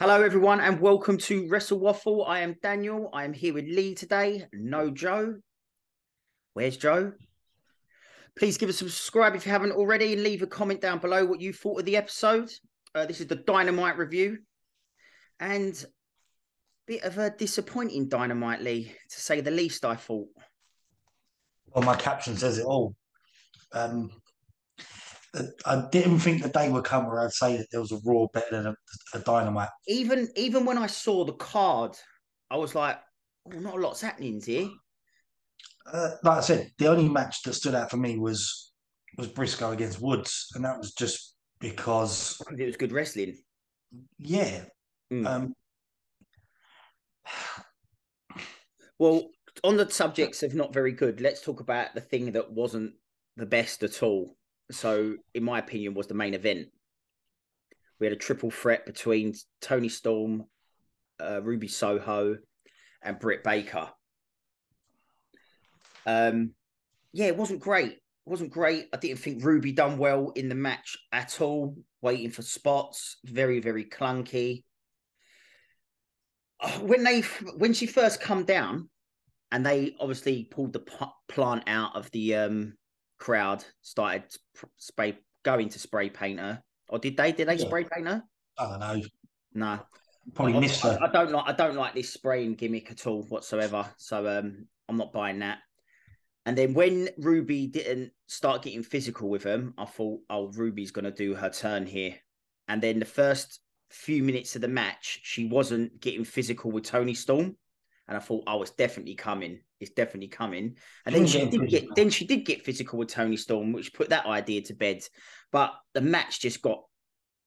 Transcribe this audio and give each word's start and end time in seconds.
Hello, 0.00 0.22
everyone, 0.22 0.60
and 0.60 0.80
welcome 0.80 1.18
to 1.18 1.46
Wrestle 1.50 1.78
Waffle. 1.78 2.24
I 2.24 2.40
am 2.40 2.56
Daniel. 2.62 3.10
I 3.12 3.24
am 3.24 3.34
here 3.34 3.52
with 3.52 3.66
Lee 3.66 3.94
today. 3.94 4.46
No 4.50 4.90
Joe. 4.90 5.34
Where's 6.54 6.78
Joe? 6.78 7.12
Please 8.34 8.56
give 8.56 8.70
us 8.70 8.80
a 8.80 8.88
subscribe 8.88 9.34
if 9.34 9.44
you 9.44 9.52
haven't 9.52 9.72
already, 9.72 10.14
and 10.14 10.22
leave 10.22 10.40
a 10.40 10.46
comment 10.46 10.80
down 10.80 11.00
below 11.00 11.26
what 11.26 11.42
you 11.42 11.52
thought 11.52 11.80
of 11.80 11.84
the 11.84 11.98
episode. 11.98 12.50
Uh, 12.94 13.04
this 13.04 13.20
is 13.20 13.26
the 13.26 13.36
Dynamite 13.36 13.98
review, 13.98 14.38
and 15.38 15.84
bit 16.86 17.02
of 17.02 17.18
a 17.18 17.28
disappointing 17.28 18.08
Dynamite, 18.08 18.62
Lee, 18.62 18.90
to 19.10 19.20
say 19.20 19.42
the 19.42 19.50
least. 19.50 19.84
I 19.84 19.96
thought. 19.96 20.28
Well, 21.74 21.84
my 21.84 21.94
caption 21.94 22.38
says 22.38 22.56
it 22.56 22.64
all. 22.64 22.96
Um, 23.72 24.10
I 25.64 25.86
didn't 25.92 26.18
think 26.18 26.42
the 26.42 26.48
day 26.48 26.68
would 26.68 26.84
come 26.84 27.06
where 27.06 27.20
I'd 27.20 27.32
say 27.32 27.56
that 27.56 27.68
there 27.70 27.80
was 27.80 27.92
a 27.92 28.00
Raw 28.04 28.26
better 28.32 28.50
than 28.50 28.66
a, 28.66 28.74
a 29.14 29.20
Dynamite. 29.20 29.68
Even 29.86 30.28
even 30.34 30.64
when 30.64 30.76
I 30.78 30.86
saw 30.88 31.24
the 31.24 31.34
card, 31.34 31.96
I 32.50 32.56
was 32.56 32.74
like, 32.74 32.98
"Oh, 33.46 33.58
not 33.58 33.76
a 33.76 33.80
lot's 33.80 34.00
happening 34.00 34.40
here." 34.44 34.68
Uh, 35.86 36.10
like 36.24 36.38
I 36.38 36.40
said, 36.40 36.70
the 36.78 36.88
only 36.88 37.08
match 37.08 37.42
that 37.42 37.54
stood 37.54 37.74
out 37.74 37.90
for 37.90 37.96
me 37.96 38.18
was 38.18 38.72
was 39.16 39.28
Briscoe 39.28 39.70
against 39.70 40.00
Woods, 40.00 40.48
and 40.54 40.64
that 40.64 40.78
was 40.78 40.94
just 40.94 41.36
because 41.60 42.40
It 42.58 42.66
was 42.66 42.76
good 42.76 42.92
wrestling. 42.92 43.36
yeah. 44.18 44.64
Mm. 45.12 45.26
Um, 45.26 45.54
Well, 48.98 49.30
on 49.64 49.78
the 49.78 49.88
subjects 49.88 50.42
of 50.42 50.54
not 50.54 50.74
very 50.74 50.92
good, 50.92 51.22
let's 51.22 51.40
talk 51.40 51.60
about 51.60 51.94
the 51.94 52.02
thing 52.02 52.32
that 52.32 52.52
wasn't 52.52 52.92
the 53.36 53.46
best 53.46 53.82
at 53.82 54.02
all. 54.02 54.36
So, 54.70 55.16
in 55.34 55.44
my 55.44 55.58
opinion, 55.58 55.94
was 55.94 56.06
the 56.06 56.14
main 56.14 56.34
event. 56.34 56.68
We 57.98 58.06
had 58.06 58.12
a 58.12 58.16
triple 58.16 58.50
threat 58.50 58.86
between 58.86 59.34
Toni 59.60 59.88
Storm, 59.88 60.44
uh, 61.20 61.42
Ruby 61.42 61.68
Soho, 61.68 62.38
and 63.02 63.18
Britt 63.18 63.44
Baker. 63.44 63.88
Um, 66.06 66.54
yeah, 67.12 67.26
it 67.26 67.36
wasn't 67.36 67.60
great. 67.60 67.92
It 67.92 68.00
wasn't 68.24 68.50
great. 68.52 68.88
I 68.92 68.96
didn't 68.96 69.18
think 69.18 69.44
Ruby 69.44 69.72
done 69.72 69.98
well 69.98 70.30
in 70.34 70.48
the 70.48 70.54
match 70.54 70.96
at 71.12 71.40
all. 71.40 71.76
Waiting 72.02 72.30
for 72.30 72.42
spots, 72.42 73.18
very 73.24 73.60
very 73.60 73.84
clunky. 73.84 74.64
Uh, 76.60 76.70
When 76.80 77.04
they 77.04 77.20
when 77.56 77.74
she 77.74 77.86
first 77.86 78.22
come 78.22 78.44
down, 78.44 78.88
and 79.52 79.66
they 79.66 79.94
obviously 80.00 80.44
pulled 80.44 80.72
the 80.72 80.84
plant 81.28 81.64
out 81.66 81.96
of 81.96 82.10
the 82.12 82.36
um, 82.36 82.74
crowd, 83.20 83.64
started 83.82 84.24
pr- 84.54 84.66
spray 84.76 85.18
going 85.44 85.68
to 85.68 85.78
spray 85.78 86.10
paint 86.10 86.40
her. 86.40 86.60
Or 86.88 86.98
did 86.98 87.16
they? 87.16 87.30
Did 87.30 87.46
they 87.48 87.54
Yeah. 87.54 87.66
spray 87.66 87.84
paint 87.84 88.08
her? 88.08 88.24
I 88.58 88.68
don't 88.68 88.80
know. 88.80 89.02
No. 89.54 89.80
Probably 90.34 90.54
I, 90.54 90.60
missed 90.60 90.84
I, 90.84 90.94
her. 90.94 90.98
I 91.04 91.12
don't 91.12 91.30
like 91.30 91.48
I 91.48 91.52
don't 91.52 91.76
like 91.76 91.94
this 91.94 92.12
spraying 92.12 92.54
gimmick 92.54 92.90
at 92.90 93.06
all 93.06 93.22
whatsoever. 93.24 93.88
So 93.96 94.26
um 94.26 94.66
I'm 94.88 94.96
not 94.96 95.12
buying 95.12 95.38
that. 95.38 95.58
And 96.46 96.56
then 96.56 96.74
when 96.74 97.08
Ruby 97.18 97.66
didn't 97.66 98.12
start 98.26 98.62
getting 98.62 98.82
physical 98.82 99.28
with 99.28 99.44
him, 99.44 99.74
I 99.78 99.84
thought, 99.84 100.20
oh, 100.30 100.48
Ruby's 100.48 100.90
gonna 100.90 101.10
do 101.10 101.34
her 101.34 101.50
turn 101.50 101.86
here. 101.86 102.16
And 102.66 102.82
then 102.82 102.98
the 102.98 103.04
first 103.04 103.60
few 103.90 104.22
minutes 104.22 104.54
of 104.56 104.62
the 104.62 104.68
match, 104.68 105.20
she 105.22 105.46
wasn't 105.46 106.00
getting 106.00 106.24
physical 106.24 106.70
with 106.70 106.84
Toni 106.84 107.14
Storm. 107.14 107.56
And 108.10 108.16
I 108.16 108.20
thought, 108.20 108.42
oh, 108.48 108.60
it's 108.60 108.72
definitely 108.72 109.14
coming. 109.14 109.60
It's 109.78 109.92
definitely 109.92 110.28
coming. 110.28 110.76
And 111.06 111.14
then 111.14 111.26
She 111.26 111.46
did 111.46 111.52
get 111.52 111.70
physical. 111.70 111.94
then 111.94 112.10
she 112.10 112.26
did 112.26 112.44
get 112.44 112.64
physical 112.64 112.98
with 112.98 113.08
Toni 113.08 113.36
Storm, 113.36 113.72
which 113.72 113.94
put 113.94 114.10
that 114.10 114.26
idea 114.26 114.62
to 114.62 114.74
bed. 114.74 115.04
But 115.52 115.72
the 115.94 116.00
match 116.00 116.40
just 116.40 116.60
got 116.60 116.82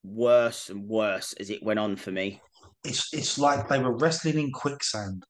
worse 0.05 0.69
and 0.69 0.87
worse 0.87 1.33
as 1.33 1.49
it 1.49 1.61
went 1.61 1.79
on 1.79 1.97
for 1.97 2.11
me. 2.11 2.41
It's 2.85 3.13
it's 3.13 3.37
like 3.37 3.67
they 3.67 3.79
were 3.79 3.97
wrestling 3.97 4.39
in 4.39 4.51
quicksand. 4.53 5.25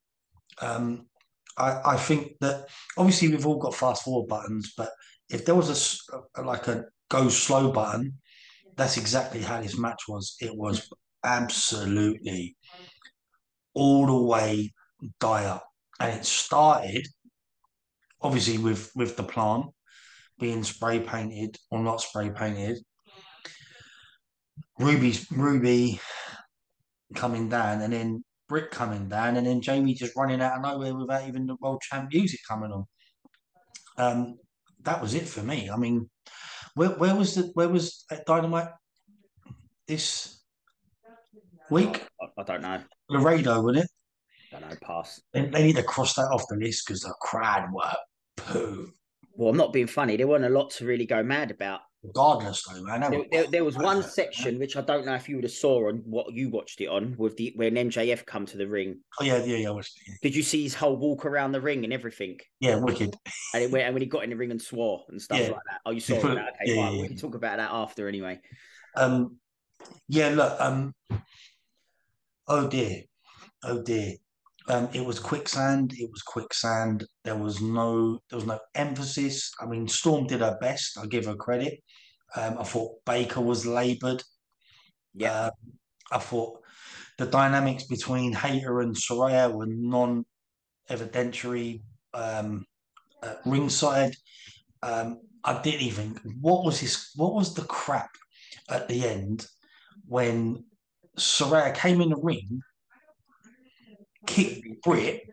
Um, 0.61 1.07
I 1.57 1.81
I 1.93 1.97
think 1.97 2.33
that 2.41 2.69
obviously 2.95 3.29
we've 3.29 3.47
all 3.47 3.57
got 3.57 3.73
fast 3.73 4.03
forward 4.03 4.27
buttons, 4.27 4.73
but 4.77 4.91
if 5.29 5.45
there 5.45 5.55
was 5.55 5.99
a, 6.37 6.41
like 6.43 6.67
a 6.67 6.85
go 7.09 7.27
slow 7.29 7.71
button, 7.71 8.19
that's 8.75 8.97
exactly 8.97 9.41
how 9.41 9.59
this 9.61 9.79
match 9.79 10.03
was. 10.07 10.35
It 10.39 10.55
was 10.55 10.89
absolutely 11.23 12.55
all 13.73 14.05
the 14.05 14.23
way 14.27 14.71
dire, 15.19 15.59
and 15.99 16.19
it 16.19 16.25
started 16.25 17.07
obviously 18.21 18.57
with 18.57 18.91
with 18.95 19.17
the 19.17 19.23
plant 19.23 19.65
being 20.39 20.63
spray 20.63 20.99
painted 20.99 21.57
or 21.69 21.79
not 21.79 22.01
spray 22.01 22.29
painted. 22.29 22.77
Ruby's 24.79 25.31
Ruby 25.31 25.99
coming 27.15 27.49
down, 27.49 27.81
and 27.81 27.93
then 27.93 28.23
Britt 28.49 28.71
coming 28.71 29.07
down, 29.07 29.37
and 29.37 29.45
then 29.45 29.61
Jamie 29.61 29.93
just 29.93 30.15
running 30.15 30.41
out 30.41 30.57
of 30.57 30.63
nowhere 30.63 30.95
without 30.95 31.27
even 31.27 31.45
the 31.45 31.55
world 31.61 31.81
champ 31.81 32.09
music 32.11 32.39
coming 32.47 32.71
on. 32.71 32.85
Um, 33.97 34.37
that 34.81 35.01
was 35.01 35.13
it 35.13 35.27
for 35.27 35.41
me. 35.43 35.69
I 35.69 35.77
mean, 35.77 36.09
where 36.75 36.89
where 36.89 37.15
was 37.15 37.35
the 37.35 37.51
where 37.53 37.69
was 37.69 38.05
Dynamite 38.25 38.69
this 39.87 40.41
week? 41.69 42.05
I, 42.21 42.41
I 42.41 42.43
don't 42.43 42.61
know. 42.61 42.81
Laredo, 43.09 43.61
wasn't 43.61 43.85
it? 43.85 43.91
I 44.55 44.59
don't 44.59 44.69
know. 44.69 44.75
Pass. 44.81 45.21
They, 45.33 45.45
they 45.45 45.63
need 45.63 45.75
to 45.77 45.83
cross 45.83 46.13
that 46.15 46.29
off 46.31 46.47
the 46.49 46.55
list 46.55 46.85
because 46.87 47.01
the 47.01 47.13
crowd 47.21 47.71
were 47.73 47.93
poo. 48.37 48.93
Well, 49.35 49.49
I'm 49.49 49.57
not 49.57 49.73
being 49.73 49.87
funny. 49.87 50.15
There 50.15 50.27
weren't 50.27 50.45
a 50.45 50.49
lot 50.49 50.69
to 50.71 50.85
really 50.85 51.05
go 51.07 51.23
mad 51.23 51.49
about. 51.51 51.79
Regardless, 52.03 52.61
though, 52.67 52.83
man. 52.83 52.99
There, 53.09 53.23
there, 53.31 53.47
there 53.47 53.63
was 53.63 53.77
one 53.77 54.03
section 54.03 54.59
which 54.59 54.75
I 54.75 54.81
don't 54.81 55.05
know 55.05 55.15
if 55.15 55.29
you 55.29 55.35
would 55.37 55.45
have 55.45 55.53
saw 55.53 55.87
on 55.87 56.03
what 56.05 56.33
you 56.33 56.49
watched 56.49 56.81
it 56.81 56.87
on 56.87 57.15
with 57.17 57.37
the 57.37 57.53
when 57.55 57.75
MJF 57.75 58.25
come 58.25 58.45
to 58.47 58.57
the 58.57 58.67
ring. 58.67 58.99
Oh 59.19 59.23
yeah, 59.23 59.41
yeah, 59.43 59.55
yeah. 59.55 59.69
was- 59.69 59.93
Did 60.21 60.35
you 60.35 60.43
see 60.43 60.63
his 60.63 60.75
whole 60.75 60.97
walk 60.97 61.25
around 61.25 61.53
the 61.53 61.61
ring 61.61 61.85
and 61.85 61.93
everything? 61.93 62.39
Yeah, 62.59 62.75
wicked. 62.75 63.15
And, 63.53 63.63
it, 63.63 63.71
went- 63.71 63.85
and 63.85 63.93
when 63.95 64.01
he 64.01 64.07
got 64.07 64.23
in 64.25 64.31
the 64.31 64.35
ring 64.35 64.51
and 64.51 64.61
swore 64.61 65.03
and 65.07 65.19
stuff 65.21 65.39
Yeah. 65.39 65.47
like 65.47 65.61
that. 65.71 65.79
Oh, 65.85 65.91
you 65.91 66.01
saw 66.01 66.19
that? 66.19 66.29
Okay, 66.29 66.47
yeah, 66.65 66.75
fine. 66.75 66.95
yeah, 66.95 67.01
We 67.03 67.07
can 67.07 67.17
talk 67.17 67.35
about 67.35 67.57
that 67.57 67.69
after 67.71 68.07
anyway. 68.09 68.41
Um, 68.97 69.37
yeah, 70.09 70.29
look. 70.29 70.59
Um, 70.59 70.93
oh 72.49 72.67
dear, 72.67 73.03
oh 73.63 73.81
dear. 73.81 74.15
Um, 74.67 74.89
it 74.93 75.05
was 75.05 75.19
quicksand. 75.19 75.93
It 75.97 76.09
was 76.09 76.21
quicksand. 76.21 77.05
There 77.23 77.35
was 77.35 77.61
no, 77.61 78.19
there 78.29 78.37
was 78.37 78.47
no 78.47 78.59
emphasis. 78.75 79.51
I 79.59 79.65
mean, 79.65 79.87
Storm 79.87 80.27
did 80.27 80.39
her 80.39 80.57
best. 80.61 80.97
I 80.97 81.05
give 81.05 81.25
her 81.25 81.35
credit. 81.35 81.83
Um, 82.35 82.57
I 82.59 82.63
thought 82.63 83.03
Baker 83.05 83.41
was 83.41 83.65
laboured. 83.65 84.23
Yeah. 85.13 85.33
Uh, 85.33 85.51
I 86.11 86.19
thought 86.19 86.59
the 87.17 87.25
dynamics 87.25 87.83
between 87.83 88.33
Hayter 88.33 88.81
and 88.81 88.95
Saraya 88.95 89.51
were 89.51 89.67
non-evidentiary. 89.67 91.81
Um, 92.13 92.65
uh, 93.23 93.35
ringside. 93.45 94.15
Um, 94.81 95.21
I 95.43 95.61
didn't 95.61 95.81
even. 95.81 96.19
What 96.41 96.63
was 96.63 96.79
his? 96.79 97.11
What 97.15 97.33
was 97.33 97.53
the 97.53 97.63
crap 97.63 98.09
at 98.69 98.87
the 98.87 99.07
end 99.07 99.47
when 100.05 100.65
Saraya 101.17 101.73
came 101.73 102.01
in 102.01 102.09
the 102.09 102.17
ring, 102.17 102.61
kicked 104.25 104.81
Britt, 104.83 105.23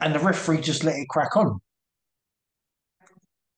and 0.00 0.14
the 0.14 0.18
referee 0.18 0.60
just 0.60 0.84
let 0.84 0.96
it 0.96 1.08
crack 1.08 1.36
on? 1.36 1.60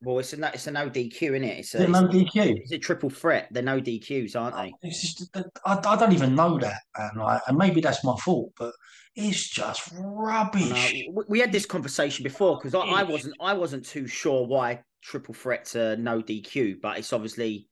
Well, 0.02 0.18
it's 0.18 0.34
a 0.34 0.36
no- 0.36 0.50
it's 0.52 0.66
a 0.66 0.70
no 0.70 0.90
DQ, 0.90 1.22
isn't 1.22 1.44
it? 1.44 1.58
It's 1.60 1.74
a, 1.74 1.82
it's, 1.82 1.90
DQ. 1.90 2.56
it's 2.60 2.72
a 2.72 2.78
triple 2.78 3.08
threat. 3.08 3.48
They're 3.50 3.62
no 3.62 3.80
DQs, 3.80 4.38
aren't 4.38 4.54
they? 4.54 4.72
It's 4.82 5.00
just, 5.00 5.36
I, 5.64 5.80
I 5.82 5.96
don't 5.96 6.12
even 6.12 6.34
know 6.34 6.58
that, 6.58 6.80
and, 6.96 7.20
like, 7.20 7.40
and 7.48 7.56
maybe 7.56 7.80
that's 7.80 8.04
my 8.04 8.14
fault, 8.16 8.52
but 8.58 8.74
it's 9.16 9.48
just 9.48 9.90
rubbish. 9.94 11.04
we- 11.10 11.24
we 11.28 11.40
had 11.40 11.52
this 11.52 11.64
conversation 11.64 12.22
before 12.22 12.58
because 12.58 12.74
I, 12.74 12.80
I 12.80 13.02
wasn't 13.02 13.34
I 13.40 13.54
wasn't 13.54 13.86
too 13.86 14.06
sure 14.06 14.46
why 14.46 14.82
triple 15.02 15.34
threats 15.34 15.74
are 15.74 15.96
no 15.96 16.20
DQ, 16.20 16.80
but 16.82 16.98
it's 16.98 17.12
obviously 17.12 17.66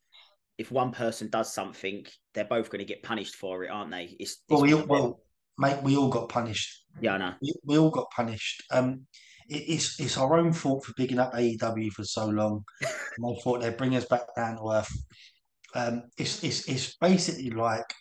if 0.59 0.71
one 0.71 0.93
person 0.93 1.29
does 1.29 1.53
something, 1.53 2.07
they're 2.35 2.45
both 2.45 2.71
going 2.71 2.79
to 2.79 2.85
get 2.85 3.03
punished 3.03 3.37
for 3.37 3.65
it, 3.65 3.71
aren't 3.71 3.91
they? 3.91 4.17
It's, 4.19 4.39
Well, 4.49 4.65
it's 4.65 4.75
we, 4.75 4.83
well, 4.83 5.21
mate, 5.59 5.83
we 5.83 5.97
all 5.97 6.09
got 6.09 6.29
punished. 6.29 6.85
yeah, 7.01 7.15
I 7.15 7.19
know. 7.19 7.35
we, 7.41 7.53
we 7.65 7.79
all 7.79 7.91
got 7.91 8.11
punished. 8.15 8.63
Um, 8.71 9.07
it, 9.49 9.65
it's 9.69 10.01
it's 10.01 10.19
our 10.19 10.39
own 10.39 10.53
fault 10.53 10.85
for 10.85 10.93
picking 10.95 11.19
up 11.19 11.33
AEW 11.35 11.91
for 11.93 12.05
so 12.05 12.27
long. 12.27 12.65
and 12.81 12.91
they 13.25 13.41
thought 13.43 13.61
they'd 13.61 13.77
bring 13.77 13.97
us 13.97 14.07
back 14.07 14.23
down 14.37 14.57
to 14.57 14.71
earth. 14.71 14.93
Um, 15.75 16.05
it's 16.19 16.43
it's 16.45 16.69
it's 16.69 16.97
basically 16.97 17.51
like 17.51 17.93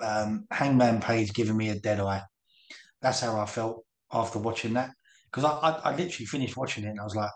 um, 0.00 0.46
Hangman 0.50 1.00
Page 1.00 1.32
giving 1.32 1.56
me 1.56 1.70
a 1.70 1.78
dead 1.78 2.00
eye. 2.00 2.22
That's 3.02 3.20
how 3.20 3.38
I 3.38 3.46
felt 3.46 3.84
after 4.12 4.38
watching 4.38 4.74
that 4.74 4.90
because 5.30 5.44
I, 5.44 5.50
I 5.50 5.90
I 5.92 5.96
literally 5.96 6.26
finished 6.26 6.56
watching 6.56 6.84
it 6.84 6.90
and 6.90 7.00
I 7.00 7.04
was 7.04 7.16
like, 7.16 7.30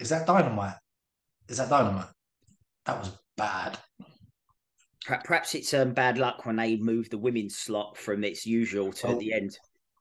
"Is 0.00 0.08
that 0.08 0.26
dynamite? 0.26 0.76
Is 1.48 1.58
that 1.58 1.68
dynamite?" 1.68 2.06
That 2.86 2.98
was 2.98 3.10
bad. 3.36 3.78
Per- 5.06 5.20
Perhaps 5.24 5.54
it's 5.54 5.74
um, 5.74 5.92
bad 5.92 6.18
luck 6.18 6.46
when 6.46 6.56
they 6.56 6.76
move 6.76 7.10
the 7.10 7.18
women's 7.18 7.56
slot 7.56 7.96
from 7.96 8.24
its 8.24 8.46
usual 8.46 8.92
to 8.92 9.08
Oh. 9.08 9.18
the 9.18 9.32
end. 9.32 9.58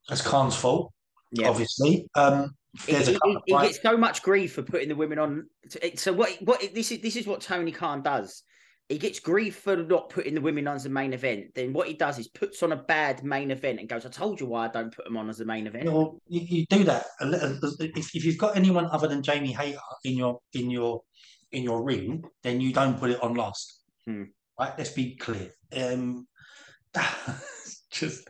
That's 0.10 0.22
Khan's 0.22 0.56
fault, 0.56 0.92
Yeah, 1.32 1.50
obviously. 1.50 2.08
Um, 2.16 2.52
he, 2.86 2.92
there's 2.94 3.08
a 3.10 3.12
he- 3.14 3.20
he- 3.48 3.56
he 3.58 3.62
gets 3.62 3.82
so 3.82 3.98
much 3.98 4.22
grief 4.24 4.54
for 4.54 4.64
putting 4.64 4.90
the 4.90 4.96
women 4.96 5.20
on. 5.20 5.48
So 5.96 6.14
what? 6.14 6.32
What 6.42 6.62
this 6.74 6.92
is? 6.92 7.02
This 7.02 7.16
is 7.16 7.28
what 7.28 7.42
Tony 7.42 7.72
Khan 7.72 8.02
does. 8.02 8.44
he 8.90 8.98
gets 8.98 9.22
grief 9.22 9.56
for 9.60 9.78
not 9.78 10.10
putting 10.10 10.34
the 10.36 10.42
women 10.42 10.68
on 10.68 10.76
as 10.76 10.86
a 10.86 10.90
main 10.90 11.14
event. 11.14 11.46
Then 11.56 11.72
what 11.72 11.88
he 11.88 11.94
does 11.94 12.20
is 12.20 12.28
puts 12.28 12.62
on 12.62 12.74
a 12.74 12.76
bad 12.76 13.24
main 13.24 13.50
event 13.52 13.80
and 13.80 13.88
goes, 13.88 14.06
"I 14.06 14.10
told 14.10 14.40
you 14.42 14.48
why 14.48 14.66
I 14.66 14.68
don't 14.68 14.94
put 14.94 15.06
them 15.06 15.16
on 15.16 15.30
as 15.30 15.38
the 15.38 15.46
main 15.46 15.66
event." 15.66 15.86
You, 15.86 16.20
you, 16.28 16.42
you 16.42 16.66
do 16.70 16.84
that 16.86 17.06
a 17.22 17.26
little- 17.26 17.58
if, 17.80 18.14
if 18.16 18.26
you've 18.26 18.38
got 18.38 18.58
anyone 18.58 18.88
other 18.88 19.08
than 19.08 19.24
Jamie 19.24 19.54
Hayter 19.54 19.80
in 20.04 20.18
your 20.18 20.40
in 20.54 20.70
your 20.70 21.04
in 21.54 21.64
your 21.64 21.84
ring, 21.84 22.24
then 22.44 22.60
you 22.60 22.74
don't 22.74 23.00
put 23.00 23.12
it 23.12 23.22
on 23.24 23.34
last. 23.36 23.80
Hmm. 24.06 24.24
Right? 24.62 24.74
Let's 24.78 24.92
be 24.92 25.16
clear. 25.16 25.50
Um, 25.76 26.28
just, 27.92 28.28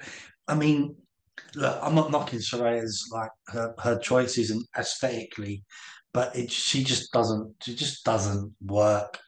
I 0.48 0.56
mean, 0.56 0.96
look, 1.56 1.78
I'm 1.82 1.94
not 1.94 2.10
knocking 2.10 2.40
Saraya's 2.40 3.10
like 3.12 3.32
her 3.50 3.76
her 3.80 4.00
choices 4.00 4.50
and 4.50 4.64
aesthetically, 4.78 5.66
but 6.14 6.34
it 6.34 6.50
she 6.50 6.86
just 6.86 7.12
doesn't 7.12 7.54
it 7.68 7.76
just 7.76 8.06
doesn't 8.06 8.54
work. 8.62 9.20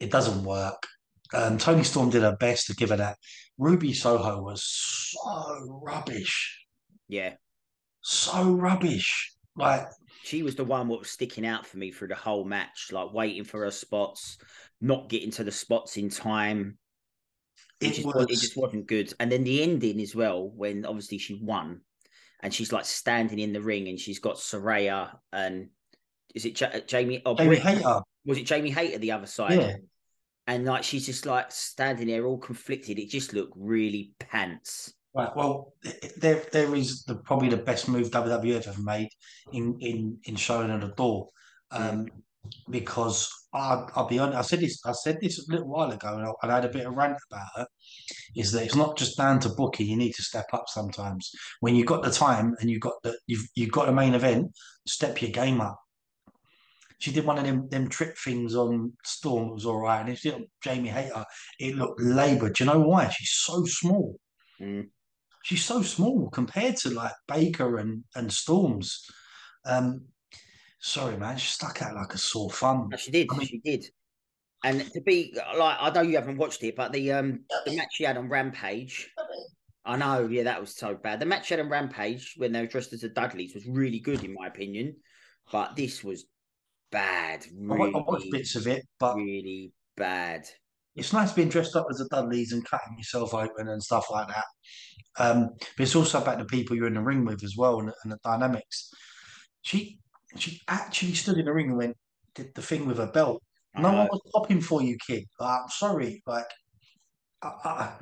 It 0.00 0.10
doesn't 0.10 0.44
work. 0.44 0.86
Um, 1.34 1.58
Toni 1.58 1.84
Storm 1.84 2.08
did 2.08 2.22
her 2.22 2.36
best 2.40 2.68
to 2.68 2.74
give 2.74 2.88
her 2.88 2.96
that. 2.96 3.18
Ruby 3.58 3.92
Soho 3.92 4.40
was 4.40 4.64
so 4.64 5.80
rubbish, 5.82 6.64
Yeah, 7.06 7.34
so 8.00 8.50
rubbish. 8.50 9.30
Like 9.56 9.88
she 10.22 10.42
was 10.42 10.54
the 10.54 10.64
one 10.64 10.88
what 10.88 11.00
was 11.00 11.10
sticking 11.10 11.44
out 11.44 11.66
for 11.66 11.76
me 11.76 11.92
through 11.92 12.08
the 12.08 12.14
whole 12.14 12.44
match, 12.44 12.88
like 12.92 13.12
waiting 13.12 13.44
for 13.44 13.60
her 13.64 13.70
spots, 13.70 14.38
not 14.84 15.08
getting 15.08 15.30
to 15.32 15.44
the 15.44 15.52
spots 15.52 15.96
in 15.96 16.10
time. 16.10 16.78
It, 17.80 17.88
it 17.88 17.94
just, 17.94 18.06
was... 18.06 18.26
it 18.28 18.38
just 18.38 18.56
wasn't 18.56 18.86
good. 18.86 19.12
And 19.18 19.32
then 19.32 19.44
the 19.44 19.62
ending 19.62 20.00
as 20.00 20.14
well, 20.14 20.48
when 20.48 20.84
obviously 20.84 21.18
she 21.18 21.40
won, 21.42 21.80
and 22.40 22.52
she's 22.52 22.72
like 22.72 22.84
standing 22.84 23.38
in 23.38 23.52
the 23.52 23.62
ring, 23.62 23.88
and 23.88 23.98
she's 23.98 24.18
got 24.18 24.36
Saraya 24.36 25.16
and 25.32 25.68
is 26.34 26.44
it 26.44 26.60
ja- 26.60 26.80
Jamie? 26.86 27.22
Oh, 27.24 27.34
Jamie 27.34 27.48
Britt- 27.56 27.62
Hayter. 27.62 28.00
was 28.26 28.38
it 28.38 28.44
Jamie 28.44 28.70
Hayter 28.70 28.98
the 28.98 29.12
other 29.12 29.26
side? 29.26 29.60
Yeah, 29.60 29.76
And 30.46 30.64
like 30.64 30.82
she's 30.82 31.06
just 31.06 31.26
like 31.26 31.50
standing 31.52 32.08
there, 32.08 32.26
all 32.26 32.38
conflicted. 32.38 32.98
It 32.98 33.08
just 33.08 33.32
looked 33.32 33.54
really 33.56 34.12
pants. 34.18 34.92
right. 35.14 35.34
Well, 35.34 35.72
there 36.16 36.42
there 36.52 36.74
is 36.74 37.04
the 37.04 37.14
probably 37.14 37.48
the 37.48 37.56
best 37.56 37.88
move 37.88 38.10
WWE 38.10 38.54
have 38.54 38.68
ever 38.68 38.82
made 38.82 39.08
in 39.52 39.78
in 39.80 40.18
in 40.24 40.36
showing 40.36 40.70
her 40.70 40.78
the 40.78 40.88
door. 40.88 41.28
Um, 41.70 42.08
because 42.70 43.30
I, 43.52 43.86
I'll 43.94 44.08
be 44.08 44.18
honest, 44.18 44.38
I 44.38 44.42
said 44.42 44.60
this, 44.60 44.80
I 44.84 44.92
said 44.92 45.18
this 45.20 45.38
a 45.38 45.52
little 45.52 45.68
while 45.68 45.90
ago, 45.90 46.16
and 46.16 46.26
I, 46.26 46.32
and 46.42 46.52
I 46.52 46.54
had 46.56 46.64
a 46.64 46.70
bit 46.70 46.86
of 46.86 46.94
rant 46.94 47.18
about 47.30 47.46
her. 47.56 47.66
Is 48.36 48.52
that 48.52 48.64
it's 48.64 48.74
not 48.74 48.98
just 48.98 49.16
down 49.16 49.38
to 49.40 49.48
booking; 49.48 49.86
you 49.86 49.96
need 49.96 50.14
to 50.14 50.22
step 50.22 50.46
up 50.52 50.64
sometimes. 50.68 51.30
When 51.60 51.76
you've 51.76 51.86
got 51.86 52.02
the 52.02 52.10
time 52.10 52.54
and 52.60 52.68
you've 52.68 52.80
got 52.80 52.94
the 53.02 53.16
you've 53.26 53.46
you've 53.54 53.72
got 53.72 53.88
a 53.88 53.92
main 53.92 54.14
event, 54.14 54.52
step 54.86 55.22
your 55.22 55.30
game 55.30 55.60
up. 55.60 55.78
She 56.98 57.12
did 57.12 57.26
one 57.26 57.38
of 57.38 57.44
them 57.44 57.68
them 57.68 57.88
trip 57.88 58.16
things 58.18 58.56
on 58.56 58.92
Storm. 59.04 59.50
It 59.50 59.54
was 59.54 59.66
all 59.66 59.80
right, 59.80 60.00
and 60.00 60.08
if 60.08 60.24
you 60.24 60.32
look 60.32 60.48
Jamie 60.62 60.88
Hayter, 60.88 61.24
it 61.60 61.76
looked 61.76 62.00
laboured. 62.00 62.54
Do 62.54 62.64
you 62.64 62.70
know 62.70 62.80
why? 62.80 63.08
She's 63.08 63.30
so 63.30 63.64
small. 63.66 64.16
Mm. 64.60 64.88
She's 65.44 65.64
so 65.64 65.82
small 65.82 66.30
compared 66.30 66.76
to 66.78 66.90
like 66.90 67.12
Baker 67.28 67.78
and 67.78 68.04
and 68.16 68.32
Storms. 68.32 69.04
Um, 69.66 70.06
sorry, 70.84 71.16
man, 71.16 71.38
she 71.38 71.48
stuck 71.48 71.80
out 71.82 71.94
like 71.94 72.12
a 72.14 72.18
sore 72.18 72.50
thumb. 72.50 72.88
No, 72.90 72.96
she 72.96 73.10
did. 73.10 73.28
I 73.32 73.36
mean- 73.38 73.46
she 73.46 73.58
did. 73.58 73.84
And 74.64 74.80
to 74.92 75.00
be 75.02 75.34
like, 75.58 75.76
I 75.78 75.90
know 75.90 76.00
you 76.00 76.16
haven't 76.16 76.38
watched 76.38 76.62
it, 76.62 76.74
but 76.74 76.90
the 76.90 77.12
um 77.12 77.40
the 77.66 77.76
match 77.76 77.88
she 77.92 78.04
had 78.04 78.16
on 78.16 78.30
Rampage, 78.30 79.10
I 79.84 79.96
know, 79.96 80.26
yeah, 80.26 80.44
that 80.44 80.58
was 80.58 80.74
so 80.74 80.94
bad. 80.94 81.20
The 81.20 81.26
match 81.26 81.46
she 81.48 81.54
had 81.54 81.60
on 81.60 81.68
Rampage 81.68 82.32
when 82.38 82.52
they 82.52 82.62
were 82.62 82.66
dressed 82.66 82.94
as 82.94 83.02
the 83.02 83.10
Dudleys 83.10 83.54
was 83.54 83.66
really 83.66 84.00
good 84.00 84.24
in 84.24 84.32
my 84.32 84.46
opinion, 84.46 84.96
but 85.52 85.76
this 85.76 86.02
was 86.02 86.24
bad, 86.90 87.44
I, 87.70 87.74
I 87.74 87.90
watched 87.92 88.30
bits 88.30 88.56
of 88.56 88.66
it, 88.66 88.86
but 88.98 89.16
really 89.16 89.72
bad. 89.96 90.46
it's 90.96 91.12
nice 91.12 91.32
being 91.32 91.50
dressed 91.50 91.76
up 91.76 91.86
as 91.90 91.98
the 91.98 92.08
Dudleys 92.08 92.52
and 92.52 92.64
cutting 92.64 92.96
yourself 92.96 93.34
open 93.34 93.68
and 93.68 93.82
stuff 93.82 94.06
like 94.10 94.28
that. 94.28 94.44
Um, 95.18 95.50
but 95.76 95.82
it's 95.82 95.96
also 95.96 96.22
about 96.22 96.38
the 96.38 96.46
people 96.46 96.74
you're 96.74 96.86
in 96.86 96.94
the 96.94 97.02
ring 97.02 97.26
with 97.26 97.44
as 97.44 97.54
well 97.54 97.80
and, 97.80 97.92
and 98.02 98.12
the 98.12 98.18
dynamics. 98.24 98.90
She 99.60 99.98
she 100.36 100.60
actually 100.68 101.14
stood 101.14 101.38
in 101.38 101.46
the 101.46 101.52
ring 101.52 101.68
and 101.68 101.78
went 101.78 101.96
did 102.34 102.54
the 102.54 102.62
thing 102.62 102.86
with 102.86 102.98
her 102.98 103.06
belt. 103.06 103.42
No 103.76 103.92
one 103.92 104.06
was 104.06 104.20
popping 104.32 104.60
for 104.60 104.82
you, 104.82 104.96
kid. 105.04 105.24
Like, 105.40 105.62
I'm 105.62 105.68
sorry. 105.68 106.22
Like, 106.26 106.46
I, 107.42 107.48
I, 107.64 107.92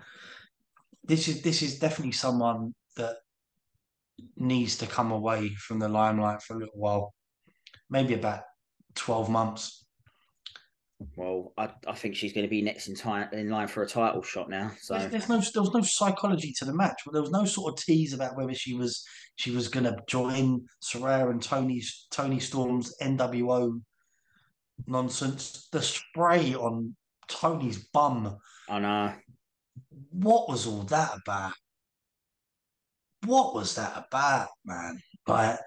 this 1.05 1.29
is 1.29 1.43
this 1.43 1.63
is 1.63 1.79
definitely 1.79 2.13
someone 2.13 2.75
that 2.97 3.17
needs 4.37 4.77
to 4.79 4.87
come 4.87 5.13
away 5.13 5.49
from 5.55 5.79
the 5.79 5.89
limelight 5.89 6.43
for 6.43 6.55
a 6.55 6.59
little 6.59 6.79
while, 6.79 7.15
maybe 7.89 8.15
about 8.15 8.43
twelve 8.95 9.31
months. 9.31 9.82
Well, 11.17 11.53
I, 11.57 11.71
I 11.87 11.95
think 11.95 12.17
she's 12.17 12.33
going 12.33 12.45
to 12.45 12.51
be 12.51 12.63
next 12.63 12.89
in 12.89 12.95
time 12.95 13.29
in 13.33 13.51
line 13.51 13.69
for 13.69 13.83
a 13.83 13.89
title 13.89 14.23
shot 14.23 14.49
now. 14.49 14.73
So 14.81 14.95
There's, 14.95 15.29
no 15.29 15.41
there 15.41 15.63
was 15.63 15.75
no 15.75 15.83
psychology 15.83 16.53
to 16.59 16.65
the 16.65 16.75
match, 16.75 17.01
but 17.05 17.13
there 17.13 17.23
was 17.23 17.31
no 17.31 17.45
sort 17.45 17.73
of 17.73 17.85
tease 17.85 18.13
about 18.13 18.37
whether 18.37 18.55
she 18.55 18.75
was 18.75 19.05
she 19.37 19.51
was 19.51 19.69
going 19.69 19.85
to 19.85 19.97
join 20.09 20.67
Saraya 20.83 21.31
and 21.31 21.43
Toni's 21.43 22.07
Toni 22.11 22.41
Storm's 22.41 22.95
NWO 23.01 23.81
nonsense. 24.87 25.69
The 25.73 25.83
spray 25.83 26.55
on 26.55 26.97
Toni's 27.29 27.87
bum. 27.93 28.37
I 28.69 28.79
know. 28.79 29.13
What 30.11 30.49
was 30.49 30.67
all 30.67 30.83
that 30.85 31.13
about? 31.25 31.53
What 33.25 33.55
was 33.55 33.75
that 33.77 34.07
about, 34.09 34.49
man? 34.65 35.01
But 35.25 35.61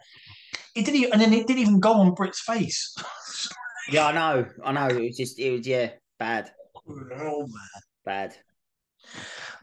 it 0.76 0.86
didn't, 0.86 0.98
even, 0.98 1.14
and 1.14 1.22
then 1.22 1.34
it 1.34 1.48
didn't 1.48 1.62
even 1.62 1.80
go 1.80 1.94
on 1.94 2.14
Britt's 2.14 2.42
face. 2.42 2.96
Yeah, 3.90 4.08
I 4.08 4.12
know. 4.14 4.46
I 4.64 4.72
know. 4.72 4.88
It 4.88 5.02
was 5.08 5.18
just, 5.18 5.40
it 5.40 5.52
was 5.52 5.68
yeah, 5.68 5.92
bad, 6.20 6.52
oh 6.88 7.42
man! 7.48 7.82
bad. 8.06 8.36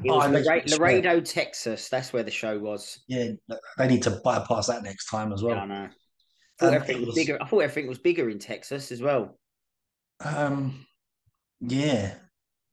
It 0.04 0.10
Oh, 0.10 0.16
was 0.16 0.24
and 0.26 0.34
Lare- 0.44 0.62
be 0.62 0.68
fair. 0.68 0.78
Laredo, 0.78 1.20
Texas. 1.20 1.88
That's 1.88 2.12
where 2.12 2.22
the 2.22 2.30
show 2.30 2.58
was. 2.58 3.00
Yeah, 3.08 3.30
they 3.78 3.88
need 3.88 4.02
to 4.04 4.20
bypass 4.24 4.68
that 4.68 4.82
next 4.82 5.06
time 5.10 5.32
as 5.32 5.42
well. 5.42 5.56
Yeah, 5.56 5.62
I 5.62 5.66
know. 5.66 5.84
I 5.84 5.90
thought 6.64 6.74
everything 6.74 6.98
was 6.98 7.06
was- 7.08 7.14
bigger. 7.16 7.38
I 7.42 7.46
thought 7.46 7.60
everything 7.60 7.88
was 7.88 7.98
bigger 7.98 8.30
in 8.30 8.38
Texas 8.38 8.92
as 8.92 9.02
well. 9.02 9.38
Um, 10.24 10.86
yeah, 11.60 12.14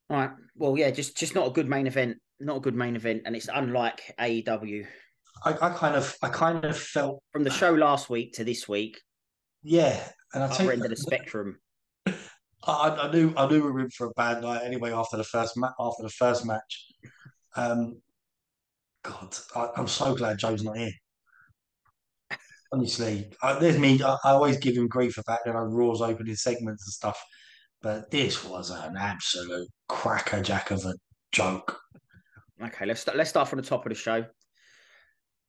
All 0.10 0.18
right. 0.18 0.31
Well, 0.56 0.78
yeah, 0.78 0.92
just 0.92 1.18
just 1.18 1.34
not 1.36 1.48
a 1.48 1.51
good 1.51 1.68
main 1.68 1.88
event. 1.88 2.18
Not 2.40 2.57
a 2.57 2.62
good 2.62 2.75
main 2.75 2.96
event, 2.96 3.24
and 3.25 3.36
it's 3.36 3.50
unlike 3.54 4.13
AEW 4.19 4.86
I, 5.44 5.51
I 5.54 5.69
kind 5.72 5.96
of, 5.96 6.16
I 6.22 6.30
kind 6.30 6.63
of 6.66 6.78
felt, 6.78 7.22
from 7.31 7.44
the 7.44 7.50
show 7.50 7.72
last 7.74 8.10
week 8.10 8.34
to 8.34 8.44
this 8.44 8.68
week. 8.68 9.00
yeah, 9.63 10.00
and 10.34 10.44
I 10.44 10.48
take, 10.56 10.70
end 10.70 10.84
of 10.84 10.90
the 10.90 10.96
spectrum. 10.96 11.60
I, 12.06 12.14
I 12.68 13.12
knew, 13.12 13.34
I 13.38 13.48
knew 13.48 13.64
we 13.64 13.72
were 13.72 13.80
in 13.80 13.90
for 13.90 14.08
a 14.08 14.12
bad 14.12 14.42
night 14.42 14.64
anyway 14.64 14.92
after 14.92 15.18
the 15.18 15.24
first 15.24 15.58
ma- 15.58 15.72
after 15.80 16.04
the 16.04 16.10
first 16.10 16.46
match. 16.46 16.86
Um, 17.56 18.01
God, 19.03 19.36
I, 19.56 19.70
I'm 19.77 19.88
so 19.88 20.13
glad 20.15 20.38
Joe's 20.38 20.63
not 20.63 20.77
here. 20.77 20.92
Honestly, 22.72 23.32
I, 23.42 23.58
there's 23.58 23.80
me. 23.80 24.01
I, 24.03 24.18
I 24.24 24.32
always 24.32 24.58
give 24.58 24.75
him 24.75 24.88
grief 24.88 25.18
about 25.18 25.39
you 25.46 25.53
know 25.53 25.60
Raw's 25.60 26.01
opening 26.01 26.36
segments 26.36 26.86
and 26.86 26.94
stuff, 26.94 27.20
but 27.82 28.12
this 28.12 28.44
was 28.44 28.70
an 28.70 28.96
absolute 28.98 29.70
crackerjack 29.88 30.72
of 30.72 30.86
a 30.86 30.94
joke. 31.32 31.80
Okay, 32.62 32.86
let's 32.86 33.01
start, 33.01 33.18
let's 33.18 33.30
start 33.30 33.48
from 33.48 33.58
the 33.58 33.65
top 33.65 33.86
of 33.86 33.89
the 33.89 33.96
show. 33.96 34.25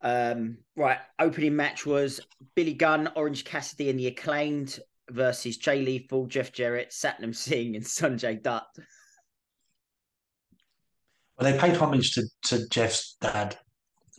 Um, 0.03 0.59
right, 0.77 0.99
opening 1.19 1.57
match 1.57 1.85
was 1.85 2.21
Billy 2.55 2.73
Gunn, 2.75 3.11
Orange 3.17 3.45
Cassidy, 3.45 3.91
and 3.91 3.99
the 3.99 4.07
Acclaimed 4.07 4.81
versus 5.11 5.59
Jay 5.59 5.83
Lethal, 5.83 6.27
Jeff 6.27 6.53
Jarrett, 6.53 6.91
Satnam 6.91 7.35
Singh, 7.35 7.77
and 7.77 7.85
Sanjay 7.85 8.43
Dutt. 8.43 8.67
Well, 11.39 11.53
they 11.53 11.59
paid 11.59 11.77
homage 11.77 12.13
to, 12.13 12.23
to 12.45 12.69
Jeff's 12.69 13.17
dad, 13.21 13.57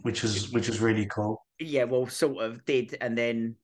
which 0.01 0.23
was 0.23 0.51
which 0.51 0.67
was 0.67 0.81
really 0.81 1.05
cool. 1.05 1.45
Yeah, 1.59 1.83
well, 1.85 2.07
sort 2.07 2.43
of 2.43 2.65
did, 2.65 2.97
and 3.01 3.17
then 3.17 3.55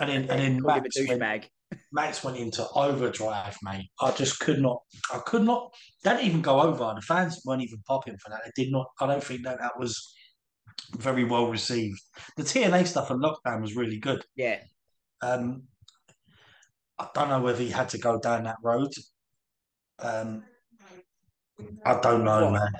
And 0.00 0.10
then 0.10 0.30
and 0.30 0.40
then 0.40 0.60
called 0.60 0.86
him 0.94 1.10
a 1.10 1.18
Max 1.18 1.48
went. 1.48 1.50
Max 1.92 2.22
went 2.22 2.36
into 2.36 2.66
overdrive, 2.74 3.56
mate. 3.62 3.90
I 4.00 4.12
just 4.12 4.38
could 4.38 4.60
not. 4.60 4.82
I 5.12 5.18
could 5.18 5.42
not. 5.42 5.74
That 6.04 6.16
didn't 6.16 6.28
even 6.28 6.42
go 6.42 6.60
over. 6.60 6.92
The 6.94 7.02
fans 7.02 7.42
weren't 7.44 7.62
even 7.62 7.82
popping 7.86 8.16
for 8.18 8.30
that. 8.30 8.42
It 8.46 8.52
did 8.54 8.70
not. 8.70 8.86
I 9.00 9.06
don't 9.06 9.22
think 9.22 9.42
that 9.42 9.58
that 9.58 9.78
was 9.78 10.14
very 10.92 11.24
well 11.24 11.48
received. 11.48 12.00
The 12.36 12.42
TNA 12.42 12.86
stuff 12.86 13.10
on 13.10 13.20
lockdown 13.20 13.60
was 13.62 13.76
really 13.76 13.98
good. 13.98 14.22
Yeah, 14.34 14.60
Um, 15.22 15.64
I 16.98 17.08
don't 17.14 17.28
know 17.28 17.40
whether 17.40 17.62
he 17.62 17.70
had 17.70 17.88
to 17.90 17.98
go 17.98 18.18
down 18.18 18.44
that 18.44 18.56
road. 18.62 18.92
Um, 19.98 20.44
I 21.84 22.00
don't 22.00 22.24
know, 22.24 22.50
man. 22.50 22.70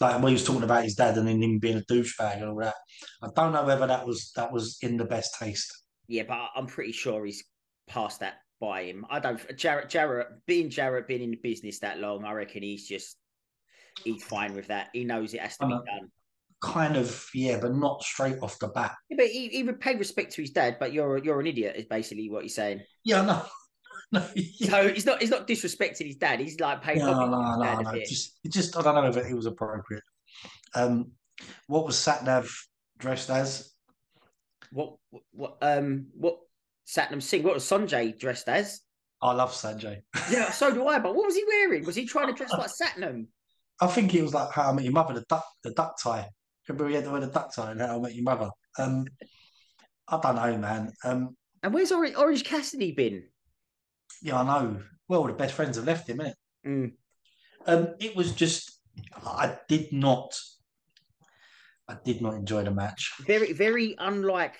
Like 0.00 0.16
when 0.16 0.28
he 0.28 0.32
was 0.34 0.44
talking 0.44 0.62
about 0.64 0.84
his 0.84 0.94
dad 0.94 1.16
and 1.16 1.26
then 1.26 1.42
him 1.42 1.58
being 1.58 1.78
a 1.78 1.92
douchebag 1.92 2.36
and 2.36 2.44
all 2.50 2.56
that. 2.56 2.74
I 3.22 3.28
don't 3.34 3.52
know 3.52 3.64
whether 3.64 3.86
that 3.86 4.06
was 4.06 4.32
that 4.36 4.52
was 4.52 4.78
in 4.82 4.96
the 4.96 5.04
best 5.06 5.36
taste. 5.38 5.72
yeah, 6.08 6.24
but 6.28 6.50
I'm 6.54 6.66
pretty 6.66 6.92
sure 6.92 7.24
he's 7.24 7.42
passed 7.86 8.20
that 8.20 8.34
by 8.60 8.82
him. 8.84 9.06
I 9.08 9.20
don't. 9.20 9.40
Jarrett, 9.56 9.88
Jarrett, 9.88 10.28
being 10.46 10.68
Jarrett, 10.68 11.08
being 11.08 11.22
in 11.22 11.30
the 11.30 11.36
business 11.42 11.78
that 11.80 11.98
long, 11.98 12.24
I 12.24 12.32
reckon 12.32 12.62
he's 12.62 12.86
just 12.86 13.16
he's 14.04 14.22
fine 14.22 14.54
with 14.54 14.66
that. 14.68 14.88
He 14.92 15.04
knows 15.04 15.32
it 15.32 15.40
has 15.40 15.56
to 15.58 15.66
be 15.66 15.72
know. 15.72 15.82
done. 15.86 16.10
Kind 16.62 16.96
of, 16.96 17.26
yeah, 17.34 17.58
but 17.60 17.74
not 17.74 18.02
straight 18.02 18.38
off 18.42 18.58
the 18.58 18.68
bat. 18.68 18.94
Yeah, 19.10 19.16
but 19.18 19.26
he, 19.26 19.48
he 19.48 19.62
would 19.62 19.78
pay 19.78 19.94
respect 19.94 20.32
to 20.34 20.42
his 20.42 20.50
dad, 20.50 20.78
but 20.80 20.92
you're 20.92 21.18
you're 21.18 21.38
an 21.38 21.46
idiot, 21.46 21.76
is 21.76 21.84
basically 21.84 22.30
what 22.30 22.42
he's 22.44 22.54
saying. 22.54 22.80
Yeah, 23.04 23.22
know. 23.22 23.42
no, 24.12 24.26
yeah. 24.34 24.70
So 24.70 24.88
he's 24.88 25.06
not 25.06 25.20
he's 25.20 25.30
not 25.30 25.46
disrespecting 25.46 26.06
his 26.06 26.16
dad. 26.16 26.40
He's 26.40 26.58
like 26.58 26.82
paying 26.82 26.98
no, 26.98 27.26
no, 27.26 27.56
no, 27.56 27.62
dad 27.62 27.82
no. 27.82 27.92
Just, 28.00 28.38
just, 28.48 28.76
I 28.76 28.82
don't 28.82 28.94
know 28.94 29.06
if 29.06 29.16
it, 29.16 29.26
it 29.26 29.34
was 29.34 29.46
appropriate. 29.46 30.02
Um, 30.74 31.12
what 31.66 31.84
was 31.84 31.96
Satnav 31.96 32.50
dressed 32.98 33.30
as? 33.30 33.72
What 34.70 34.94
what 35.32 35.58
um 35.60 36.06
what 36.14 36.38
Satnam 36.86 37.22
Singh? 37.22 37.42
What 37.42 37.54
was 37.54 37.64
Sanjay 37.64 38.18
dressed 38.18 38.48
as? 38.48 38.80
I 39.22 39.32
love 39.32 39.52
Sanjay. 39.52 40.02
Yeah, 40.30 40.50
so 40.52 40.72
do 40.72 40.86
I. 40.86 40.98
But 40.98 41.14
what 41.14 41.26
was 41.26 41.34
he 41.34 41.44
wearing? 41.46 41.84
Was 41.84 41.96
he 41.96 42.06
trying 42.06 42.28
to 42.28 42.32
dress 42.32 42.52
like 42.52 42.70
Satnam? 42.70 43.26
I 43.80 43.86
think 43.88 44.10
he 44.10 44.22
was 44.22 44.32
like 44.32 44.50
How 44.52 44.70
I 44.70 44.72
Met 44.72 44.84
Your 44.84 44.92
Mother, 44.92 45.14
the 45.14 45.24
duck, 45.28 45.44
the 45.62 45.72
duck 45.72 45.96
tie. 46.02 46.28
Remember 46.68 46.88
he 46.88 46.94
had 46.96 47.04
the 47.04 47.26
duck 47.32 47.54
tie 47.54 47.72
in 47.72 47.78
How 47.78 47.96
I 47.96 48.00
Met 48.00 48.14
Your 48.14 48.24
Mother. 48.24 48.50
Um, 48.78 49.06
I 50.08 50.20
don't 50.20 50.36
know, 50.36 50.58
man. 50.58 50.92
Um, 51.04 51.36
And 51.62 51.72
where's 51.72 51.92
Orange, 51.92 52.16
Orange 52.16 52.44
Cassidy 52.44 52.92
been? 52.92 53.24
yeah, 54.22 54.40
I 54.40 54.44
know. 54.44 54.82
Well, 55.08 55.24
the 55.24 55.32
best 55.34 55.54
friends 55.54 55.76
have 55.76 55.86
left 55.86 56.08
him, 56.08 56.18
innit? 56.18 56.34
Mm. 56.66 56.92
Um, 57.66 57.88
it 58.00 58.16
was 58.16 58.32
just, 58.32 58.80
I 59.24 59.56
did 59.68 59.92
not, 59.92 60.34
I 61.88 61.96
did 62.04 62.20
not 62.20 62.34
enjoy 62.34 62.64
the 62.64 62.70
match. 62.72 63.12
Very 63.20 63.52
very 63.52 63.94
unlike 63.98 64.56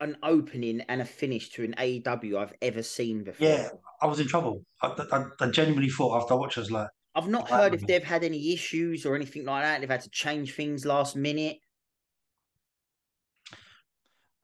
an 0.00 0.16
opening 0.22 0.80
and 0.82 1.02
a 1.02 1.04
finish 1.04 1.50
to 1.50 1.64
an 1.64 1.74
AEW 1.76 2.38
I've 2.38 2.54
ever 2.62 2.82
seen 2.82 3.24
before. 3.24 3.46
Yeah, 3.46 3.68
I 4.00 4.06
was 4.06 4.20
in 4.20 4.28
trouble. 4.28 4.64
I, 4.80 4.94
I, 5.12 5.24
I 5.40 5.50
genuinely 5.50 5.90
thought 5.90 6.22
after 6.22 6.34
I 6.34 6.36
watched, 6.36 6.56
I 6.56 6.60
was 6.60 6.70
like, 6.70 6.88
I've 7.18 7.28
not 7.28 7.50
heard 7.50 7.74
if 7.74 7.84
they've 7.84 8.04
had 8.04 8.22
any 8.22 8.52
issues 8.52 9.04
or 9.04 9.16
anything 9.16 9.44
like 9.44 9.64
that. 9.64 9.80
They've 9.80 9.90
had 9.90 10.02
to 10.02 10.10
change 10.10 10.54
things 10.54 10.86
last 10.86 11.16
minute. 11.16 11.56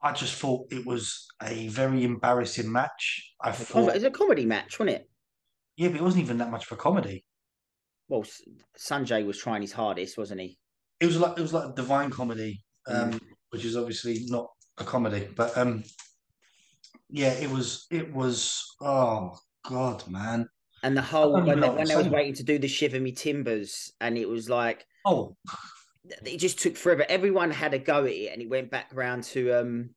I 0.01 0.11
just 0.11 0.35
thought 0.35 0.67
it 0.71 0.85
was 0.85 1.25
a 1.41 1.69
very 1.69 2.03
embarrassing 2.03 2.69
match. 2.69 3.33
I 3.41 3.49
It's 3.51 3.59
thought, 3.59 3.87
com- 3.87 3.95
it's 3.95 4.03
a 4.03 4.11
comedy 4.11 4.45
match, 4.45 4.77
wasn't 4.77 4.97
it? 4.97 5.09
yeah, 5.77 5.87
but 5.87 5.97
it 5.97 6.03
wasn't 6.03 6.23
even 6.23 6.37
that 6.39 6.51
much 6.51 6.65
of 6.65 6.71
a 6.73 6.75
comedy. 6.75 7.23
Well, 8.09 8.23
Sanjay 8.77 9.25
was 9.25 9.39
trying 9.39 9.61
his 9.61 9.71
hardest, 9.71 10.17
wasn't 10.17 10.41
he? 10.41 10.59
It 10.99 11.05
was 11.07 11.17
like 11.19 11.37
it 11.37 11.41
was 11.41 11.53
like 11.53 11.69
a 11.69 11.73
divine 11.75 12.09
comedy, 12.11 12.61
um, 12.87 13.11
Mm. 13.13 13.19
which 13.51 13.65
is 13.65 13.75
obviously 13.77 14.25
not 14.27 14.47
a 14.77 14.83
comedy. 14.83 15.27
But 15.35 15.57
um, 15.57 15.83
yeah, 17.09 17.31
it 17.31 17.49
was. 17.49 17.87
It 17.89 18.13
was. 18.13 18.63
Oh 18.81 19.35
God, 19.67 20.07
man. 20.07 20.47
And 20.85 20.95
the 20.95 21.01
whole 21.01 21.33
when 21.33 21.47
even 21.47 21.61
they, 21.61 21.69
when 21.69 21.87
they 21.87 21.95
was 21.95 22.09
waiting 22.09 22.35
to 22.35 22.43
do 22.43 22.59
the 22.59 22.67
Shiver 22.67 22.99
Me 22.99 23.11
Timbers, 23.11 23.91
and 23.99 24.19
it 24.19 24.29
was 24.29 24.51
like 24.51 24.85
Oh, 25.03 25.35
it 26.23 26.37
just 26.37 26.59
took 26.59 26.77
forever. 26.77 27.03
Everyone 27.09 27.49
had 27.49 27.73
a 27.73 27.79
go 27.79 28.05
at 28.05 28.11
it, 28.11 28.31
and 28.31 28.39
it 28.39 28.47
went 28.47 28.69
back 28.69 28.91
round 28.93 29.23
to 29.23 29.51
um, 29.51 29.89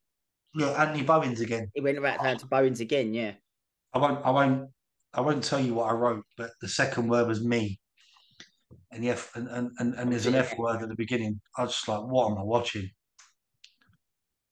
yeah, 0.55 0.69
Anthony 0.69 1.03
Bowens 1.03 1.41
again. 1.41 1.71
it 1.75 1.83
went 1.83 2.01
back 2.01 2.23
round 2.23 2.41
to 2.41 2.47
Bowens 2.47 2.81
again. 2.81 3.13
Yeah, 3.13 3.33
I 3.93 3.99
won't. 3.99 4.25
I 4.25 4.31
won't. 4.31 4.71
I 5.13 5.21
won't 5.21 5.45
tell 5.45 5.61
you 5.61 5.75
what 5.75 5.91
I 5.91 5.95
wrote, 5.95 6.25
but 6.39 6.53
the 6.63 6.69
second 6.69 7.09
word 7.09 7.29
was 7.29 7.45
me. 7.45 7.79
And 8.91 9.05
the 9.05 9.11
F 9.11 9.31
and, 9.35 9.47
and, 9.49 9.71
and, 9.79 9.93
and 9.93 10.11
there's 10.11 10.25
an 10.25 10.37
F 10.37 10.57
word 10.57 10.81
at 10.81 10.89
the 10.89 10.95
beginning. 10.97 11.39
I 11.59 11.65
was 11.65 11.73
just 11.73 11.87
like, 11.87 12.01
what 12.01 12.31
am 12.31 12.39
I 12.39 12.45
watching? 12.45 12.89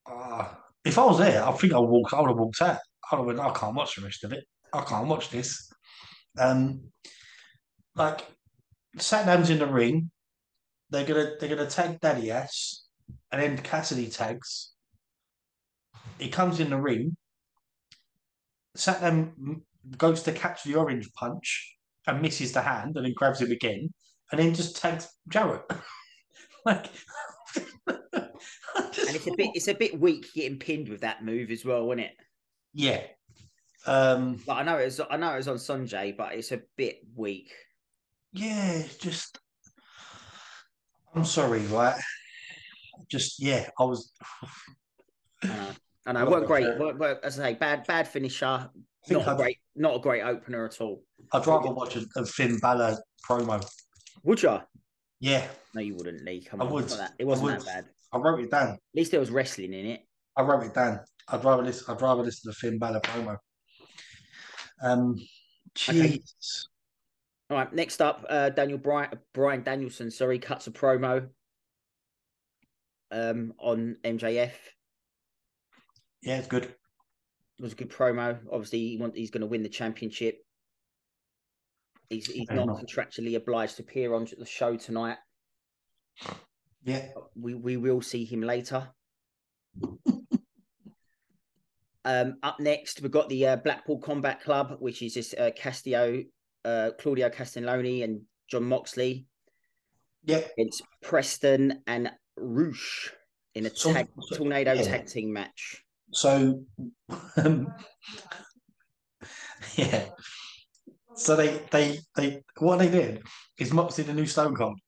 Ah, 0.06 0.58
if 0.84 0.98
I 0.98 1.06
was 1.06 1.18
there, 1.18 1.42
I 1.42 1.52
think 1.52 1.72
I 1.72 1.78
would 1.78 1.88
walk. 1.88 2.12
I 2.12 2.20
would 2.20 2.28
have 2.28 2.38
walked 2.38 2.60
out. 2.60 2.76
I 3.10 3.16
would 3.16 3.20
have 3.20 3.38
went. 3.38 3.56
I 3.56 3.58
can't 3.58 3.74
watch 3.74 3.96
the 3.96 4.02
rest 4.02 4.22
of 4.24 4.34
it. 4.34 4.44
I 4.74 4.82
can't 4.82 5.08
watch 5.08 5.30
this. 5.30 5.72
Um, 6.38 6.92
like 7.94 8.24
Satnam's 8.98 9.50
in 9.50 9.58
the 9.58 9.66
ring. 9.66 10.10
They're 10.90 11.06
gonna 11.06 11.32
they're 11.40 11.54
gonna 11.54 11.68
tag 11.68 12.00
Daddy 12.00 12.30
ass, 12.30 12.86
and 13.32 13.42
then 13.42 13.58
Cassidy 13.58 14.08
tags. 14.08 14.72
He 16.18 16.28
comes 16.28 16.60
in 16.60 16.70
the 16.70 16.80
ring. 16.80 17.16
Satnam 18.76 19.62
goes 19.96 20.22
to 20.24 20.32
catch 20.32 20.64
the 20.64 20.74
orange 20.76 21.12
punch 21.14 21.76
and 22.06 22.22
misses 22.22 22.52
the 22.52 22.62
hand, 22.62 22.96
and 22.96 23.04
then 23.04 23.14
grabs 23.14 23.40
him 23.40 23.50
again, 23.50 23.92
and 24.30 24.40
then 24.40 24.54
just 24.54 24.76
tags 24.76 25.08
Jarrett. 25.28 25.62
like, 26.66 26.86
and 27.86 29.16
it's 29.16 29.26
a 29.26 29.32
bit 29.32 29.50
it's 29.54 29.68
a 29.68 29.74
bit 29.74 29.98
weak 29.98 30.26
getting 30.34 30.58
pinned 30.58 30.88
with 30.88 31.00
that 31.00 31.24
move 31.24 31.50
as 31.50 31.64
well, 31.64 31.86
wasn't 31.86 32.06
it? 32.06 32.12
yeah. 32.74 33.02
Um, 33.86 34.42
Like 34.46 34.58
I 34.58 34.62
know 34.64 34.78
it 34.78 34.84
was 34.86 35.00
I 35.10 35.16
know 35.16 35.32
it 35.34 35.36
was 35.36 35.48
on 35.48 35.56
Sanjay, 35.56 36.16
but 36.16 36.34
it's 36.34 36.52
a 36.52 36.60
bit 36.76 37.00
weak. 37.14 37.52
yeah, 38.32 38.82
just. 39.00 39.38
I'm 41.14 41.24
sorry, 41.24 41.60
right? 41.66 41.98
Just 43.10 43.40
yeah, 43.42 43.68
I 43.78 43.84
was. 43.84 44.12
I 45.42 45.46
know. 45.46 45.68
I 46.06 46.12
know. 46.12 46.30
Weren't 46.30 46.46
great. 46.46 46.78
weren't- 46.78 46.98
weren't- 46.98 47.24
as 47.24 47.38
I 47.40 47.52
say, 47.52 47.58
bad 47.58 47.86
bad 47.86 48.06
finisher. 48.08 48.68
Not 49.08 49.28
a 49.28 49.36
great, 49.36 49.58
not 49.76 49.96
a 49.96 49.98
great 50.00 50.22
opener 50.22 50.64
at 50.64 50.80
all. 50.80 51.02
I'd 51.32 51.46
rather 51.46 51.72
watch 51.72 51.94
a, 51.96 52.04
a 52.16 52.26
Finn 52.26 52.58
Balor 52.58 52.98
promo. 53.28 53.64
Would 54.24 54.42
you? 54.42 54.58
Yeah, 55.20 55.46
No, 55.74 55.80
you 55.80 55.94
wouldn't, 55.94 56.24
Lee. 56.24 56.42
Come 56.42 56.60
I 56.60 56.64
on, 56.66 56.72
would. 56.72 56.88
that- 56.88 57.14
it 57.18 57.24
wasn't 57.24 57.50
that 57.60 57.64
bad. 57.64 57.84
I 58.12 58.18
wrote 58.18 58.40
it 58.40 58.50
down. 58.50 58.70
At 58.74 58.80
least 58.94 59.12
there 59.12 59.20
was 59.20 59.30
wrestling 59.30 59.72
in 59.74 59.86
it. 59.86 60.02
I 60.36 60.42
wrote 60.42 60.64
it 60.64 60.74
down. 60.74 61.00
I'd 61.28 61.44
rather 61.44 61.62
listen. 61.62 61.84
I'd 61.88 62.02
rather 62.02 62.22
listen 62.22 62.52
to 62.52 62.58
Finn 62.58 62.78
Balor 62.78 63.00
promo. 63.00 63.36
Um, 64.82 65.16
Okay. 65.76 66.20
All 67.48 67.58
right, 67.58 67.72
next 67.72 68.02
up, 68.02 68.24
uh, 68.28 68.50
Daniel 68.50 68.78
Bryan, 68.78 69.10
Bryan 69.32 69.62
Danielson, 69.62 70.10
sorry, 70.10 70.38
cuts 70.38 70.66
a 70.66 70.70
promo 70.70 71.28
um, 73.12 73.52
on 73.58 73.96
MJF. 74.02 74.52
Yeah, 76.22 76.38
it's 76.38 76.48
good. 76.48 76.64
It 76.64 77.62
was 77.62 77.72
a 77.72 77.76
good 77.76 77.90
promo. 77.90 78.38
Obviously, 78.50 78.80
he 78.80 78.96
want, 78.96 79.16
he's 79.16 79.30
going 79.30 79.42
to 79.42 79.46
win 79.46 79.62
the 79.62 79.68
championship. 79.68 80.38
He's 82.08 82.26
he's 82.26 82.50
not 82.50 82.64
enough. 82.64 82.80
contractually 82.80 83.36
obliged 83.36 83.76
to 83.76 83.82
appear 83.82 84.14
on 84.14 84.26
the 84.38 84.46
show 84.46 84.76
tonight. 84.76 85.18
Yeah, 86.84 87.08
We 87.34 87.54
we 87.54 87.76
will 87.76 88.00
see 88.00 88.24
him 88.24 88.42
later. 88.42 88.88
um, 92.06 92.36
up 92.44 92.60
next, 92.60 93.02
we've 93.02 93.10
got 93.10 93.28
the 93.28 93.46
uh, 93.48 93.56
Blackpool 93.56 93.98
Combat 93.98 94.40
Club, 94.40 94.76
which 94.78 95.02
is 95.02 95.14
this 95.14 95.34
uh, 95.34 95.50
Castillo, 95.56 96.22
uh, 96.64 96.90
Claudio 97.00 97.28
Castelloni, 97.28 98.04
and 98.04 98.22
Jon 98.48 98.62
Moxley 98.62 99.26
yeah. 100.24 100.40
against 100.56 100.82
Preston 101.02 101.82
and 101.88 102.12
Roosh 102.36 103.10
in 103.56 103.66
a 103.66 103.74
So- 103.74 103.92
tag, 103.92 104.08
tornado 104.34 104.72
yeah. 104.72 104.82
tag 104.82 105.06
team 105.06 105.32
match. 105.32 105.82
So, 106.12 106.62
um, 107.36 107.74
yeah. 109.74 110.04
So 111.16 111.34
they 111.34 111.60
they 111.72 111.98
they 112.14 112.42
what 112.58 112.78
they 112.78 112.88
did 112.88 113.22
is 113.58 113.72
Moxley 113.72 114.04
the 114.04 114.14
new 114.14 114.26
Stone 114.26 114.54
Cold. 114.54 114.78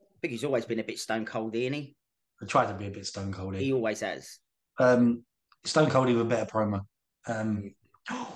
I 0.00 0.20
think 0.22 0.32
he's 0.32 0.42
always 0.42 0.64
been 0.64 0.80
a 0.80 0.84
bit 0.84 0.98
stone 0.98 1.24
cold, 1.24 1.54
isn't 1.54 1.72
he? 1.72 1.94
They 2.40 2.48
tried 2.48 2.66
to 2.66 2.74
be 2.74 2.88
a 2.88 2.90
bit 2.90 3.06
Stone 3.06 3.32
Cold. 3.32 3.54
He 3.54 3.72
always 3.72 4.00
has. 4.00 4.38
Um, 4.80 5.22
Stone 5.64 5.90
Cold 5.90 6.08
even 6.08 6.28
better 6.28 6.46
promo. 6.46 6.80
Um, 7.26 7.74
I 8.08 8.26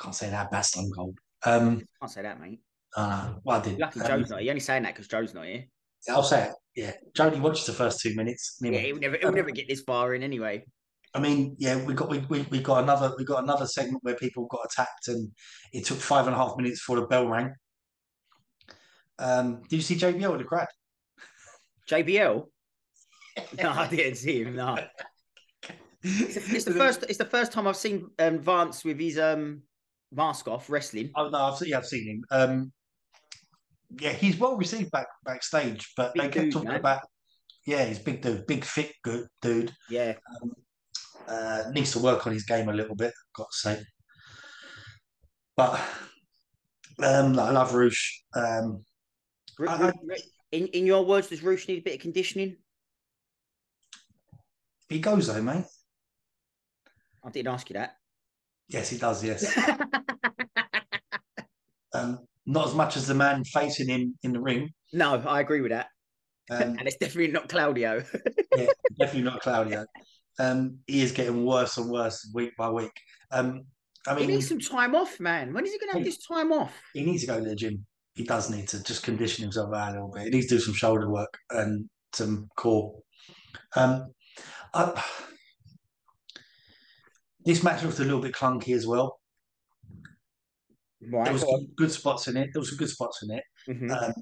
can't 0.00 0.14
say 0.14 0.30
that. 0.30 0.50
Best 0.50 0.72
Stone 0.72 0.90
Cold. 0.94 1.18
Um, 1.44 1.86
Can't 2.00 2.10
say 2.10 2.22
that, 2.22 2.40
mate. 2.40 2.60
uh, 2.96 3.34
well, 3.44 3.60
I 3.60 3.62
did. 3.62 3.78
Lucky 3.78 4.00
Um, 4.00 4.06
Joe's 4.06 4.30
not. 4.30 4.42
You're 4.42 4.52
only 4.52 4.60
saying 4.60 4.82
that 4.84 4.94
because 4.94 5.08
Joe's 5.08 5.34
not 5.34 5.44
here. 5.44 5.64
I'll 6.08 6.22
say 6.22 6.48
it. 6.48 6.54
Yeah, 6.74 6.92
Joe 7.14 7.28
Jody 7.30 7.40
watches 7.40 7.66
the 7.66 7.72
first 7.72 8.00
two 8.00 8.14
minutes. 8.14 8.58
Yeah, 8.60 8.78
he'll 8.78 8.98
never, 8.98 9.16
he'll 9.18 9.32
never 9.32 9.50
get 9.50 9.68
this 9.68 9.82
far 9.82 10.14
in 10.14 10.22
anyway. 10.22 10.64
I 11.14 11.20
mean, 11.20 11.54
yeah, 11.58 11.82
we 11.84 11.94
got 11.94 12.08
we, 12.10 12.18
we, 12.28 12.42
we 12.50 12.60
got 12.60 12.82
another 12.82 13.14
we 13.16 13.24
got 13.24 13.42
another 13.44 13.66
segment 13.66 14.02
where 14.02 14.16
people 14.16 14.46
got 14.46 14.64
attacked, 14.64 15.08
and 15.08 15.30
it 15.72 15.84
took 15.84 15.98
five 15.98 16.26
and 16.26 16.34
a 16.34 16.38
half 16.38 16.56
minutes 16.56 16.80
before 16.80 17.00
the 17.00 17.06
bell 17.06 17.28
rang. 17.28 17.52
Um, 19.18 19.62
did 19.68 19.76
you 19.76 19.82
see 19.82 19.94
JBL 19.96 20.32
in 20.32 20.38
the 20.38 20.44
crowd? 20.44 20.66
JBL? 21.88 22.44
No, 23.62 23.70
I 23.70 23.88
didn't 23.88 24.14
see 24.16 24.42
him. 24.42 24.54
No, 24.56 24.78
it's 26.04 26.34
the, 26.34 26.54
it's 26.56 26.64
the 26.64 26.74
first. 26.84 27.04
It's 27.08 27.18
the 27.18 27.24
first 27.24 27.50
time 27.52 27.66
I've 27.66 27.76
seen 27.76 28.08
um, 28.18 28.38
Vance 28.38 28.84
with 28.84 29.00
his 29.00 29.18
um 29.18 29.62
mask 30.12 30.46
off 30.48 30.70
wrestling. 30.70 31.10
Oh 31.16 31.28
no, 31.28 31.38
I've 31.38 31.56
seen, 31.56 31.68
yeah, 31.70 31.78
I've 31.78 31.86
seen 31.86 32.06
him. 32.06 32.24
Um, 32.30 32.72
yeah, 34.00 34.12
he's 34.12 34.38
well 34.38 34.56
received 34.56 34.90
back 34.90 35.06
backstage, 35.24 35.92
but 35.96 36.14
Big 36.14 36.22
they 36.22 36.28
kept 36.28 36.44
dude, 36.44 36.52
talking 36.52 36.68
man. 36.68 36.80
about. 36.80 37.00
Yeah, 37.66 37.84
he's 37.86 37.98
big 37.98 38.20
dude, 38.22 38.46
big 38.46 38.64
fit 38.64 38.92
good 39.02 39.26
dude. 39.40 39.72
Yeah, 39.88 40.14
Uh, 41.26 41.62
needs 41.72 41.92
to 41.92 41.98
work 41.98 42.26
on 42.26 42.32
his 42.34 42.44
game 42.44 42.68
a 42.68 42.72
little 42.74 42.94
bit, 42.94 43.12
got 43.34 43.46
to 43.50 43.56
say. 43.58 43.82
But 45.56 45.80
um, 47.02 47.38
I 47.38 47.50
love 47.50 47.72
Roosh. 47.74 48.20
Um, 48.34 48.84
Ru- 49.58 49.68
I- 49.68 49.92
Ru- 50.02 50.14
in 50.52 50.66
in 50.68 50.84
your 50.86 51.04
words, 51.06 51.28
does 51.28 51.42
Roosh 51.42 51.66
need 51.68 51.78
a 51.78 51.82
bit 51.82 51.94
of 51.94 52.00
conditioning? 52.00 52.56
he 54.88 54.98
goes 54.98 55.26
though, 55.28 55.40
mate. 55.42 55.64
I 57.24 57.30
didn't 57.30 57.52
ask 57.52 57.68
you 57.70 57.74
that. 57.74 57.96
Yes, 58.68 58.88
he 58.90 58.98
does. 58.98 59.22
Yes. 59.24 59.56
Um, 61.94 62.18
not 62.44 62.66
as 62.66 62.74
much 62.74 62.96
as 62.96 63.06
the 63.06 63.14
man 63.14 63.44
facing 63.44 63.88
him 63.88 64.18
in 64.24 64.32
the 64.32 64.40
ring. 64.40 64.70
no, 64.92 65.14
I 65.26 65.40
agree 65.40 65.60
with 65.60 65.70
that, 65.70 65.86
Um, 66.50 66.60
and 66.78 66.82
it's 66.82 66.96
definitely 66.96 67.32
not 67.32 67.48
Claudio. 67.48 68.02
yeah, 68.56 68.66
definitely 68.98 69.22
not 69.22 69.40
Claudio. 69.42 69.86
Um, 70.40 70.78
he 70.88 71.02
is 71.02 71.12
getting 71.12 71.46
worse 71.46 71.76
and 71.76 71.88
worse 71.88 72.28
week 72.34 72.50
by 72.58 72.68
week. 72.68 72.90
Um, 73.30 73.62
I 74.08 74.18
he 74.18 74.26
needs 74.26 74.48
some 74.48 74.58
time 74.58 74.94
off, 74.96 75.20
man. 75.20 75.54
When 75.54 75.64
is 75.64 75.72
he 75.72 75.78
going 75.78 75.92
to 75.92 75.98
have 75.98 76.04
this 76.04 76.26
time 76.26 76.50
off? 76.52 76.72
he 76.92 77.04
needs 77.04 77.22
to 77.22 77.28
go 77.28 77.38
to 77.40 77.48
the 77.48 77.54
gym. 77.54 77.86
He 78.16 78.24
does 78.24 78.50
need 78.50 78.66
to 78.68 78.82
just 78.82 79.04
condition 79.04 79.42
himself 79.44 79.72
out 79.72 79.90
a 79.90 79.92
little 79.92 80.10
bit. 80.12 80.24
He 80.24 80.30
needs 80.30 80.48
to 80.48 80.56
do 80.56 80.60
some 80.60 80.74
shoulder 80.74 81.08
work 81.08 81.38
and 81.50 81.88
some 82.12 82.48
core. 82.56 82.92
Um, 83.76 84.12
I, 84.74 85.00
this 87.44 87.62
match 87.62 87.82
looked 87.82 87.98
a 87.98 88.04
little 88.04 88.20
bit 88.20 88.34
clunky 88.34 88.74
as 88.74 88.86
well. 88.86 89.18
There 91.00 91.32
was 91.32 91.42
some 91.42 91.66
good 91.76 91.90
spots 91.90 92.28
in 92.28 92.36
it. 92.36 92.50
There 92.52 92.60
was 92.60 92.70
some 92.70 92.78
good 92.78 92.88
spots 92.88 93.22
in 93.22 93.30
it. 93.30 93.44
Mhm. 93.68 93.90
Um, 93.90 94.14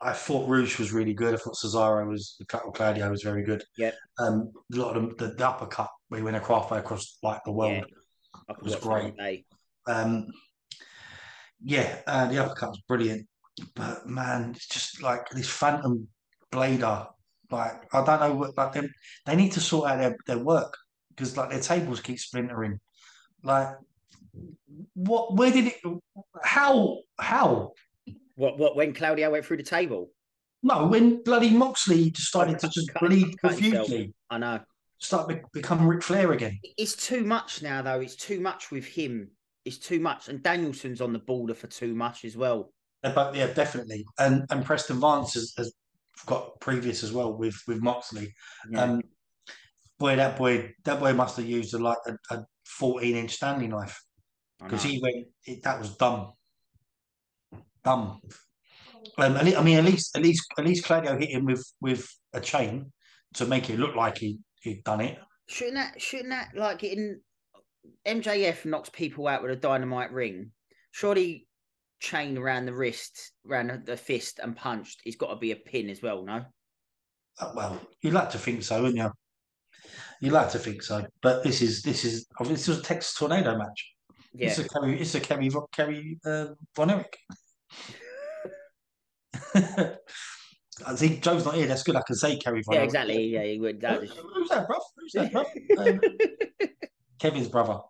I 0.00 0.12
thought 0.12 0.48
Rouge 0.48 0.78
was 0.78 0.92
really 0.92 1.14
good. 1.14 1.34
I 1.34 1.38
thought 1.38 1.56
Cesaro 1.56 2.08
was, 2.08 2.36
or 2.54 2.72
Claudio 2.72 3.10
was 3.10 3.22
very 3.22 3.42
good. 3.42 3.64
Yeah. 3.76 3.92
Um, 4.18 4.52
a 4.72 4.76
lot 4.76 4.96
of 4.96 5.02
them, 5.02 5.14
the, 5.18 5.34
the 5.34 5.48
uppercut 5.48 5.90
where 6.08 6.20
he 6.20 6.24
went 6.24 6.36
halfway 6.36 6.78
across 6.78 7.18
like 7.22 7.42
the 7.44 7.52
world. 7.52 7.84
Could 8.32 8.62
was 8.62 8.74
watch 8.74 8.82
that 8.82 8.88
all 8.88 9.10
great. 9.10 9.46
Um, 9.86 10.26
yeah, 11.62 12.00
uh, 12.06 12.26
the 12.28 12.38
uppercut 12.38 12.70
was 12.70 12.82
brilliant, 12.86 13.26
but 13.74 14.06
man, 14.06 14.52
it's 14.54 14.68
just 14.68 15.02
like 15.02 15.28
this 15.30 15.48
Phantom 15.48 16.06
Blader. 16.52 17.08
Like 17.50 17.92
I 17.94 18.04
don't 18.04 18.20
know 18.20 18.34
what 18.34 18.56
like 18.56 18.74
they 18.74 18.88
they 19.24 19.34
need 19.34 19.52
to 19.52 19.60
sort 19.60 19.90
out 19.90 19.98
their, 19.98 20.16
their 20.26 20.38
work 20.38 20.76
because 21.18 21.36
like 21.36 21.50
their 21.50 21.60
tables 21.60 22.00
keep 22.00 22.18
splintering. 22.18 22.78
Like 23.42 23.76
what? 24.94 25.36
Where 25.36 25.50
did 25.50 25.66
it? 25.68 25.74
How? 26.42 26.98
How? 27.18 27.72
What? 28.36 28.58
What? 28.58 28.76
When 28.76 28.94
Claudio 28.94 29.30
went 29.30 29.44
through 29.44 29.58
the 29.58 29.62
table? 29.62 30.10
No, 30.62 30.86
when 30.86 31.22
bloody 31.22 31.50
Moxley 31.50 32.10
decided 32.10 32.58
to 32.60 32.68
just 32.68 32.92
Cut- 32.92 33.02
bleed 33.08 33.36
profusely, 33.38 34.12
I 34.28 34.38
know. 34.38 34.60
start 34.98 35.28
be- 35.28 35.40
become 35.52 35.86
Ric 35.86 36.02
Flair 36.02 36.32
again. 36.32 36.58
It's 36.76 36.96
too 36.96 37.22
much 37.24 37.62
now, 37.62 37.82
though. 37.82 38.00
It's 38.00 38.16
too 38.16 38.40
much 38.40 38.70
with 38.72 38.84
him. 38.84 39.30
It's 39.64 39.78
too 39.78 40.00
much, 40.00 40.28
and 40.28 40.42
Danielson's 40.42 41.00
on 41.00 41.12
the 41.12 41.18
border 41.20 41.54
for 41.54 41.68
too 41.68 41.94
much 41.94 42.24
as 42.24 42.36
well. 42.36 42.72
But 43.02 43.34
yeah, 43.34 43.52
definitely. 43.52 44.04
And 44.18 44.46
and 44.50 44.64
Preston 44.64 45.00
Vance 45.00 45.34
has, 45.34 45.52
has 45.56 45.72
got 46.26 46.58
previous 46.60 47.04
as 47.04 47.12
well 47.12 47.32
with 47.32 47.56
with 47.68 47.80
Moxley. 47.80 48.34
Yeah. 48.70 48.82
Um, 48.82 49.02
boy, 49.98 50.16
that 50.16 50.36
boy, 50.36 50.74
that 50.84 51.00
boy 51.00 51.12
must 51.12 51.36
have 51.36 51.46
used 51.46 51.74
a, 51.74 51.78
like 51.78 51.98
a, 52.06 52.34
a 52.34 52.44
fourteen 52.64 53.16
inch 53.16 53.32
Stanley 53.34 53.68
knife 53.68 54.02
because 54.62 54.82
he 54.82 55.00
went. 55.02 55.26
It, 55.46 55.62
that 55.62 55.78
was 55.78 55.96
dumb, 55.96 56.32
dumb. 57.84 58.20
Um, 59.16 59.36
I 59.36 59.62
mean, 59.62 59.78
at 59.78 59.84
least 59.84 60.16
at 60.16 60.22
least 60.22 60.46
at 60.56 60.64
least 60.64 60.84
Claudio 60.84 61.18
hit 61.18 61.30
him 61.30 61.44
with 61.44 61.64
with 61.80 62.08
a 62.32 62.40
chain 62.40 62.92
to 63.34 63.46
make 63.46 63.70
it 63.70 63.78
look 63.78 63.94
like 63.94 64.18
he 64.18 64.38
he'd 64.62 64.84
done 64.84 65.00
it. 65.00 65.18
Shouldn't 65.48 65.76
that? 65.76 66.00
Shouldn't 66.00 66.30
that 66.30 66.50
like 66.54 66.84
in 66.84 67.20
MJF 68.06 68.64
knocks 68.64 68.90
people 68.90 69.26
out 69.26 69.42
with 69.42 69.50
a 69.50 69.56
dynamite 69.56 70.12
ring? 70.12 70.52
Surely, 70.92 71.46
chain 72.00 72.38
around 72.38 72.66
the 72.66 72.74
wrist, 72.74 73.32
around 73.48 73.68
the- 73.68 73.78
the 73.78 73.96
fist, 73.96 74.40
and 74.42 74.56
punched. 74.56 75.00
He's 75.04 75.16
got 75.16 75.30
to 75.30 75.36
be 75.36 75.52
a 75.52 75.56
pin 75.56 75.90
as 75.90 76.02
well, 76.02 76.24
no? 76.24 76.44
Uh, 77.38 77.52
well, 77.54 77.80
you'd 78.00 78.14
like 78.14 78.30
to 78.30 78.38
think 78.38 78.62
so, 78.62 78.82
wouldn't 78.82 78.98
you? 78.98 79.10
You'd 80.20 80.32
like 80.32 80.50
to 80.50 80.58
think 80.58 80.82
so, 80.82 81.06
but 81.22 81.44
this 81.44 81.62
is 81.62 81.82
this 81.82 82.04
is 82.04 82.26
this 82.40 82.68
was 82.68 82.78
a 82.78 82.82
Texas 82.82 83.14
tornado 83.14 83.56
match. 83.56 83.94
Yeah. 84.34 84.48
It's 84.48 84.58
a 84.58 84.68
Kerry, 84.68 85.00
it's 85.00 85.14
a 85.14 85.20
Kerry, 85.20 85.50
Kerry 85.72 86.18
uh, 86.24 86.48
Von 86.76 86.90
Erich. 86.90 87.16
I 90.86 90.94
think 90.94 91.22
Joe's 91.22 91.44
not 91.44 91.54
here. 91.54 91.66
That's 91.66 91.82
good. 91.82 91.96
I 91.96 92.02
can 92.02 92.16
say 92.16 92.36
Kerry 92.36 92.62
Von 92.62 92.74
Yeah, 92.74 92.82
exactly. 92.82 93.24
Yeah, 93.24 93.44
he 93.44 93.58
would. 93.58 93.80
That 93.80 94.04
is... 94.04 94.12
Who's 94.12 94.48
that, 94.50 94.68
bruv? 94.68 94.80
Who's 94.96 95.12
that, 95.12 95.32
bruv? 95.32 95.46
Um, 95.78 96.00
Kevin's 97.18 97.48
brother. 97.48 97.80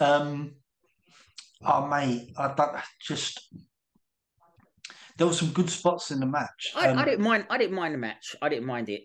Um, 0.00 0.54
oh, 1.64 1.86
mate, 1.86 2.32
I 2.36 2.52
don't, 2.54 2.76
just 3.00 3.48
there 5.16 5.26
were 5.26 5.32
some 5.32 5.50
good 5.50 5.70
spots 5.70 6.10
in 6.10 6.20
the 6.20 6.26
match. 6.26 6.72
I, 6.74 6.88
Um, 6.88 6.98
I 6.98 7.04
didn't 7.04 7.24
mind. 7.24 7.46
I 7.48 7.58
didn't 7.58 7.76
mind 7.76 7.94
the 7.94 7.98
match. 7.98 8.34
I 8.42 8.48
didn't 8.48 8.66
mind 8.66 8.88
it. 8.88 9.02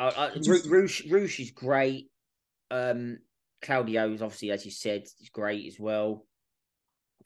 I, 0.00 0.26
I, 0.26 0.34
just- 0.38 0.66
Ru- 0.66 0.70
Rouge, 0.72 1.10
Rouge 1.10 1.40
is 1.40 1.50
great. 1.50 2.08
Um, 2.70 3.18
Claudio's 3.62 4.22
obviously, 4.22 4.50
as 4.50 4.64
you 4.64 4.70
said, 4.70 5.02
is 5.02 5.28
great 5.32 5.66
as 5.66 5.78
well. 5.78 6.26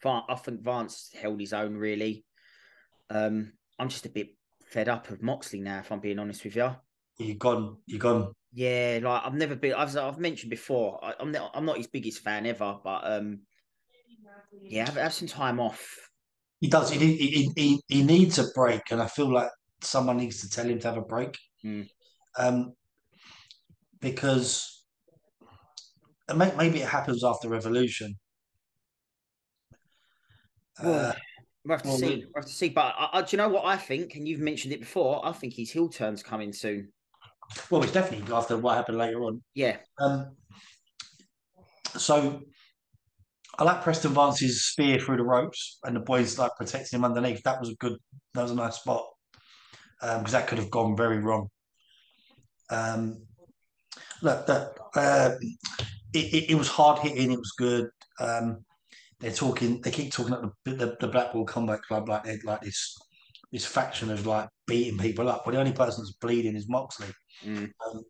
I 0.04 0.34
think 0.34 0.62
Vance 0.62 1.10
held 1.18 1.40
his 1.40 1.52
own 1.52 1.76
really. 1.76 2.24
Um, 3.08 3.52
I'm 3.78 3.88
just 3.88 4.04
a 4.06 4.10
bit 4.10 4.36
fed 4.66 4.88
up 4.88 5.08
of 5.10 5.22
Moxley 5.22 5.60
now, 5.60 5.78
if 5.78 5.90
I'm 5.90 6.00
being 6.00 6.18
honest 6.18 6.44
with 6.44 6.56
you. 6.56 6.74
You're 7.18 7.36
gone. 7.36 7.78
You're 7.86 8.00
gone. 8.00 8.32
Yeah, 8.52 8.98
like 9.02 9.22
I've 9.24 9.34
never 9.34 9.56
been. 9.56 9.74
I've 9.74 9.96
I've 9.96 10.18
mentioned 10.18 10.50
before. 10.50 11.02
I, 11.02 11.14
I'm 11.18 11.32
not. 11.32 11.52
I'm 11.54 11.64
not 11.64 11.76
his 11.78 11.86
biggest 11.86 12.20
fan 12.20 12.44
ever, 12.44 12.76
but 12.84 13.00
um, 13.04 13.40
yeah, 14.62 14.84
have, 14.86 14.96
have 14.96 15.14
some 15.14 15.28
time 15.28 15.58
off. 15.60 15.96
He 16.60 16.68
does. 16.68 16.90
He, 16.90 16.98
he, 17.16 17.50
he, 17.56 17.82
he 17.88 18.02
needs 18.02 18.38
a 18.38 18.44
break, 18.54 18.82
and 18.90 19.00
I 19.00 19.06
feel 19.06 19.32
like 19.32 19.48
someone 19.80 20.18
needs 20.18 20.40
to 20.40 20.50
tell 20.50 20.66
him 20.66 20.78
to 20.80 20.88
have 20.88 20.96
a 20.98 21.02
break. 21.02 21.36
Mm. 21.64 21.88
Um, 22.38 22.74
because 24.00 24.84
may- 26.34 26.54
maybe 26.56 26.80
it 26.80 26.88
happens 26.88 27.24
after 27.24 27.48
Revolution. 27.48 28.18
Well, 30.82 31.10
Uh, 31.10 31.14
We'll 31.66 31.78
have 31.78 31.82
to 31.84 31.88
well, 31.88 31.98
see. 31.98 32.06
we- 32.08 32.16
We'll 32.26 32.32
have 32.36 32.44
to 32.44 32.52
see. 32.52 32.68
But 32.68 32.94
I, 32.98 33.08
I, 33.14 33.22
do 33.22 33.28
you 33.30 33.38
know 33.38 33.48
what 33.48 33.64
I 33.64 33.78
think? 33.78 34.16
And 34.16 34.28
you've 34.28 34.40
mentioned 34.40 34.74
it 34.74 34.80
before. 34.80 35.24
I 35.24 35.32
think 35.32 35.54
his 35.54 35.70
heel 35.70 35.88
turn's 35.88 36.22
coming 36.22 36.52
soon. 36.52 36.92
well, 37.70 37.82
it's 37.82 37.92
definitely 37.92 38.30
after 38.34 38.58
what 38.58 38.76
happened 38.76 38.98
later 38.98 39.22
on. 39.24 39.42
Yeah, 39.54 39.78
Um, 39.98 40.36
so 41.96 42.42
I 43.58 43.64
like 43.64 43.82
Preston 43.82 44.12
Vance's 44.12 44.64
spear 44.66 44.98
through 44.98 45.16
the 45.18 45.22
ropes 45.24 45.78
and 45.84 45.96
the 45.96 46.00
boys 46.00 46.38
like 46.38 46.50
protecting 46.58 46.98
him 46.98 47.04
underneath. 47.04 47.42
That 47.44 47.60
was 47.60 47.70
a 47.70 47.74
good, 47.76 47.96
that 48.34 48.42
was 48.42 48.50
a 48.50 48.54
nice 48.56 48.76
spot 48.76 49.06
because 50.02 50.32
that 50.32 50.46
could 50.48 50.58
have 50.58 50.70
gone 50.70 50.96
very 50.96 51.18
wrong. 51.18 51.48
Um, 52.70 53.26
look, 54.22 54.46
that 54.46 54.78
uh, 54.96 55.34
it, 56.12 56.34
it, 56.34 56.50
it 56.50 56.54
was 56.54 56.68
hard 56.68 57.00
hitting. 57.00 57.32
It 57.32 57.38
was 57.38 57.52
good. 57.56 57.88
Um, 58.20 58.64
they're 59.20 59.32
talking. 59.32 59.80
They 59.80 59.90
keep 59.90 60.12
talking 60.12 60.34
about 60.34 60.52
the, 60.64 60.72
the, 60.72 60.96
the 61.00 61.08
Blackpool 61.08 61.44
Combat 61.46 61.82
Club 61.82 62.08
like 62.08 62.24
they're 62.24 62.38
like 62.44 62.62
this 62.62 62.96
this 63.52 63.64
faction 63.64 64.10
of 64.10 64.26
like 64.26 64.48
beating 64.66 64.98
people 64.98 65.28
up. 65.28 65.44
But 65.44 65.52
the 65.52 65.60
only 65.60 65.72
person 65.72 66.02
that's 66.02 66.16
bleeding 66.20 66.56
is 66.56 66.68
Moxley. 66.68 67.08
Mm. 67.46 67.70
Um, 67.86 68.02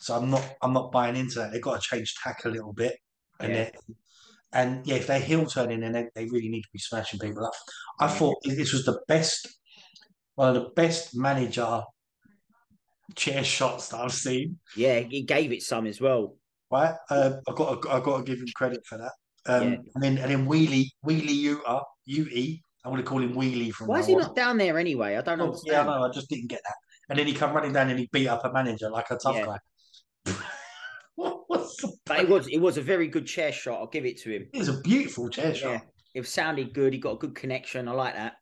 so 0.00 0.16
I'm 0.16 0.30
not 0.30 0.56
I'm 0.60 0.72
not 0.72 0.90
buying 0.90 1.16
into 1.16 1.38
that. 1.38 1.52
They've 1.52 1.62
got 1.62 1.80
to 1.80 1.88
change 1.88 2.14
tack 2.22 2.44
a 2.44 2.48
little 2.48 2.72
bit. 2.72 2.96
And 3.40 3.52
Yeah. 3.52 3.70
and 4.52 4.86
yeah, 4.86 4.96
if 4.96 5.06
they're 5.06 5.20
heel 5.20 5.46
turning, 5.46 5.80
then 5.80 5.92
they, 5.92 6.08
they 6.14 6.26
really 6.26 6.48
need 6.48 6.62
to 6.62 6.68
be 6.72 6.78
smashing 6.78 7.20
people 7.20 7.46
up. 7.46 7.52
I 8.00 8.06
Yeah. 8.06 8.14
thought 8.14 8.36
this 8.44 8.72
was 8.72 8.84
the 8.84 9.00
best, 9.08 9.48
one 10.34 10.54
of 10.54 10.62
the 10.62 10.70
best 10.70 11.16
manager 11.16 11.82
chair 13.14 13.44
shots 13.44 13.88
that 13.88 14.00
I've 14.00 14.12
seen. 14.12 14.58
yeah. 14.76 15.00
He 15.00 15.22
gave 15.22 15.52
it 15.52 15.62
some 15.62 15.86
as 15.86 16.00
well. 16.00 16.36
Right, 16.70 16.94
uh, 17.10 17.32
I 17.48 17.52
got 17.54 17.86
I 17.88 18.00
got 18.00 18.18
to 18.18 18.22
give 18.24 18.38
him 18.38 18.46
credit 18.54 18.80
for 18.86 18.96
that. 18.98 19.12
Um, 19.46 19.62
Yeah. 19.72 19.76
And 19.94 20.02
then 20.04 20.18
and 20.18 20.30
then 20.30 20.46
Wheelie 20.46 20.88
Wheelie 21.04 21.34
Uta 21.34 21.82
Ute. 22.06 22.60
I 22.84 22.88
want 22.88 22.98
to 23.04 23.08
call 23.08 23.22
him 23.22 23.34
Wheelie 23.34 23.70
from 23.72 23.86
Why 23.88 24.00
is 24.00 24.06
he 24.06 24.14
on. 24.14 24.22
not 24.22 24.34
down 24.36 24.56
there 24.58 24.78
anyway? 24.78 25.16
I 25.16 25.20
don't 25.22 25.40
Oh, 25.40 25.56
yeah, 25.64 25.82
know. 25.84 26.02
I 26.02 26.10
just 26.12 26.28
didn't 26.28 26.48
get 26.48 26.60
that. 26.64 26.74
And 27.10 27.18
then 27.18 27.26
he 27.28 27.32
come 27.34 27.52
running 27.52 27.72
down 27.72 27.90
and 27.90 27.98
he 27.98 28.08
beat 28.12 28.26
up 28.26 28.44
a 28.44 28.52
manager 28.52 28.90
like 28.90 29.10
a 29.10 29.16
tough 29.16 29.36
Yeah. 29.36 29.56
guy. 30.26 30.32
what 31.14 31.48
was 31.48 31.76
But 32.06 32.20
it 32.20 32.28
was 32.28 32.48
it 32.48 32.58
was 32.58 32.78
a 32.78 32.82
very 32.82 33.06
good 33.08 33.26
chair 33.26 33.52
shot. 33.52 33.78
I'll 33.78 33.86
give 33.86 34.04
it 34.06 34.18
to 34.22 34.30
him. 34.30 34.46
It 34.52 34.58
was 34.58 34.68
a 34.68 34.80
beautiful 34.80 35.28
chair 35.28 35.54
shot. 35.54 35.82
It 36.14 36.26
sounded 36.26 36.74
good. 36.74 36.92
He 36.92 36.98
got 36.98 37.12
a 37.12 37.18
good 37.18 37.34
connection. 37.34 37.88
I 37.88 37.92
like 37.92 38.14
that. 38.14 38.34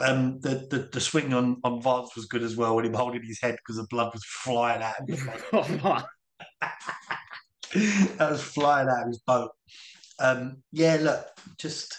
Um, 0.00 0.40
the, 0.40 0.66
the 0.70 0.88
the 0.92 1.00
swing 1.00 1.34
on 1.34 1.60
on 1.64 1.82
Vance 1.82 2.16
was 2.16 2.26
good 2.26 2.42
as 2.42 2.56
well 2.56 2.74
when 2.74 2.84
he 2.84 2.90
was 2.90 2.98
holding 2.98 3.22
his 3.22 3.40
head 3.40 3.56
because 3.56 3.76
the 3.76 3.86
blood 3.90 4.12
was 4.12 4.24
flying 4.24 4.82
out. 4.82 4.94
Of 5.00 5.08
his 5.08 5.24
that 8.16 8.30
was 8.30 8.42
flying 8.42 8.88
out 8.88 9.02
of 9.02 9.08
his 9.08 9.20
boat. 9.20 9.50
Um, 10.18 10.62
yeah, 10.72 10.96
look, 11.00 11.26
just 11.58 11.96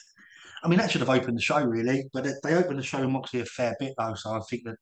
I 0.63 0.67
mean 0.67 0.79
that 0.79 0.91
should 0.91 1.01
have 1.01 1.09
opened 1.09 1.37
the 1.37 1.41
show 1.41 1.63
really, 1.63 2.05
but 2.13 2.25
it, 2.25 2.35
they 2.43 2.55
opened 2.55 2.79
the 2.79 2.83
show 2.83 2.99
with 2.99 3.09
Moxley 3.09 3.41
a 3.41 3.45
fair 3.45 3.75
bit 3.79 3.93
though, 3.97 4.13
so 4.15 4.31
I 4.31 4.39
think 4.49 4.63
that 4.65 4.75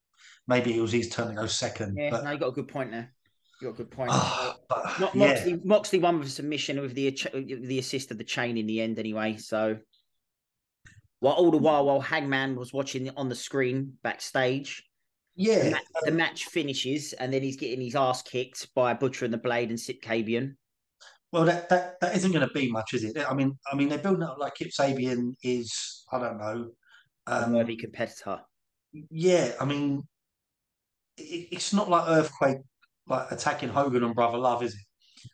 maybe 0.47 0.75
it 0.75 0.81
was 0.81 0.91
his 0.91 1.09
turn 1.09 1.29
to 1.29 1.33
go 1.33 1.45
second. 1.45 1.95
yeah, 1.97 2.09
but 2.09 2.23
no, 2.23 2.31
you 2.31 2.37
got 2.37 2.47
a 2.47 2.53
good 2.53 2.67
point 2.67 2.91
there. 2.91 3.13
You 3.61 3.67
got 3.67 3.73
a 3.75 3.77
good 3.77 3.91
point. 3.91 4.11
Ah, 4.11 4.55
but 4.67 4.99
Mo- 4.99 5.11
yeah, 5.13 5.27
Moxley, 5.27 5.61
Moxley 5.63 5.99
won 5.99 6.19
with 6.19 6.31
submission 6.31 6.79
with 6.81 6.95
the 6.95 7.11
the 7.63 7.79
assist 7.79 8.11
of 8.11 8.17
the 8.17 8.23
chain 8.23 8.57
in 8.57 8.67
the 8.67 8.81
end, 8.81 8.99
anyway. 8.99 9.37
So, 9.37 9.77
while 11.19 11.33
all 11.35 11.51
the 11.51 11.57
while, 11.57 11.85
while 11.85 12.01
Hangman 12.01 12.55
was 12.55 12.73
watching 12.73 13.09
on 13.17 13.29
the 13.29 13.35
screen 13.35 13.97
backstage, 14.03 14.83
the, 15.35 15.43
yeah, 15.43 15.79
the 16.05 16.11
match 16.11 16.45
finishes, 16.45 17.13
and 17.13 17.33
then 17.33 17.41
he's 17.43 17.57
getting 17.57 17.81
his 17.81 17.95
ass 17.95 18.21
kicked 18.21 18.73
by 18.73 18.93
Butcher 18.93 19.25
and 19.25 19.33
the 19.33 19.37
Blade 19.37 19.69
and 19.69 19.79
Sip 19.79 20.01
Cabian. 20.01 20.57
Well, 21.31 21.45
that, 21.45 21.69
that, 21.69 21.99
that 22.01 22.15
isn't 22.15 22.31
going 22.31 22.47
to 22.47 22.53
be 22.53 22.71
much, 22.71 22.93
is 22.93 23.03
it? 23.03 23.17
I 23.17 23.33
mean, 23.33 23.57
I 23.71 23.75
mean, 23.75 23.89
they're 23.89 23.99
building 23.99 24.23
up 24.23 24.37
like 24.39 24.55
Kip 24.55 24.69
Sabian 24.69 25.33
is. 25.43 26.03
I 26.11 26.19
don't 26.19 26.37
know. 26.39 26.71
A 27.27 27.43
Um, 27.43 27.53
worthy 27.53 27.75
competitor. 27.75 28.41
yeah, 29.11 29.53
I 29.61 29.65
mean, 29.65 30.07
it, 31.17 31.47
it's 31.51 31.73
not 31.73 31.89
like 31.89 32.07
Earthquake 32.07 32.57
like 33.07 33.31
attacking 33.31 33.69
Hogan 33.69 34.03
and 34.03 34.15
Brother 34.15 34.37
Love, 34.37 34.63
is 34.63 34.73
it? 34.73 34.79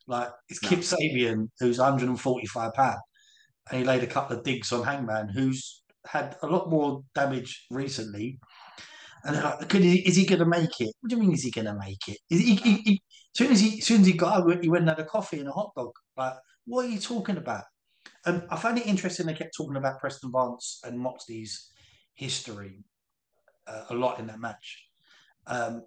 Like 0.07 0.29
it's 0.49 0.61
No. 0.63 0.69
Kip 0.69 0.79
Sabian 0.79 1.49
who's 1.59 1.77
145 1.77 2.73
pounds. 2.73 2.99
And 3.69 3.79
he 3.79 3.85
laid 3.85 4.03
a 4.03 4.07
couple 4.07 4.37
of 4.37 4.43
digs 4.43 4.71
on 4.71 4.83
Hangman, 4.83 5.29
who's 5.29 5.83
had 6.05 6.37
a 6.41 6.47
lot 6.47 6.69
more 6.69 7.03
damage 7.13 7.65
recently. 7.71 8.39
And 9.23 9.35
they're 9.35 9.43
like, 9.43 9.69
"Could 9.69 9.81
he, 9.81 10.07
is 10.07 10.15
he 10.15 10.25
going 10.25 10.39
to 10.39 10.45
make 10.45 10.79
it? 10.79 10.93
What 11.01 11.09
do 11.09 11.15
you 11.15 11.21
mean, 11.21 11.33
is 11.33 11.43
he 11.43 11.51
going 11.51 11.65
to 11.65 11.75
make 11.75 12.07
it? 12.07 12.17
Is 12.29 12.41
he, 12.41 12.55
he, 12.55 12.73
he, 12.75 13.01
soon 13.35 13.51
as 13.51 13.59
he, 13.59 13.81
soon 13.81 14.01
as 14.01 14.07
he 14.07 14.13
got 14.13 14.41
out, 14.41 14.63
he 14.63 14.69
went 14.69 14.83
and 14.83 14.89
had 14.89 14.99
a 14.99 15.05
coffee 15.05 15.39
and 15.39 15.49
a 15.49 15.51
hot 15.51 15.71
dog. 15.75 15.91
Like, 16.15 16.33
what 16.65 16.85
are 16.85 16.89
you 16.89 16.99
talking 16.99 17.37
about? 17.37 17.63
And 18.25 18.43
I 18.49 18.55
find 18.55 18.77
it 18.77 18.85
interesting. 18.85 19.25
They 19.25 19.33
kept 19.33 19.55
talking 19.55 19.77
about 19.77 19.99
Preston 19.99 20.31
Vance 20.31 20.79
and 20.83 20.99
Moxley's 20.99 21.71
history 22.13 22.83
uh, 23.67 23.85
a 23.89 23.95
lot 23.95 24.19
in 24.19 24.27
that 24.27 24.39
match, 24.39 24.85
um, 25.47 25.83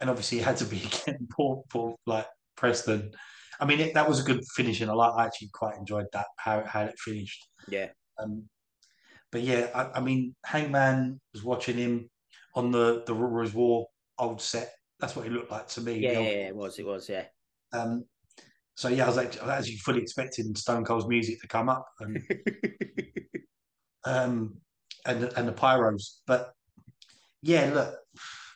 and 0.00 0.10
obviously 0.10 0.38
it 0.38 0.44
had 0.44 0.56
to 0.58 0.64
be 0.64 0.82
again 1.04 1.26
poor, 1.30 1.62
poor 1.68 1.96
like 2.06 2.26
Preston. 2.56 3.12
I 3.60 3.64
mean, 3.66 3.80
it, 3.80 3.94
that 3.94 4.08
was 4.08 4.20
a 4.20 4.24
good 4.24 4.42
finishing. 4.54 4.88
I 4.88 4.92
like. 4.92 5.12
I 5.16 5.26
actually 5.26 5.50
quite 5.52 5.76
enjoyed 5.76 6.06
that 6.12 6.26
how 6.36 6.64
how 6.64 6.82
it 6.82 6.98
finished. 6.98 7.46
Yeah. 7.68 7.88
Um, 8.18 8.44
but 9.32 9.42
yeah, 9.42 9.68
I, 9.74 9.98
I, 9.98 10.00
mean, 10.00 10.34
Hangman 10.44 11.20
was 11.32 11.42
watching 11.42 11.76
him 11.76 12.08
on 12.54 12.70
the 12.70 13.02
the 13.06 13.14
Raw 13.14 13.48
War 13.52 13.86
old 14.18 14.40
set. 14.40 14.72
That's 15.00 15.16
what 15.16 15.26
it 15.26 15.32
looked 15.32 15.50
like 15.50 15.66
to 15.68 15.80
me. 15.80 15.98
Yeah, 15.98 16.12
yeah, 16.12 16.48
it 16.48 16.56
was. 16.56 16.78
It 16.78 16.86
was. 16.86 17.08
Yeah. 17.08 17.24
Um, 17.72 18.04
so 18.76 18.88
yeah, 18.88 19.04
I 19.04 19.06
was 19.06 19.16
like, 19.16 19.40
actually 19.42 19.76
fully 19.78 20.02
expecting 20.02 20.54
Stone 20.54 20.84
Cold's 20.84 21.06
music 21.06 21.40
to 21.40 21.48
come 21.48 21.68
up 21.68 21.86
and 22.00 22.22
um, 24.04 24.56
and 25.06 25.32
and 25.36 25.48
the 25.48 25.52
pyros, 25.52 26.20
but 26.26 26.52
yeah, 27.42 27.70
look, 27.72 27.94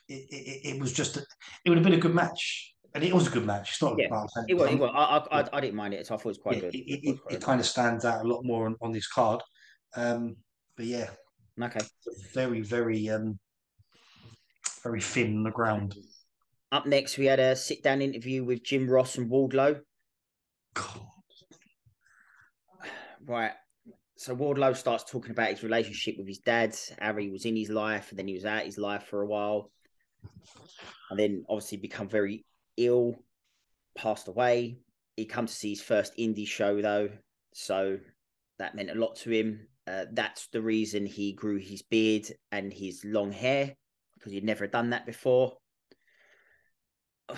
it, 0.09 0.27
it, 0.31 0.75
it 0.75 0.81
was 0.81 0.93
just 0.93 1.17
a, 1.17 1.21
it 1.65 1.69
would 1.69 1.79
have 1.79 1.85
been 1.85 1.95
a 1.95 1.99
good 1.99 2.15
match. 2.15 2.75
And 2.95 3.05
it 3.05 3.13
was 3.13 3.27
a 3.27 3.31
good 3.31 3.47
match. 3.47 3.71
It's 3.71 3.83
not. 3.83 3.97
Yeah, 3.99 4.07
it 4.49 4.55
was. 4.55 4.71
It 4.71 4.79
was. 4.79 4.91
I, 4.95 5.41
I, 5.41 5.49
I, 5.53 5.61
didn't 5.61 5.77
mind 5.77 5.95
it. 5.95 6.01
I 6.01 6.03
thought 6.05 6.21
it 6.21 6.25
was 6.25 6.39
quite 6.39 6.57
yeah, 6.57 6.63
good. 6.63 6.75
It, 6.75 6.79
it, 6.79 7.09
it, 7.11 7.19
it 7.31 7.43
kind 7.43 7.61
of 7.61 7.67
stands 7.67 8.05
out 8.05 8.25
a 8.25 8.29
lot 8.29 8.45
more 8.45 8.67
on, 8.67 8.77
on 8.81 8.93
this 8.93 9.07
card. 9.07 9.43
Um, 9.95 10.37
but 10.77 10.87
yeah, 10.87 11.11
okay, 11.63 11.85
very, 12.33 12.63
very, 12.63 13.09
um, 13.11 13.39
very 14.83 15.01
thin 15.01 15.37
on 15.39 15.43
the 15.43 15.51
ground. 15.51 15.95
Up 16.73 16.87
next, 16.87 17.19
we 17.19 17.27
had 17.27 17.41
a 17.41 17.57
sit 17.57 17.83
down 17.83 18.03
interview 18.03 18.45
with 18.45 18.63
Jim 18.63 18.89
Ross 18.89 19.17
and 19.17 19.31
Wardlow. 19.31 19.81
God. 20.75 21.01
Right. 23.27 23.53
So 24.17 24.35
Wardlow 24.35 24.75
starts 24.75 25.05
talking 25.05 25.33
about 25.33 25.51
his 25.51 25.63
relationship 25.63 26.15
with 26.17 26.27
his 26.27 26.39
dad. 26.39 26.75
how 26.99 27.15
he 27.17 27.29
was 27.29 27.45
in 27.45 27.55
his 27.55 27.69
life, 27.69 28.09
and 28.09 28.19
then 28.19 28.27
he 28.27 28.35
was 28.35 28.47
out 28.47 28.65
his 28.65 28.79
life 28.79 29.05
for 29.05 29.21
a 29.21 29.27
while, 29.27 29.71
and 31.11 31.19
then 31.19 31.45
obviously 31.49 31.77
become 31.77 32.09
very 32.09 32.45
ill, 32.79 33.17
passed 33.97 34.29
away. 34.29 34.79
He 35.17 35.27
come 35.27 35.47
to 35.47 35.53
see 35.53 35.71
his 35.71 35.83
first 35.83 36.17
indie 36.17 36.47
show 36.47 36.81
though, 36.81 37.11
so 37.53 37.99
that 38.59 38.75
meant 38.75 38.91
a 38.91 38.95
lot 38.95 39.17
to 39.17 39.31
him. 39.31 39.67
Uh, 39.87 40.05
that's 40.13 40.49
the 40.49 40.63
reason 40.63 41.07
he 41.07 41.33
grew 41.33 41.59
his 41.59 41.83
beard 41.83 42.27
and 42.53 42.73
his 42.73 43.03
long 43.05 43.33
hair 43.33 43.75
because 44.15 44.33
he'd 44.33 44.45
never 44.45 44.67
done 44.67 44.91
that 44.91 45.07
before. 45.07 45.57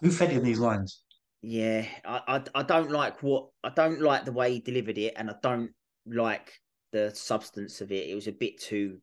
Who 0.00 0.10
fed 0.10 0.30
him 0.30 0.44
these 0.44 0.60
lines? 0.60 1.02
Yeah, 1.42 1.86
I, 2.04 2.20
I, 2.28 2.42
I 2.54 2.62
don't 2.62 2.90
like 2.90 3.22
what 3.22 3.48
I 3.64 3.70
don't 3.70 4.00
like 4.00 4.24
the 4.24 4.32
way 4.32 4.52
he 4.52 4.60
delivered 4.60 4.98
it, 4.98 5.14
and 5.16 5.30
I 5.30 5.34
don't 5.42 5.70
like 6.06 6.52
the 6.92 7.10
substance 7.14 7.80
of 7.80 7.92
it. 7.92 8.08
It 8.08 8.14
was 8.14 8.28
a 8.28 8.32
bit 8.32 8.60
too 8.60 8.98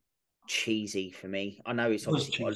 cheesy 0.46 1.10
for 1.10 1.28
me. 1.28 1.60
I 1.66 1.72
know 1.72 1.90
it's 1.90 2.06
obviously 2.06 2.44
got, 2.44 2.54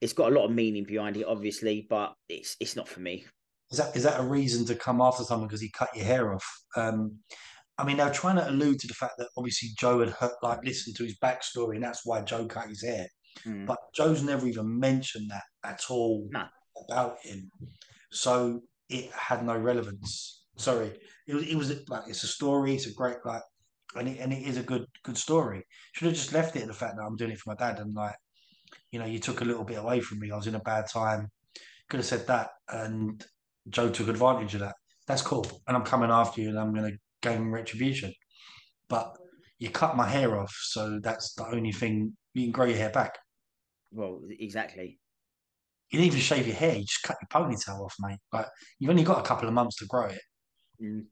it's 0.00 0.12
got 0.12 0.32
a 0.32 0.34
lot 0.34 0.46
of 0.46 0.52
meaning 0.52 0.84
behind 0.84 1.16
it, 1.16 1.26
obviously, 1.26 1.86
but 1.88 2.14
it's 2.28 2.56
it's 2.60 2.76
not 2.76 2.88
for 2.88 3.00
me. 3.00 3.24
Is 3.70 3.78
that 3.78 3.94
is 3.96 4.02
that 4.02 4.20
a 4.20 4.24
reason 4.24 4.64
to 4.66 4.74
come 4.74 5.00
after 5.00 5.22
someone 5.24 5.48
because 5.48 5.60
he 5.60 5.70
cut 5.70 5.94
your 5.94 6.04
hair 6.04 6.34
off? 6.34 6.46
Um, 6.76 7.18
I 7.78 7.84
mean, 7.84 7.96
they're 7.96 8.10
trying 8.10 8.36
to 8.36 8.48
allude 8.48 8.78
to 8.80 8.88
the 8.88 8.94
fact 8.94 9.14
that 9.18 9.28
obviously 9.38 9.70
Joe 9.78 10.00
had 10.00 10.10
heard, 10.10 10.32
like 10.42 10.64
listened 10.64 10.96
to 10.96 11.04
his 11.04 11.16
backstory, 11.18 11.76
and 11.76 11.84
that's 11.84 12.04
why 12.04 12.20
Joe 12.20 12.46
cut 12.46 12.68
his 12.68 12.82
hair. 12.82 13.06
Mm. 13.46 13.66
But 13.66 13.78
Joe's 13.94 14.22
never 14.22 14.46
even 14.46 14.78
mentioned 14.78 15.30
that 15.30 15.44
at 15.64 15.84
all 15.88 16.28
no. 16.30 16.44
about 16.88 17.16
him, 17.22 17.50
so 18.10 18.60
it 18.88 19.10
had 19.12 19.44
no 19.44 19.56
relevance. 19.56 20.44
Sorry, 20.56 20.92
it 21.26 21.34
was 21.34 21.46
it 21.46 21.56
was 21.56 21.88
like 21.88 22.02
it's 22.08 22.24
a 22.24 22.28
story. 22.28 22.74
It's 22.74 22.86
a 22.86 22.92
great 22.92 23.16
like, 23.24 23.42
and 23.96 24.08
it, 24.08 24.18
and 24.18 24.32
it 24.32 24.42
is 24.42 24.56
a 24.56 24.62
good 24.62 24.84
good 25.04 25.16
story. 25.16 25.64
Should 25.92 26.06
have 26.06 26.16
just 26.16 26.32
left 26.32 26.56
it 26.56 26.62
at 26.62 26.68
the 26.68 26.74
fact 26.74 26.96
that 26.96 27.04
I'm 27.04 27.16
doing 27.16 27.30
it 27.30 27.38
for 27.38 27.50
my 27.50 27.56
dad, 27.56 27.78
and 27.78 27.94
like, 27.94 28.16
you 28.90 28.98
know, 28.98 29.06
you 29.06 29.18
took 29.18 29.40
a 29.40 29.44
little 29.44 29.64
bit 29.64 29.78
away 29.78 30.00
from 30.00 30.18
me. 30.18 30.30
I 30.30 30.36
was 30.36 30.46
in 30.46 30.54
a 30.54 30.60
bad 30.60 30.88
time. 30.88 31.28
Could 31.88 31.98
have 31.98 32.06
said 32.06 32.26
that, 32.28 32.50
and 32.68 33.24
Joe 33.68 33.90
took 33.90 34.08
advantage 34.08 34.54
of 34.54 34.60
that. 34.60 34.76
That's 35.06 35.22
cool, 35.22 35.46
and 35.66 35.76
I'm 35.76 35.84
coming 35.84 36.10
after 36.10 36.40
you, 36.40 36.50
and 36.50 36.58
I'm 36.58 36.72
going 36.72 36.92
to 36.92 36.98
gain 37.20 37.50
retribution. 37.50 38.12
But 38.88 39.16
you 39.58 39.70
cut 39.70 39.96
my 39.96 40.08
hair 40.08 40.38
off, 40.38 40.54
so 40.62 41.00
that's 41.02 41.34
the 41.34 41.46
only 41.46 41.72
thing 41.72 42.16
you 42.34 42.44
can 42.44 42.52
grow 42.52 42.66
your 42.66 42.76
hair 42.76 42.90
back. 42.90 43.18
Well, 43.92 44.20
exactly. 44.28 45.00
You 45.90 45.98
didn't 45.98 46.12
even 46.12 46.20
shave 46.20 46.46
your 46.46 46.56
hair; 46.56 46.76
you 46.76 46.84
just 46.84 47.02
cut 47.02 47.16
your 47.20 47.28
ponytail 47.28 47.84
off, 47.84 47.94
mate. 47.98 48.18
Like 48.32 48.46
you've 48.78 48.90
only 48.90 49.02
got 49.02 49.18
a 49.18 49.22
couple 49.22 49.48
of 49.48 49.54
months 49.54 49.76
to 49.76 49.86
grow 49.86 50.06
it. 50.06 50.22
Mm. 50.80 51.06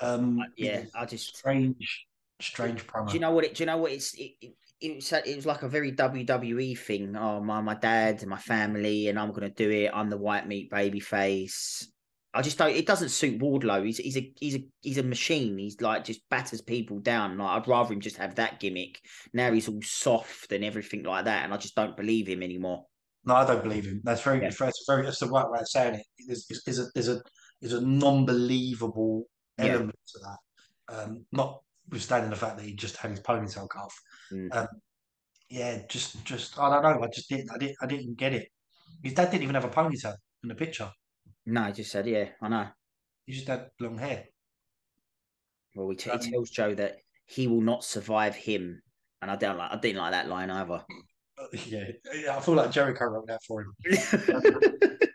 Um, 0.00 0.44
yeah, 0.56 0.84
I 0.94 1.06
just 1.06 1.36
strange, 1.36 2.06
strange 2.40 2.86
promo. 2.86 3.08
Do 3.08 3.14
you 3.14 3.20
know 3.20 3.30
what? 3.30 3.44
It, 3.44 3.54
do 3.54 3.62
you 3.62 3.66
know 3.66 3.78
what? 3.78 3.92
It's 3.92 4.12
it, 4.14 4.32
it, 4.40 4.54
it 4.82 4.96
was 4.96 5.12
it 5.12 5.36
was 5.36 5.46
like 5.46 5.62
a 5.62 5.68
very 5.68 5.92
WWE 5.92 6.76
thing. 6.76 7.16
Oh, 7.16 7.40
my 7.40 7.60
my 7.60 7.74
dad 7.74 8.20
and 8.20 8.28
my 8.30 8.38
family, 8.38 9.08
and 9.08 9.18
I'm 9.18 9.32
gonna 9.32 9.50
do 9.50 9.70
it. 9.70 9.90
I'm 9.94 10.10
the 10.10 10.18
white 10.18 10.48
meat 10.48 10.70
baby 10.70 11.00
face. 11.00 11.88
I 12.34 12.42
just 12.42 12.58
don't. 12.58 12.74
It 12.74 12.86
doesn't 12.86 13.10
suit 13.10 13.40
Wardlow. 13.40 13.84
He's 13.84 13.98
he's 13.98 14.16
a 14.16 14.32
he's 14.40 14.56
a 14.56 14.64
he's 14.80 14.98
a 14.98 15.02
machine. 15.02 15.56
He's 15.56 15.80
like 15.80 16.04
just 16.04 16.28
batters 16.30 16.60
people 16.60 16.98
down. 16.98 17.38
Like 17.38 17.62
I'd 17.62 17.68
rather 17.68 17.92
him 17.92 18.00
just 18.00 18.16
have 18.16 18.34
that 18.34 18.58
gimmick. 18.58 18.98
Now 19.32 19.52
he's 19.52 19.68
all 19.68 19.82
soft 19.82 20.50
and 20.50 20.64
everything 20.64 21.04
like 21.04 21.26
that, 21.26 21.44
and 21.44 21.54
I 21.54 21.58
just 21.58 21.76
don't 21.76 21.96
believe 21.96 22.26
him 22.26 22.42
anymore. 22.42 22.84
No, 23.24 23.36
I 23.36 23.46
don't 23.46 23.62
believe 23.62 23.84
him. 23.84 24.00
That's 24.02 24.20
very, 24.20 24.42
yeah. 24.42 24.50
that's 24.58 24.84
very, 24.88 25.04
that's 25.04 25.20
the 25.20 25.28
right 25.28 25.48
way 25.48 25.60
of 25.60 25.68
saying 25.68 25.94
it. 25.94 26.06
There's, 26.26 26.44
there's 26.64 26.80
a, 26.80 26.86
there's 26.92 27.08
a, 27.08 27.22
there's 27.60 27.72
a 27.74 27.80
non-believable 27.80 29.26
element 29.58 29.94
yeah. 29.94 30.12
to 30.12 30.98
that. 30.98 31.04
Um, 31.04 31.24
not 31.30 31.60
notwithstanding 31.92 32.30
the 32.30 32.36
fact 32.36 32.56
that 32.56 32.64
he 32.64 32.74
just 32.74 32.96
had 32.96 33.10
his 33.10 33.20
ponytail 33.20 33.68
cut 33.68 33.84
off. 33.84 34.02
Mm. 34.32 34.54
Um, 34.56 34.66
yeah, 35.48 35.82
just, 35.88 36.24
just, 36.24 36.58
I 36.58 36.70
don't 36.70 36.82
know. 36.82 37.04
I 37.04 37.08
just 37.08 37.28
didn't, 37.28 37.50
I 37.52 37.58
didn't, 37.58 37.76
I 37.82 37.86
didn't 37.86 38.16
get 38.16 38.32
it. 38.32 38.48
His 39.02 39.14
dad 39.14 39.30
didn't 39.30 39.42
even 39.42 39.54
have 39.54 39.64
a 39.64 39.68
ponytail 39.68 40.14
in 40.42 40.48
the 40.48 40.54
picture. 40.54 40.90
No, 41.44 41.64
he 41.64 41.72
just 41.72 41.90
said, 41.90 42.06
yeah, 42.06 42.28
I 42.40 42.48
know. 42.48 42.66
He 43.26 43.32
just 43.32 43.48
had 43.48 43.68
long 43.80 43.98
hair. 43.98 44.24
Well, 45.74 45.90
he, 45.90 45.96
t- 45.96 46.10
um, 46.10 46.20
he 46.20 46.30
tells 46.30 46.50
Joe 46.50 46.74
that 46.74 46.96
he 47.26 47.46
will 47.46 47.60
not 47.60 47.84
survive 47.84 48.34
him, 48.34 48.82
and 49.20 49.30
I 49.30 49.36
don't 49.36 49.56
like. 49.56 49.72
I 49.72 49.76
didn't 49.76 49.98
like 49.98 50.12
that 50.12 50.28
line 50.28 50.50
either. 50.50 50.84
Yeah, 51.66 51.86
I 52.30 52.40
feel 52.40 52.54
like 52.54 52.70
Jericho 52.70 53.06
wrote 53.06 53.26
that 53.26 53.42
for 53.42 53.62
him. 53.62 53.74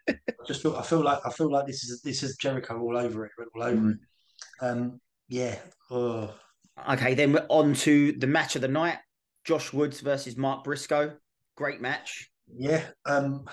I 0.10 0.45
just 0.45 0.62
feel, 0.62 0.75
I 0.75 0.82
feel 0.82 1.01
like, 1.01 1.19
I 1.25 1.30
feel 1.30 1.49
like 1.49 1.67
this 1.67 1.86
is 1.86 2.01
this 2.01 2.21
is 2.21 2.36
Jericho 2.36 2.77
all 2.82 2.97
over 2.97 3.25
it, 3.25 3.32
all 3.56 3.63
over 3.63 3.77
mm. 3.77 3.91
it. 3.91 3.99
Um, 4.60 4.99
yeah. 5.30 5.56
Oh. 5.89 6.34
Okay, 6.89 7.13
then 7.13 7.32
we're 7.32 7.45
on 7.47 7.75
to 7.75 8.12
the 8.12 8.27
match 8.27 8.58
of 8.58 8.62
the 8.62 8.67
night: 8.67 8.97
Josh 9.48 9.72
Woods 9.72 10.02
versus 10.02 10.36
Mark 10.36 10.66
Briscoe. 10.66 11.16
Great 11.56 11.80
match. 11.80 12.30
Yeah. 12.54 12.84
Um, 13.06 13.46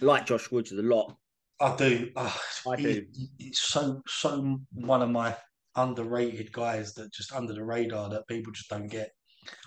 like 0.00 0.26
Josh 0.26 0.48
Woods 0.52 0.70
a 0.70 0.76
lot. 0.76 1.16
I 1.60 1.74
do. 1.74 2.10
Oh, 2.14 2.40
I 2.70 2.76
do. 2.76 3.04
It's 3.40 3.58
so 3.58 4.00
so 4.06 4.60
one 4.72 5.02
of 5.02 5.10
my 5.10 5.34
underrated 5.74 6.52
guys 6.52 6.94
that 6.94 7.12
just 7.12 7.34
under 7.34 7.52
the 7.52 7.64
radar 7.64 8.08
that 8.10 8.28
people 8.28 8.52
just 8.52 8.70
don't 8.70 8.86
get. 8.86 9.10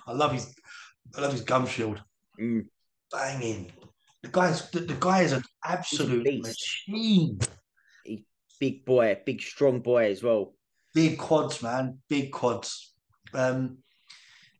I 0.08 0.14
love 0.14 0.32
his 0.32 0.56
I 1.18 1.22
love 1.22 1.34
his 1.34 1.42
gum 1.42 1.68
shield. 1.68 2.02
Mm. 2.40 2.68
Banging. 3.12 3.72
The 4.24 4.30
guy's 4.30 4.70
the, 4.70 4.80
the 4.80 4.98
guy 5.00 5.24
is 5.24 5.34
an 5.34 5.44
absolute 5.66 6.42
machine. 6.42 7.40
He, 8.06 8.26
big 8.58 8.86
boy, 8.86 9.18
big 9.26 9.42
strong 9.42 9.82
boy 9.82 10.12
as 10.12 10.24
well. 10.24 10.54
Big 10.94 11.18
quads, 11.18 11.62
man. 11.62 12.00
Big 12.08 12.32
quads. 12.32 12.94
Um, 13.34 13.80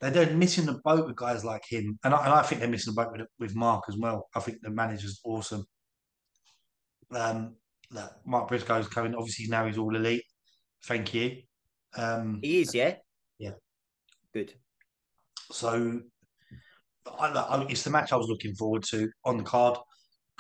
they're, 0.02 0.12
they're 0.12 0.34
missing 0.36 0.66
the 0.66 0.80
boat 0.84 1.08
with 1.08 1.16
guys 1.16 1.44
like 1.44 1.64
him, 1.68 2.00
and 2.04 2.14
I, 2.14 2.24
and 2.26 2.34
I 2.34 2.42
think 2.42 2.62
they're 2.62 2.70
missing 2.70 2.94
the 2.94 3.04
boat 3.04 3.12
with 3.12 3.28
with 3.40 3.56
Mark 3.56 3.86
as 3.90 3.98
well. 3.98 4.28
I 4.36 4.40
think 4.40 4.60
the 4.62 4.70
manager's 4.70 5.20
awesome 5.24 5.66
um, 7.12 7.56
that 7.92 8.18
Mark 8.26 8.48
Briscoe's 8.48 8.88
coming. 8.88 9.16
Obviously, 9.16 9.48
now 9.48 9.66
he's 9.66 9.78
all 9.78 9.96
elite. 9.96 10.24
Thank 10.86 11.14
you. 11.14 11.38
Um, 11.96 12.40
he 12.42 12.62
is, 12.62 12.74
yeah. 12.74 12.96
Yeah. 13.38 13.52
Good. 14.34 14.54
So, 15.52 16.02
I, 17.20 17.28
I, 17.28 17.66
it's 17.70 17.84
the 17.84 17.90
match 17.90 18.12
I 18.12 18.16
was 18.16 18.28
looking 18.28 18.56
forward 18.56 18.84
to 18.92 19.10
on 19.26 19.38
the 19.38 19.44
card 19.44 19.78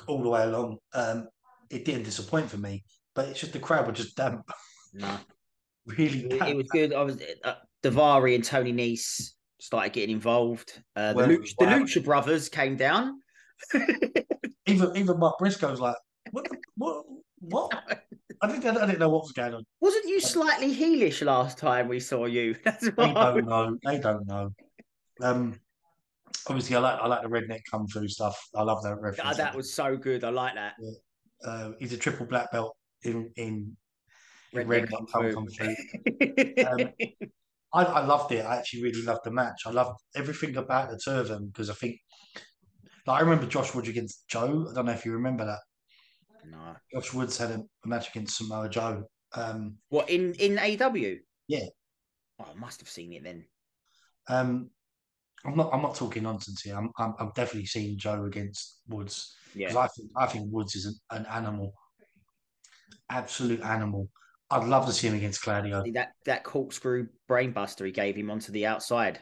all 0.08 0.22
the 0.22 0.30
way 0.30 0.44
along. 0.44 0.78
Um, 0.94 1.28
it 1.70 1.86
didn't 1.86 2.04
disappoint 2.04 2.50
for 2.50 2.58
me, 2.58 2.84
but 3.16 3.28
it's 3.28 3.40
just 3.40 3.54
the 3.54 3.60
crowd 3.60 3.88
were 3.88 3.94
just 3.94 4.16
damp. 4.16 4.50
No. 4.94 5.18
really 5.86 6.26
it, 6.26 6.42
it, 6.50 6.56
was 6.56 6.68
good. 6.68 6.94
I 6.94 7.02
was 7.02 7.18
uh, 7.44 7.56
Daivari 7.84 8.36
and 8.36 8.44
Tony 8.44 8.72
Nese 8.74 9.32
started 9.60 9.94
getting 9.94 10.16
involved. 10.16 10.82
Uh, 10.96 11.14
the, 11.14 11.24
Lucha, 11.24 11.56
the 11.60 11.66
Lucha 11.66 12.04
Brothers 12.04 12.50
came 12.50 12.76
down. 12.76 13.22
even 14.66 14.96
even 14.96 15.20
Mark 15.20 15.38
Briscoe's 15.38 15.80
like, 15.80 15.96
what? 16.32 16.48
what? 16.76 17.06
What? 17.40 17.72
I 18.42 18.48
didn't, 18.48 18.78
I 18.78 18.86
didn't 18.86 19.00
know 19.00 19.10
what 19.10 19.24
was 19.24 19.34
going 19.34 19.54
on. 19.54 19.66
Wasn't 19.82 20.06
you 20.06 20.22
slightly 20.22 20.74
heelish 20.74 21.26
last 21.26 21.58
time 21.58 21.90
we 21.90 22.00
saw 22.00 22.26
you? 22.26 22.56
That's 22.64 22.90
They 22.90 23.14
don't 23.14 23.46
know. 23.46 23.78
They 23.84 24.00
don't 24.00 24.26
know. 24.28 24.52
Um, 25.22 25.60
obviously, 26.48 26.78
I 26.78 26.80
like 26.80 27.00
I 27.02 27.08
like 27.08 27.22
the 27.22 27.28
redneck 27.28 27.62
come 27.70 27.86
through 27.88 28.08
stuff. 28.08 28.38
I 28.56 28.64
love 28.64 28.82
that 28.84 28.94
Oh, 28.94 29.02
reference. 29.02 29.38
that 29.38 29.56
was 29.56 29.74
so 29.74 29.98
good. 29.98 30.24
I 30.24 30.30
like 30.30 30.56
that. 30.56 30.74
Uh, 31.44 31.72
he's 31.80 31.92
a 31.94 31.98
triple 31.98 32.26
black 32.26 32.52
belt 32.52 32.76
in 33.04 33.32
in, 33.36 33.76
Redneck 34.54 34.90
Kung 34.90 35.06
come, 35.06 35.24
Fu. 35.24 35.34
come 35.34 35.48
through. 35.48 35.76
Um, 36.66 36.92
I, 37.74 37.84
I 37.84 38.06
loved 38.06 38.32
it. 38.32 38.46
I 38.46 38.58
actually 38.58 38.84
really 38.84 39.04
loved 39.04 39.22
the 39.24 39.32
match. 39.32 39.62
I 39.66 39.72
loved 39.72 40.00
everything 40.16 40.56
about 40.58 40.90
the 40.90 41.00
two 41.04 41.12
of 41.20 41.28
them 41.28 41.48
because 41.48 41.70
I 41.70 41.74
think, 41.74 41.98
like, 43.06 43.20
I 43.20 43.24
remember 43.24 43.46
Josh 43.46 43.74
Woods 43.76 43.90
against 43.90 44.28
Joe. 44.28 44.68
I 44.70 44.74
don't 44.74 44.86
know 44.86 44.92
if 44.92 45.06
you 45.06 45.12
remember 45.14 45.46
that. 45.46 45.60
no. 46.50 46.76
Josh 46.94 47.14
Woods 47.14 47.38
had 47.38 47.52
a, 47.52 47.60
a 47.86 47.88
match 47.88 48.10
against 48.10 48.38
Samoa 48.38 48.70
Joe. 48.70 49.04
Um, 49.34 49.78
What 49.90 50.10
in 50.10 50.34
in 50.36 50.58
AW? 50.58 51.16
Yeah. 51.48 51.66
Oh, 52.40 52.46
I 52.52 52.54
must 52.60 52.80
have 52.80 52.90
seen 52.90 53.14
it 53.14 53.24
then. 53.24 53.46
um, 54.28 54.70
I'm 55.46 55.56
not. 55.56 55.70
I'm 55.74 55.82
not 55.82 55.96
talking 55.96 56.24
nonsense 56.24 56.62
here. 56.64 56.76
I'm. 56.76 56.90
I'm, 56.98 57.14
I'm 57.20 57.32
definitely 57.36 57.68
seeing 57.68 57.98
Joe 57.98 58.26
against 58.26 58.80
Woods 58.88 59.36
because 59.54 59.74
Yeah. 59.76 59.80
I 59.80 59.88
think 59.88 60.10
I 60.18 60.26
think 60.26 60.46
Woods 60.52 60.76
is 60.76 60.86
an, 60.86 60.96
an 61.12 61.26
animal, 61.28 61.74
absolute 63.10 63.62
animal. 63.62 64.10
I'd 64.52 64.68
love 64.68 64.86
to 64.88 64.92
see 64.94 65.08
him 65.08 65.16
against 65.16 65.42
Claudio. 65.42 65.84
That 65.94 66.10
that 66.26 66.44
corkscrew 66.44 67.08
brainbuster 67.30 67.86
he 67.86 67.92
gave 67.92 68.16
him 68.16 68.32
onto 68.32 68.52
the 68.52 68.66
outside. 68.66 69.20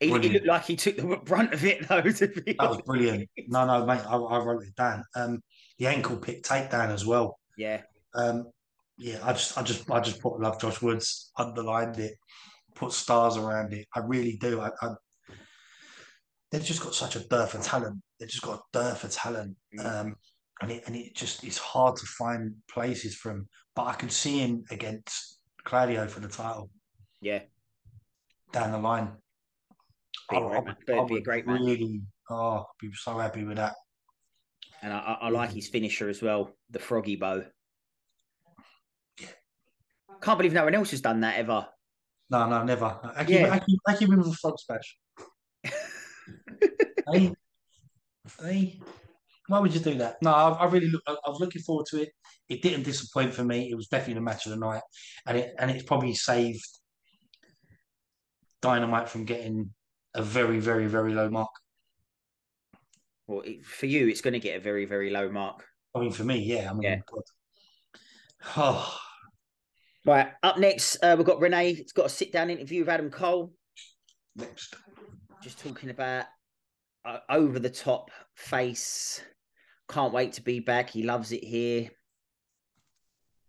He, 0.00 0.08
he 0.08 0.28
looked 0.28 0.46
like 0.46 0.64
he 0.64 0.76
took 0.76 0.96
the 0.96 1.16
brunt 1.24 1.54
of 1.54 1.64
it 1.64 1.88
though. 1.88 2.02
To 2.02 2.28
be 2.28 2.54
That 2.58 2.68
was 2.70 2.82
brilliant. 2.82 3.28
No, 3.48 3.64
no, 3.66 3.86
mate. 3.86 4.02
I, 4.06 4.16
I 4.16 4.38
wrote 4.44 4.62
it 4.64 4.74
down. 4.76 5.04
Um, 5.14 5.42
the 5.78 5.86
ankle 5.86 6.16
pick 6.16 6.42
takedown 6.42 6.90
as 6.90 7.06
well. 7.06 7.38
Yeah. 7.56 7.82
Um, 8.14 8.50
yeah, 8.98 9.18
I 9.22 9.32
just, 9.32 9.56
I 9.58 9.62
just, 9.62 9.90
I 9.90 10.00
just 10.00 10.20
put 10.20 10.40
love 10.40 10.60
Josh 10.60 10.80
Woods, 10.80 11.30
underlined 11.36 11.98
it, 11.98 12.14
put 12.74 12.92
stars 12.92 13.36
around 13.36 13.74
it. 13.74 13.86
I 13.94 14.00
really 14.00 14.36
do. 14.38 14.60
I, 14.60 14.70
I 14.80 14.94
they've 16.50 16.64
just 16.64 16.82
got 16.82 16.94
such 16.94 17.16
a 17.16 17.20
dearth 17.28 17.54
of 17.54 17.62
talent. 17.62 18.00
They've 18.18 18.28
just 18.28 18.42
got 18.42 18.58
a 18.60 18.62
dearth 18.72 19.04
of 19.04 19.12
talent, 19.12 19.56
Mm. 19.78 19.84
um, 20.00 20.16
and 20.62 20.70
it, 20.70 20.82
and 20.86 20.96
it 20.96 21.14
just 21.14 21.44
it's 21.44 21.58
hard 21.58 21.96
to 21.96 22.06
find 22.06 22.54
places 22.70 23.14
for 23.14 23.30
him. 23.30 23.48
But 23.74 23.86
I 23.86 23.92
can 23.94 24.08
see 24.10 24.38
him 24.38 24.64
against 24.70 25.38
Claudio 25.64 26.06
for 26.08 26.20
the 26.20 26.28
title 26.28 26.70
Yeah. 27.20 27.40
down 28.52 28.72
the 28.72 28.78
line. 28.78 29.12
Be 30.30 30.36
a 30.36 30.40
great 30.40 30.64
match. 30.64 30.76
It'd 30.86 30.86
be 30.86 30.92
a 30.94 31.02
would 31.04 31.24
great 31.24 31.46
match. 31.46 31.60
really, 31.60 32.00
oh, 32.30 32.58
I'd 32.60 32.64
be 32.80 32.90
so 32.94 33.18
happy 33.18 33.44
with 33.44 33.58
that. 33.58 33.74
And 34.82 34.92
I, 34.92 34.98
I, 34.98 35.12
I 35.22 35.28
like 35.30 35.50
his 35.50 35.68
finisher 35.68 36.08
as 36.08 36.22
well, 36.22 36.56
the 36.70 36.78
froggy 36.78 37.16
bow. 37.16 37.44
Can't 40.22 40.38
believe 40.38 40.52
no 40.54 40.64
one 40.64 40.74
else 40.74 40.90
has 40.92 41.00
done 41.00 41.20
that 41.20 41.36
ever. 41.38 41.66
No, 42.30 42.48
no, 42.48 42.64
never. 42.64 42.98
I 43.14 43.24
keep, 43.24 43.40
Yeah. 43.40 43.52
I 43.52 43.58
keep, 43.58 43.78
I 43.86 43.96
keep 43.96 44.08
him 44.08 44.18
with 44.18 44.28
a 44.28 44.32
frog 44.32 44.58
splash. 44.58 44.96
hey, 47.12 47.32
hey, 48.42 48.80
why 49.48 49.58
would 49.60 49.74
you 49.74 49.80
do 49.80 49.94
that? 49.94 50.16
No, 50.22 50.32
I, 50.32 50.50
I 50.50 50.64
really 50.66 50.88
look. 50.88 51.02
I, 51.06 51.12
I 51.24 51.30
was 51.30 51.40
looking 51.40 51.62
forward 51.62 51.86
to 51.90 52.02
it. 52.02 52.10
It 52.48 52.62
didn't 52.62 52.84
disappoint 52.84 53.34
for 53.34 53.44
me. 53.44 53.70
It 53.70 53.74
was 53.74 53.88
definitely 53.88 54.14
the 54.14 54.20
match 54.22 54.46
of 54.46 54.50
the 54.50 54.58
night, 54.58 54.82
and 55.26 55.36
it 55.38 55.54
and 55.58 55.70
it's 55.70 55.84
probably 55.84 56.14
saved 56.14 56.64
Dynamite 58.62 59.08
from 59.08 59.24
getting 59.24 59.70
a 60.14 60.22
very, 60.22 60.60
very, 60.60 60.86
very 60.86 61.12
low 61.14 61.28
mark. 61.28 61.50
Well, 63.26 63.42
it, 63.42 63.64
for 63.64 63.86
you, 63.86 64.08
it's 64.08 64.20
going 64.20 64.34
to 64.34 64.40
get 64.40 64.56
a 64.56 64.60
very, 64.60 64.84
very 64.86 65.10
low 65.10 65.30
mark. 65.30 65.64
I 65.94 66.00
mean, 66.00 66.12
for 66.12 66.24
me, 66.24 66.38
yeah. 66.38 66.70
I 66.70 66.74
mean, 66.74 66.82
Yeah. 66.82 66.96
God. 67.06 67.22
Oh, 68.56 68.98
Right. 70.04 70.28
Up 70.44 70.56
next, 70.58 70.96
uh, 71.02 71.14
we've 71.18 71.26
got 71.26 71.40
Renee. 71.40 71.70
It's 71.72 71.92
got 71.92 72.06
a 72.06 72.08
sit 72.08 72.30
down 72.32 72.48
interview 72.48 72.80
with 72.80 72.88
Adam 72.88 73.10
Cole, 73.10 73.52
next. 74.36 74.76
just 75.42 75.58
talking 75.58 75.90
about 75.90 76.26
uh, 77.04 77.18
over 77.28 77.58
the 77.58 77.70
top 77.70 78.12
face. 78.36 79.20
Can't 79.88 80.12
wait 80.12 80.32
to 80.34 80.42
be 80.42 80.60
back. 80.60 80.90
He 80.90 81.02
loves 81.02 81.32
it 81.32 81.44
here. 81.44 81.90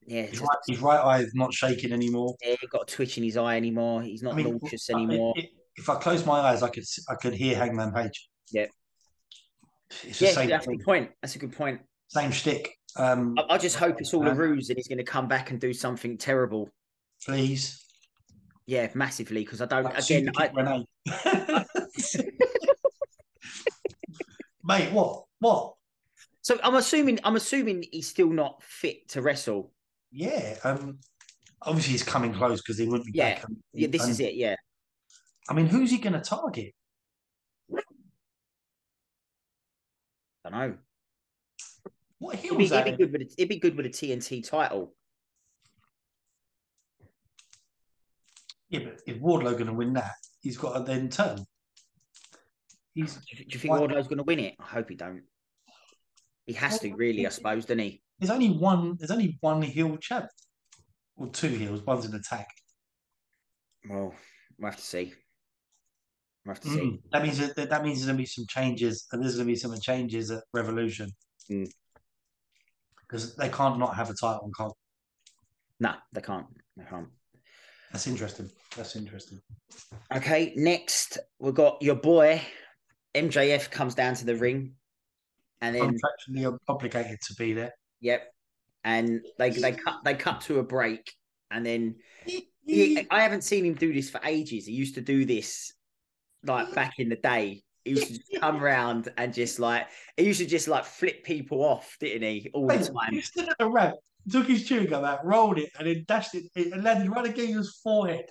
Yeah, 0.06 0.22
His 0.24 0.40
right, 0.40 0.58
his 0.68 0.80
right 0.80 1.00
eye 1.00 1.20
is 1.20 1.34
not 1.36 1.54
shaking 1.54 1.92
anymore. 1.92 2.36
yeah, 2.42 2.56
got 2.72 2.84
a 2.84 2.96
twitch 2.96 3.18
in 3.18 3.24
his 3.26 3.36
eye 3.36 3.58
anymore. 3.58 4.02
He's 4.04 4.24
not 4.24 4.34
I 4.34 4.38
mean, 4.38 4.58
nauseous 4.62 4.90
I- 4.90 4.94
anymore. 4.94 5.34
If, 5.76 5.90
I 5.90 5.96
close 5.96 6.26
my 6.26 6.40
eyes, 6.40 6.64
I 6.64 6.70
could 6.70 6.86
I 7.10 7.16
could 7.16 7.34
hear 7.34 7.56
Hangman 7.58 7.92
Page. 7.92 8.30
Yeah. 8.52 8.68
It's 10.04 10.20
the 10.20 10.26
yeah, 10.28 10.32
same 10.32 10.50
that's 10.50 10.66
a 10.68 10.70
good 10.72 10.84
point. 10.86 11.12
That's 11.22 11.36
a 11.36 11.40
good 11.40 11.52
point. 11.56 11.82
same 12.08 12.32
shtick. 12.32 12.74
Um, 12.96 13.36
I, 13.38 13.56
I 13.56 13.58
just 13.58 13.76
hope 13.76 14.00
it's 14.00 14.14
all 14.14 14.26
a 14.28 14.32
Um, 14.32 14.38
ruse 14.38 14.70
and 14.70 14.78
he's 14.78 14.88
going 14.88 14.98
to 14.98 15.04
come 15.04 15.28
back 15.28 15.52
and 15.52 15.60
do 15.60 15.74
something 15.74 16.18
terrible. 16.18 16.70
please. 17.26 17.84
Yeah, 18.66 18.90
massively. 18.96 19.44
Because 19.46 19.62
I 19.62 19.66
don't. 19.66 19.84
Like 19.84 19.98
again, 20.00 20.30
I, 20.36 20.50
Renee. 20.54 20.86
Mate, 24.64 24.92
what? 24.92 25.24
What? 25.40 25.76
So 26.48 26.58
I'm 26.64 26.76
assuming. 26.76 27.20
I'm 27.26 27.36
assuming 27.36 27.84
he's 27.92 28.08
still 28.08 28.30
not 28.30 28.64
fit 28.64 29.10
to 29.10 29.22
wrestle. 29.22 29.74
Yeah. 30.14 30.56
Um. 30.64 31.00
Obviously, 31.64 31.92
he's 31.92 32.04
coming 32.04 32.34
close 32.34 32.62
because 32.62 32.78
he 32.78 32.86
wouldn't 32.88 33.08
be 33.08 33.12
Yeah. 33.18 33.36
back. 33.36 33.46
Yeah, 33.74 33.88
this 33.90 34.08
is 34.08 34.22
it. 34.22 34.36
Yeah. 34.36 34.56
I 35.50 35.54
mean, 35.54 35.66
who's 35.66 35.92
he 35.92 35.98
going 35.98 36.14
to 36.14 36.22
target? 36.22 36.74
I 37.70 37.82
don't 40.46 40.54
know. 40.54 40.78
What 42.20 42.36
It'd 42.36 42.58
be, 42.58 42.64
it'd 42.64 42.86
be 42.86 42.92
good 42.92 43.12
with 43.12 43.22
a, 43.24 43.34
it'd 43.38 43.50
be 43.50 43.60
good 43.60 43.76
with 43.76 43.86
a 43.86 43.90
TNT 43.90 44.48
title. 44.48 44.94
Yeah, 48.70 48.86
but 48.86 49.02
if 49.06 49.20
Wardlow 49.20 49.52
going 49.52 49.66
to 49.66 49.74
win 49.74 49.92
that, 49.94 50.14
he's 50.40 50.58
got 50.58 50.78
to 50.78 50.84
then 50.90 51.10
turn. 51.10 51.46
He's 52.94 53.16
Do 53.16 53.22
you, 53.36 53.60
think 53.60 53.74
Wardlow's 53.74 54.08
going 54.08 54.20
to 54.20 54.24
win 54.24 54.40
it? 54.40 54.56
I 54.62 54.64
hope 54.64 54.90
he 54.90 54.96
don't. 54.96 55.24
He 56.48 56.54
has 56.54 56.80
to, 56.80 56.96
really, 56.96 57.28
I 57.28 57.30
suppose, 57.30 57.66
doesn't 57.66 57.80
he? 57.80 58.02
there's 58.20 58.32
only 58.32 58.50
one. 58.50 58.96
There's 58.98 59.12
only 59.12 59.38
one 59.42 59.62
heel 59.62 59.96
champ, 59.98 60.28
or 61.16 61.28
two 61.28 61.50
heels. 61.50 61.82
One's 61.86 62.06
an 62.06 62.16
attack. 62.16 62.48
Well, 63.88 64.16
we'll 64.58 64.72
have 64.72 64.80
to 64.80 64.86
see. 64.86 65.14
We'll 66.46 66.56
have 66.56 66.64
to 66.64 66.70
see. 66.70 66.80
Mm. 66.80 67.00
That 67.12 67.24
means 67.24 67.38
that, 67.38 67.70
that 67.70 67.84
means 67.84 68.00
there's 68.00 68.08
going 68.08 68.18
to 68.18 68.22
be 68.24 68.26
some 68.26 68.46
changes, 68.48 69.06
and 69.12 69.22
there's 69.22 69.36
going 69.36 69.48
to 69.48 69.54
be 69.54 69.58
some 69.58 69.80
changes 69.80 70.32
at 70.32 70.44
Revolution 70.54 71.12
Mm. 71.50 71.70
because 73.00 73.38
they 73.38 73.48
can't 73.48 73.80
not 73.80 73.96
have 73.96 74.10
a 74.10 74.14
title 74.14 74.52
card. 74.54 74.74
No, 75.80 75.94
they 76.12 76.20
can't. 76.20 76.48
They 76.76 76.84
can't. 76.84 77.08
That's 77.92 78.06
interesting. 78.08 78.50
That's 78.76 78.98
interesting. 78.98 79.40
Okay, 80.14 80.54
next 80.58 81.20
we've 81.40 81.54
got 81.54 81.82
your 81.82 81.96
boy 81.96 82.42
MJF 83.16 83.72
comes 83.72 83.96
down 83.96 84.16
to 84.16 84.26
the 84.26 84.36
ring, 84.36 84.74
and 85.62 85.76
then 85.76 85.98
Contractually 86.30 86.58
obligated 86.68 87.20
to 87.22 87.34
be 87.36 87.54
there. 87.54 87.74
yep, 88.00 88.28
and 88.84 89.22
they 89.38 89.50
they 89.50 89.72
cut 89.72 90.04
they 90.04 90.14
cut 90.14 90.42
to 90.42 90.60
a 90.60 90.64
break, 90.64 91.12
and 91.52 91.66
then 91.66 91.96
he, 92.66 93.08
I 93.10 93.22
haven't 93.22 93.44
seen 93.44 93.66
him 93.66 93.74
do 93.76 93.94
this 93.94 94.10
for 94.10 94.20
ages. 94.24 94.66
He 94.66 94.74
used 94.74 94.96
to 94.96 95.02
do 95.02 95.26
this 95.26 95.74
like 96.46 96.74
back 96.74 96.94
in 97.00 97.10
the 97.10 97.16
day. 97.16 97.64
He 97.86 97.92
used 97.92 98.08
to 98.08 98.14
just 98.14 98.32
come 98.42 98.62
around 98.64 99.10
and 99.18 99.34
just 99.34 99.60
like 99.60 99.88
he 100.18 100.26
used 100.26 100.40
to 100.40 100.46
just 100.46 100.68
like 100.68 100.86
flip 100.86 101.24
people 101.24 101.64
off, 101.64 101.96
didn't 102.00 102.24
he? 102.24 102.50
All 102.54 102.68
the 102.68 102.78
time. 102.78 103.14
He 103.14 103.22
stood 103.22 103.50
at 103.50 103.58
the 103.58 103.70
ramp, 103.70 103.96
took 104.30 104.48
his 104.48 104.68
chewing 104.68 104.88
gum 104.88 105.06
out, 105.06 105.26
rolled 105.26 105.58
it, 105.60 105.70
and 105.80 105.88
then 105.88 106.04
dashed 106.08 106.36
it 106.36 106.46
and 106.56 106.84
landed 106.84 107.10
right 107.10 107.26
against 107.26 107.54
his 107.56 107.80
forehead. 107.84 108.26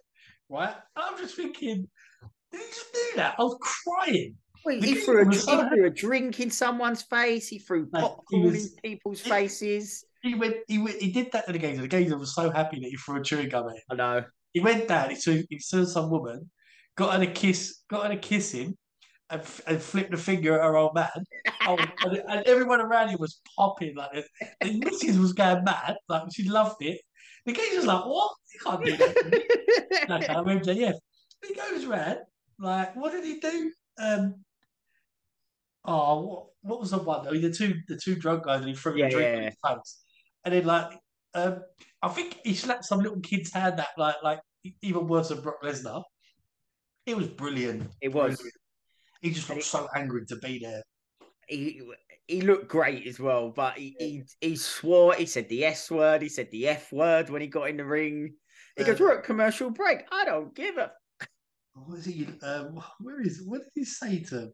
Right? 0.48 0.74
I'm 0.94 1.18
just 1.18 1.34
thinking, 1.34 1.88
did 2.52 2.60
he 2.60 2.66
just 2.68 2.92
do 2.92 3.00
that? 3.16 3.34
I 3.38 3.42
was 3.42 3.58
crying. 3.60 4.36
Well, 4.66 4.80
he 4.80 4.94
threw, 4.96 5.22
a, 5.22 5.30
he 5.30 5.38
threw 5.38 5.86
a 5.86 5.90
drink 5.90 6.40
in 6.40 6.50
someone's 6.50 7.02
face. 7.02 7.46
He 7.48 7.58
threw 7.60 7.88
Mate, 7.92 8.10
he 8.30 8.40
was- 8.40 8.72
in 8.72 8.78
people's 8.82 9.20
he- 9.20 9.30
faces. 9.30 10.04
He 10.22 10.34
went, 10.34 10.56
he 10.66 10.78
went, 10.78 11.00
he 11.00 11.12
did 11.12 11.30
that 11.32 11.46
to 11.46 11.52
the 11.52 11.58
geezer. 11.58 11.82
The 11.82 11.88
geezer 11.88 12.18
was 12.18 12.34
so 12.34 12.50
happy 12.50 12.80
that 12.80 12.88
he 12.88 12.96
threw 12.96 13.20
a 13.20 13.22
chewing 13.22 13.48
gum 13.48 13.68
at 13.68 13.76
him. 13.76 13.82
I 13.92 13.94
know. 13.94 14.24
He 14.52 14.58
went 14.60 14.88
down, 14.88 15.10
he 15.10 15.14
saw, 15.16 15.30
he 15.48 15.58
saw 15.60 15.84
some 15.84 16.10
woman, 16.10 16.50
got 16.96 17.12
her 17.14 17.24
to 17.24 17.30
kiss, 17.30 17.82
got 17.88 18.04
her 18.08 18.14
to 18.14 18.16
kiss 18.20 18.50
him, 18.50 18.76
and, 19.30 19.42
and 19.68 19.80
flipped 19.80 20.10
the 20.10 20.16
finger 20.16 20.58
at 20.58 20.64
her 20.64 20.76
old 20.76 20.94
man. 20.96 21.10
Oh, 21.68 21.78
and, 22.04 22.22
and 22.28 22.46
everyone 22.48 22.80
around 22.80 23.10
him 23.10 23.18
was 23.20 23.40
popping 23.56 23.94
like. 23.94 24.24
The 24.60 24.80
missus 24.80 25.16
was 25.16 25.32
going 25.32 25.62
mad, 25.62 25.96
like 26.08 26.22
she 26.34 26.48
loved 26.48 26.82
it. 26.82 27.00
The 27.44 27.52
geezer's 27.52 27.86
like, 27.86 28.04
"What? 28.04 28.32
You 28.52 28.60
can't 28.64 28.84
do 28.84 28.96
that." 28.96 30.06
like 30.08 30.28
I'm 30.28 30.44
MJF. 30.44 30.94
He 31.46 31.54
goes 31.54 31.84
round, 31.84 32.18
like, 32.58 32.96
what 32.96 33.12
did 33.12 33.24
he 33.24 33.38
do? 33.38 33.70
Um, 34.00 34.34
oh, 35.86 36.20
what, 36.20 36.46
what 36.62 36.80
was 36.80 36.90
the 36.90 36.98
one? 36.98 37.24
The 37.24 37.50
two 37.50 37.74
the 37.88 37.96
two 37.96 38.16
drug 38.16 38.44
guys, 38.44 38.60
and 38.60 38.68
he 38.68 38.74
threw 38.74 38.96
Yeah, 38.96 39.06
a 39.06 39.10
drink 39.10 39.30
yeah, 39.32 39.38
in 39.38 39.44
his 39.44 39.56
face, 39.66 40.02
and 40.44 40.54
then 40.54 40.64
like, 40.64 40.98
um, 41.34 41.62
I 42.02 42.08
think 42.08 42.38
he 42.44 42.54
slapped 42.54 42.84
some 42.84 43.00
little 43.00 43.20
kid's 43.20 43.52
hand 43.52 43.78
that 43.78 43.88
like 43.96 44.16
like 44.22 44.40
even 44.82 45.06
worse 45.06 45.28
than 45.28 45.40
Brock 45.40 45.62
Lesnar. 45.62 46.02
It 47.06 47.16
was 47.16 47.28
brilliant. 47.28 47.90
It 48.00 48.08
was. 48.08 48.36
Brilliant. 48.36 48.54
He 49.22 49.30
just 49.30 49.48
looked 49.48 49.64
so 49.64 49.88
angry 49.96 50.24
to 50.26 50.36
be 50.36 50.58
there. 50.58 50.82
he 51.48 51.82
he 52.28 52.40
looked 52.40 52.68
great 52.68 53.06
as 53.06 53.20
well, 53.20 53.50
but 53.50 53.78
he, 53.78 53.96
he 53.98 54.22
he 54.40 54.56
swore. 54.56 55.14
He 55.14 55.26
said 55.26 55.48
the 55.48 55.64
S 55.64 55.90
word. 55.90 56.22
He 56.22 56.28
said 56.28 56.50
the 56.50 56.68
F 56.68 56.92
word 56.92 57.30
when 57.30 57.40
he 57.40 57.48
got 57.48 57.70
in 57.70 57.76
the 57.76 57.84
ring. 57.84 58.34
He 58.76 58.84
goes, 58.84 59.00
Uh, 59.00 59.04
"We're 59.04 59.18
at 59.18 59.24
commercial 59.24 59.70
break. 59.70 60.06
I 60.12 60.24
don't 60.24 60.54
give 60.54 60.76
a." 60.76 60.92
What 61.74 61.98
is 61.98 62.04
he? 62.06 62.26
Um, 62.42 62.82
where 63.00 63.20
is? 63.20 63.42
What 63.44 63.62
did 63.62 63.70
he 63.74 63.84
say 63.84 64.20
to 64.24 64.40
him? 64.40 64.52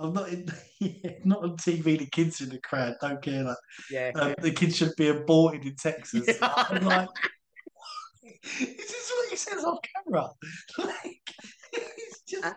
I'm 0.00 0.12
not 0.14 0.28
in, 0.30 0.46
yeah, 0.80 1.10
not 1.24 1.42
on 1.44 1.56
TV. 1.56 1.98
The 1.98 2.06
kids 2.06 2.40
in 2.40 2.48
the 2.48 2.60
crowd 2.60 2.94
don't 3.00 3.20
care. 3.22 3.44
Like 3.44 3.56
Yeah. 3.90 4.10
um, 4.14 4.34
the 4.40 4.50
kids 4.50 4.76
should 4.76 4.94
be 4.96 5.08
aborted 5.08 5.64
in 5.66 5.76
Texas. 5.76 6.26
Yeah. 6.40 6.52
I'm 6.56 6.84
like, 6.84 7.08
is 8.60 8.76
this 8.76 9.12
what 9.14 9.30
he 9.30 9.36
says 9.36 9.64
off 9.64 9.78
camera? 10.06 10.28
Like, 10.78 11.20
it's 11.72 12.22
just. 12.26 12.44
Uh. 12.44 12.52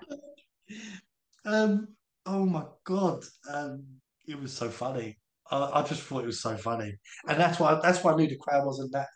Um. 1.45 1.87
Oh 2.25 2.45
my 2.45 2.63
god. 2.85 3.23
Um. 3.51 3.85
It 4.27 4.39
was 4.39 4.53
so 4.53 4.69
funny. 4.69 5.17
I, 5.51 5.81
I 5.81 5.83
just 5.83 6.03
thought 6.03 6.23
it 6.23 6.27
was 6.27 6.41
so 6.41 6.55
funny, 6.55 6.93
and 7.27 7.39
that's 7.39 7.59
why 7.59 7.77
that's 7.83 8.03
why 8.03 8.13
I 8.13 8.15
knew 8.15 8.27
the 8.27 8.37
crowd 8.37 8.65
wasn't 8.65 8.93
that 8.93 9.07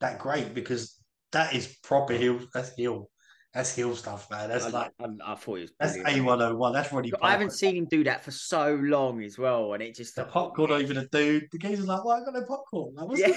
that 0.00 0.18
great 0.18 0.54
because 0.54 0.98
that 1.32 1.54
is 1.54 1.76
proper 1.82 2.14
heel. 2.14 2.40
That's 2.54 2.72
heel. 2.74 3.10
That's 3.56 3.74
heel 3.74 3.96
stuff, 3.96 4.30
man. 4.30 4.50
That's 4.50 4.66
I, 4.66 4.68
like 4.68 4.92
I, 5.00 5.06
I 5.24 5.34
thought 5.34 5.56
it 5.56 5.60
was. 5.62 5.72
that's. 5.80 5.96
A 5.96 6.20
one 6.20 6.40
hundred 6.40 6.56
one. 6.56 6.74
That's 6.74 6.92
really. 6.92 7.10
I 7.22 7.30
haven't 7.30 7.52
seen 7.54 7.74
him 7.74 7.86
do 7.86 8.04
that 8.04 8.22
for 8.22 8.30
so 8.30 8.74
long 8.74 9.22
as 9.22 9.38
well, 9.38 9.72
and 9.72 9.82
it 9.82 9.94
just 9.94 10.14
the 10.14 10.24
popcorn. 10.26 10.78
Even 10.78 10.98
a 10.98 11.06
dude. 11.06 11.48
The 11.50 11.56
geezer's 11.56 11.86
like, 11.86 12.04
"Well, 12.04 12.20
I 12.20 12.24
got 12.24 12.34
no 12.34 12.44
popcorn. 12.44 12.94
Like, 12.94 13.08
what's 13.08 13.20
Yeah. 13.22 13.28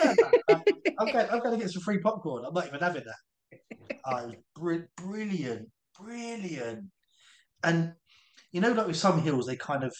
that? 0.49 0.63
I'm 0.99 1.09
going, 1.09 1.27
I'm 1.31 1.39
going 1.39 1.51
to 1.51 1.57
get 1.57 1.71
some 1.71 1.81
free 1.83 1.99
popcorn. 1.99 2.43
I'm 2.45 2.53
not 2.53 2.67
even 2.67 2.81
having 2.81 3.03
that. 3.05 3.59
Oh, 4.05 4.33
br- 4.55 4.87
brilliant, 4.97 5.69
brilliant. 5.97 6.83
And 7.63 7.93
you 8.51 8.59
know, 8.59 8.73
like 8.73 8.87
with 8.87 8.97
some 8.97 9.21
hills, 9.21 9.47
they 9.47 9.55
kind 9.55 9.85
of 9.85 9.95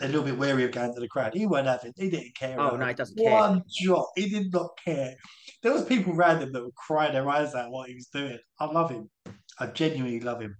a 0.00 0.06
little 0.06 0.22
bit 0.22 0.36
wary 0.38 0.64
of 0.64 0.72
going 0.72 0.94
to 0.94 1.00
the 1.00 1.08
crowd. 1.08 1.34
He 1.34 1.46
weren't 1.46 1.66
having. 1.66 1.92
He 1.96 2.10
didn't 2.10 2.34
care. 2.34 2.58
Oh, 2.60 2.76
no, 2.76 2.86
he 2.86 2.94
doesn't 2.94 3.16
care. 3.16 3.30
One 3.30 3.62
jot. 3.68 4.06
He 4.16 4.28
did 4.28 4.52
not 4.52 4.70
care. 4.84 5.14
There 5.62 5.72
was 5.72 5.84
people 5.84 6.14
around 6.14 6.40
him 6.42 6.52
that 6.52 6.62
were 6.64 6.70
crying 6.72 7.12
their 7.12 7.28
eyes 7.28 7.54
out 7.54 7.70
what 7.70 7.88
he 7.88 7.94
was 7.94 8.06
doing. 8.06 8.38
I 8.58 8.64
love 8.66 8.90
him. 8.90 9.10
I 9.58 9.66
genuinely 9.66 10.20
love 10.20 10.40
him. 10.40 10.56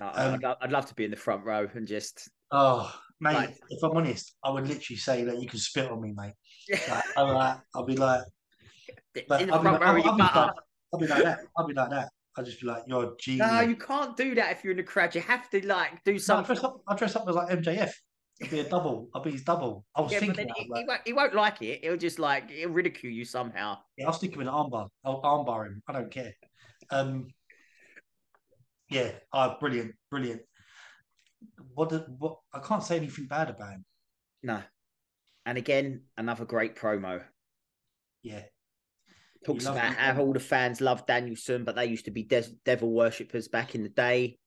No, 0.00 0.06
Um, 0.14 0.34
I'd, 0.34 0.42
lo- 0.42 0.56
I'd 0.60 0.72
love 0.72 0.86
to 0.86 0.94
be 0.94 1.04
in 1.04 1.10
the 1.10 1.16
front 1.16 1.44
row 1.44 1.68
and 1.74 1.86
just. 1.86 2.28
Oh, 2.50 2.92
mate, 3.20 3.34
Right. 3.36 3.56
if 3.68 3.82
I'm 3.84 3.96
honest, 3.96 4.34
I 4.42 4.50
would 4.50 4.66
literally 4.66 4.96
say 4.98 5.24
that 5.24 5.40
you 5.40 5.48
can 5.48 5.58
spit 5.60 5.90
on 5.90 6.00
me, 6.00 6.12
mate. 6.16 6.32
Like, 6.88 7.04
I'm 7.16 7.34
like, 7.34 7.58
I'll 7.74 7.84
be 7.84 7.96
like, 7.96 8.22
in 9.14 9.24
the 9.28 9.34
I'll 9.34 9.38
be 9.44 9.46
front 9.68 9.82
row, 9.82 9.88
I'll, 9.88 9.96
I'll 9.96 10.16
be 10.16 10.22
like, 10.22 10.34
I'll 10.92 10.98
be 11.00 11.06
like 11.06 11.22
that. 11.22 11.38
I'll 11.56 11.66
be 11.68 11.74
like 11.74 11.90
that. 11.90 12.08
I'll 12.36 12.44
just 12.44 12.60
be 12.60 12.66
like, 12.66 12.84
you're 12.86 13.04
a 13.04 13.10
genius. 13.18 13.50
No, 13.50 13.60
you 13.60 13.76
can't 13.76 14.16
do 14.16 14.34
that 14.36 14.52
if 14.52 14.64
you're 14.64 14.70
in 14.72 14.76
the 14.76 14.82
crowd. 14.82 15.14
You 15.14 15.20
have 15.22 15.50
to 15.50 15.66
like 15.66 16.02
do 16.04 16.12
No, 16.12 16.14
I'll 16.14 16.20
something. 16.20 16.46
dress 16.46 16.64
up. 16.64 16.80
I'll 16.86 16.96
dress 16.96 17.16
up 17.16 17.28
as 17.28 17.34
like 17.34 17.48
MJF. 17.50 17.92
I'll 18.42 18.48
be 18.48 18.60
a 18.60 18.68
double. 18.68 19.08
I'll 19.14 19.22
be 19.22 19.32
his 19.32 19.42
double. 19.42 19.84
I 19.94 20.00
was 20.00 20.12
Yeah, 20.12 20.20
thinking, 20.20 20.48
he, 20.48 20.62
he 20.64 20.70
like, 20.70 20.88
won't, 20.88 21.00
he 21.04 21.12
won't 21.12 21.34
like 21.34 21.60
it. 21.62 21.84
He'll 21.84 21.96
just 21.96 22.18
like 22.18 22.50
he'll 22.50 22.70
ridicule 22.70 23.12
you 23.12 23.24
somehow. 23.24 23.78
yeah, 23.96 24.06
I'll 24.06 24.12
stick 24.12 24.34
him 24.34 24.40
in 24.42 24.48
an 24.48 24.54
armbar. 24.54 24.88
I'll 25.04 25.20
armbar 25.22 25.66
him. 25.66 25.82
I 25.88 25.92
don't 25.92 26.10
care. 26.10 26.32
Um, 26.90 27.28
yeah, 28.88 29.12
oh, 29.32 29.56
brilliant, 29.60 29.94
brilliant. 30.10 30.42
What? 31.74 31.90
The, 31.90 31.98
what? 32.18 32.38
I 32.52 32.60
can't 32.60 32.82
say 32.82 32.96
anything 32.96 33.26
bad 33.26 33.50
about 33.50 33.72
him. 33.72 33.84
No. 34.42 34.62
And 35.46 35.58
again, 35.58 36.02
another 36.16 36.44
great 36.44 36.76
promo. 36.76 37.22
Yeah, 38.22 38.42
Talks 39.44 39.64
about 39.66 39.94
him. 39.94 39.94
how 39.94 40.20
all 40.20 40.32
the 40.32 40.40
fans 40.40 40.80
love 40.80 41.06
Danielson, 41.06 41.64
but 41.64 41.74
they 41.76 41.86
used 41.86 42.04
to 42.04 42.10
be 42.10 42.22
des- 42.24 42.52
devil 42.64 42.92
worshippers 42.92 43.48
back 43.48 43.74
in 43.74 43.82
the 43.82 43.88
day. 43.88 44.38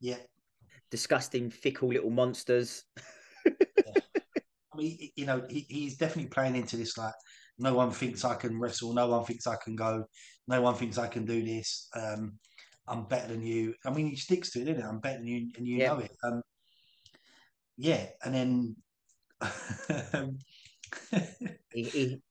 yeah. 0.00 0.16
Disgusting, 0.90 1.50
fickle 1.50 1.88
little 1.90 2.10
monsters. 2.10 2.84
I 3.46 4.76
mean, 4.76 5.10
you 5.14 5.24
know, 5.26 5.44
he, 5.48 5.60
he's 5.68 5.96
definitely 5.96 6.30
playing 6.30 6.56
into 6.56 6.76
this. 6.76 6.98
Like, 6.98 7.14
no 7.58 7.74
one 7.74 7.90
thinks 7.92 8.24
I 8.24 8.34
can 8.34 8.58
wrestle. 8.58 8.92
No 8.92 9.06
one 9.08 9.24
thinks 9.24 9.46
I 9.46 9.54
can 9.62 9.76
go. 9.76 10.04
No 10.48 10.60
one 10.62 10.74
thinks 10.74 10.98
I 10.98 11.06
can 11.06 11.24
do 11.24 11.44
this. 11.44 11.88
Um, 11.94 12.38
I'm 12.88 13.04
better 13.04 13.28
than 13.28 13.42
you. 13.42 13.74
I 13.84 13.90
mean, 13.90 14.08
he 14.08 14.16
sticks 14.16 14.50
to 14.52 14.60
it, 14.60 14.68
isn't 14.68 14.82
it? 14.82 14.84
I'm 14.84 14.98
better 14.98 15.18
than 15.18 15.28
you, 15.28 15.50
and 15.56 15.64
you 15.66 15.76
Yeah. 15.78 15.88
know 15.92 15.98
it. 16.00 16.10
Um, 16.24 16.42
yeah, 17.76 18.06
and 18.24 18.34
then, 18.34 18.76
um, 20.12 20.38
He 21.72 21.82
he, 21.84 22.22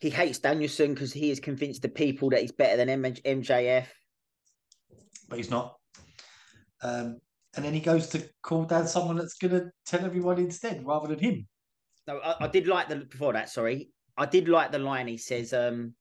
he 0.00 0.10
hates 0.10 0.38
Danielson 0.38 0.94
because 0.94 1.12
he 1.12 1.28
has 1.30 1.40
convinced 1.40 1.82
the 1.82 1.88
people 1.88 2.30
that 2.30 2.40
he's 2.40 2.52
better 2.52 2.76
than 2.76 2.88
M- 2.88 3.02
MJF. 3.14 3.86
but 5.28 5.36
he's 5.38 5.50
not. 5.50 5.76
Um, 6.82 7.20
and 7.56 7.64
then 7.64 7.74
he 7.74 7.80
goes 7.80 8.08
to 8.10 8.28
call 8.42 8.64
down 8.64 8.86
someone 8.86 9.16
that's 9.16 9.34
going 9.34 9.52
to 9.52 9.70
tell 9.86 10.04
everyone 10.04 10.38
instead, 10.38 10.84
rather 10.86 11.08
than 11.08 11.18
him. 11.18 11.48
No, 12.06 12.18
I, 12.18 12.44
I 12.44 12.48
did 12.48 12.66
like 12.68 12.88
the 12.88 12.96
before 12.96 13.32
that. 13.32 13.48
Sorry, 13.50 13.90
I 14.16 14.26
did 14.26 14.48
like 14.48 14.70
the 14.70 14.78
line. 14.78 15.08
He 15.08 15.18
says, 15.18 15.52
um, 15.52 15.94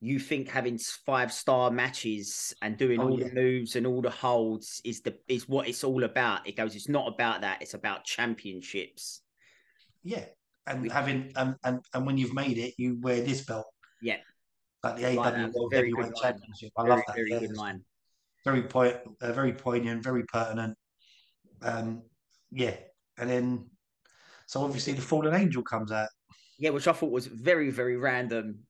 "You 0.00 0.18
think 0.18 0.48
having 0.48 0.78
five 0.78 1.32
star 1.32 1.70
matches 1.70 2.54
and 2.62 2.76
doing 2.76 3.00
Oh, 3.00 3.08
all 3.08 3.18
yeah. 3.18 3.28
the 3.28 3.34
moves 3.34 3.74
and 3.76 3.86
all 3.86 4.02
the 4.02 4.10
holds 4.10 4.80
is 4.84 5.00
the 5.00 5.16
is 5.26 5.48
what 5.48 5.66
it's 5.68 5.82
all 5.82 6.04
about." 6.04 6.46
It 6.46 6.56
goes, 6.56 6.76
"It's 6.76 6.88
not 6.88 7.08
about 7.12 7.40
that. 7.40 7.62
It's 7.62 7.74
about 7.74 8.04
championships." 8.04 9.22
Yeah, 10.04 10.26
and 10.68 10.82
We- 10.82 10.88
having 10.88 11.32
and, 11.36 11.56
and 11.64 11.80
and 11.94 12.06
when 12.06 12.18
you've 12.18 12.34
made 12.34 12.58
it, 12.58 12.74
you 12.78 12.98
wear 13.00 13.20
this 13.22 13.44
belt. 13.44 13.66
Yeah. 14.00 14.18
like 14.84 14.96
the 14.96 15.18
AW. 15.18 15.50
World 15.54 15.70
Very 15.72 15.90
Heavyweight. 15.90 16.14
Championship. 16.22 16.72
I 16.76 16.82
very, 16.82 16.90
love 16.90 17.00
that. 17.06 17.16
very 17.16 17.30
yeah. 17.30 17.38
good 17.40 17.56
line. 17.56 17.84
Very 18.44 18.62
point, 18.62 18.96
uh, 19.20 19.32
very 19.32 19.52
poignant, 19.52 20.02
very 20.02 20.24
pertinent. 20.24 20.76
Um, 21.60 22.02
yeah, 22.50 22.76
and 23.18 23.28
then 23.28 23.70
so 24.46 24.62
obviously 24.62 24.92
the 24.94 25.02
fallen 25.02 25.34
angel 25.34 25.62
comes 25.62 25.92
out. 25.92 26.08
Yeah, 26.58 26.70
which 26.70 26.88
I 26.88 26.92
thought 26.92 27.10
was 27.10 27.26
very, 27.26 27.70
very 27.70 27.96
random. 27.96 28.60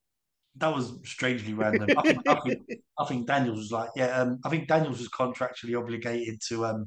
That 0.56 0.74
was 0.74 0.98
strangely 1.04 1.54
random. 1.62 1.88
I 1.96 2.02
think, 2.02 2.28
I 2.28 2.34
think 2.40 2.58
I 2.98 3.04
think 3.04 3.26
Daniels 3.26 3.58
was 3.58 3.72
like, 3.72 3.90
yeah, 3.94 4.18
um, 4.20 4.38
I 4.44 4.48
think 4.48 4.68
Daniels 4.68 4.98
was 4.98 5.08
contractually 5.08 5.78
obligated 5.78 6.40
to 6.48 6.66
um. 6.66 6.84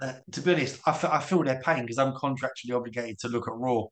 Uh, 0.00 0.12
to 0.32 0.40
be 0.42 0.52
honest, 0.52 0.80
I 0.86 0.90
I 1.10 1.20
feel 1.20 1.42
their 1.42 1.60
pain 1.62 1.82
because 1.82 1.98
I'm 1.98 2.12
contractually 2.12 2.74
obligated 2.74 3.18
to 3.20 3.28
look 3.28 3.48
at 3.48 3.54
Raw 3.54 3.84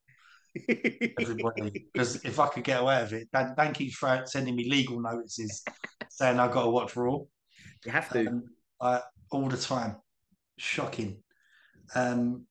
everybody 1.19 1.87
because 1.93 2.17
if 2.25 2.39
I 2.39 2.49
could 2.49 2.65
get 2.65 2.81
away 2.81 3.03
with 3.03 3.13
it, 3.13 3.29
Dan, 3.33 3.55
Dan 3.57 3.73
keeps 3.73 4.01
sending 4.27 4.55
me 4.55 4.71
legal 4.71 5.01
notices 5.01 5.65
saying 6.11 6.39
I've 6.39 6.53
got 6.53 6.65
to 6.65 6.71
watch 6.71 6.97
Raw. 6.97 7.19
you 7.85 7.93
have 7.93 8.09
to. 8.11 8.27
um, 8.27 8.45
I, 8.81 9.01
all 9.31 9.49
the 9.49 9.57
time. 9.57 9.97
Shocking. 10.59 11.23
Um, 11.95 12.47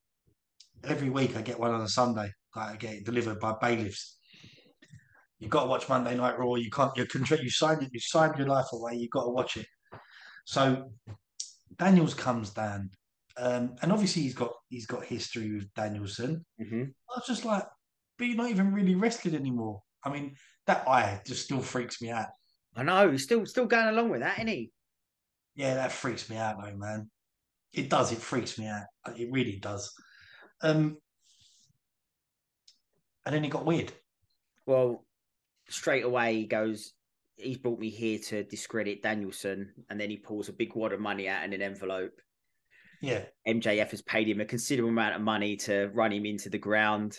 every 0.84 1.10
week 1.10 1.36
I 1.38 1.42
get 1.42 1.60
one 1.60 1.72
on 1.72 1.82
a 1.82 1.88
Sunday. 1.88 2.32
Like 2.56 2.72
I 2.72 2.76
get 2.76 2.94
it 2.96 3.06
delivered 3.06 3.39
by 3.39 3.56
bailiffs. 3.62 4.18
You've 5.39 5.52
got 5.52 5.63
to 5.63 5.70
watch 5.70 5.89
Monday 5.89 6.16
Night 6.16 6.38
Raw. 6.38 6.56
You 6.56 6.70
can't. 6.70 6.96
You're 6.96 7.06
contra- 7.08 7.42
You 7.42 7.50
signed 7.50 7.84
it. 7.84 7.89
You 7.92 8.00
signed 8.00 8.38
your 8.38 8.48
life 8.48 8.68
away. 8.74 8.96
You've 8.96 9.12
got 9.12 9.24
to 9.24 9.30
watch 9.30 9.58
it. 9.58 9.66
So 10.46 10.92
Daniels 11.78 12.13
comes 12.13 12.50
down, 12.52 12.92
um, 13.38 13.76
and 13.82 13.91
obviously 13.91 14.24
he's 14.24 14.36
got 14.36 14.54
he's 14.69 14.86
got 14.86 15.04
history 15.04 15.54
with 15.54 15.74
Danielson. 15.74 16.46
Mhm. 16.62 16.93
I 17.10 17.17
was 17.17 17.28
just 17.28 17.46
like, 17.46 17.63
but 18.17 18.26
you're 18.26 18.38
not 18.38 18.50
even 18.50 18.74
really 18.74 18.96
wrestling 18.96 19.36
anymore. 19.36 19.82
I 20.04 20.10
mean, 20.10 20.36
that 20.67 20.88
eye 20.88 21.22
just 21.26 21.43
still 21.43 21.62
freaks 21.62 22.02
me 22.02 22.10
out. 22.12 22.28
I 22.76 22.84
know 22.84 23.12
he's 23.12 23.24
still 23.24 23.46
still 23.46 23.65
going 23.65 23.88
along 23.88 24.10
with 24.10 24.22
that, 24.22 24.38
isn't 24.38 24.48
he? 24.48 24.72
Yeah, 25.56 25.76
that 25.76 25.91
freaks 25.91 26.30
me 26.30 26.38
out 26.38 26.58
though, 26.62 26.76
man. 26.76 27.10
It 27.74 27.89
does. 27.89 28.12
It 28.12 28.19
freaks 28.19 28.60
me 28.60 28.67
out. 28.67 28.84
It 29.15 29.30
really 29.32 29.58
does. 29.58 29.91
Um, 30.62 30.98
and 33.26 33.34
then 33.34 33.46
it 33.46 33.50
got 33.50 33.65
weird. 33.65 33.91
Well, 34.65 35.06
straight 35.69 36.04
away 36.04 36.36
he 36.36 36.46
goes, 36.46 36.93
he's 37.36 37.58
brought 37.58 37.80
me 37.80 37.89
here 37.89 38.19
to 38.19 38.43
discredit 38.43 39.02
Danielson, 39.02 39.74
and 39.89 40.00
then 40.00 40.10
he 40.10 40.17
pulls 40.17 40.50
a 40.50 40.54
big 40.54 40.76
wad 40.76 40.93
of 40.93 41.00
money 41.00 41.28
out 41.28 41.43
in 41.43 41.54
an 41.54 41.62
envelope. 41.62 42.13
Yeah, 43.04 43.24
MJF 43.46 43.92
has 43.92 44.02
paid 44.02 44.30
him 44.30 44.39
a 44.39 44.46
considerable 44.46 44.89
amount 44.89 45.16
of 45.16 45.22
money 45.22 45.58
to 45.58 45.89
run 45.94 46.13
him 46.13 46.26
into 46.26 46.50
the 46.50 46.58
ground. 46.58 47.18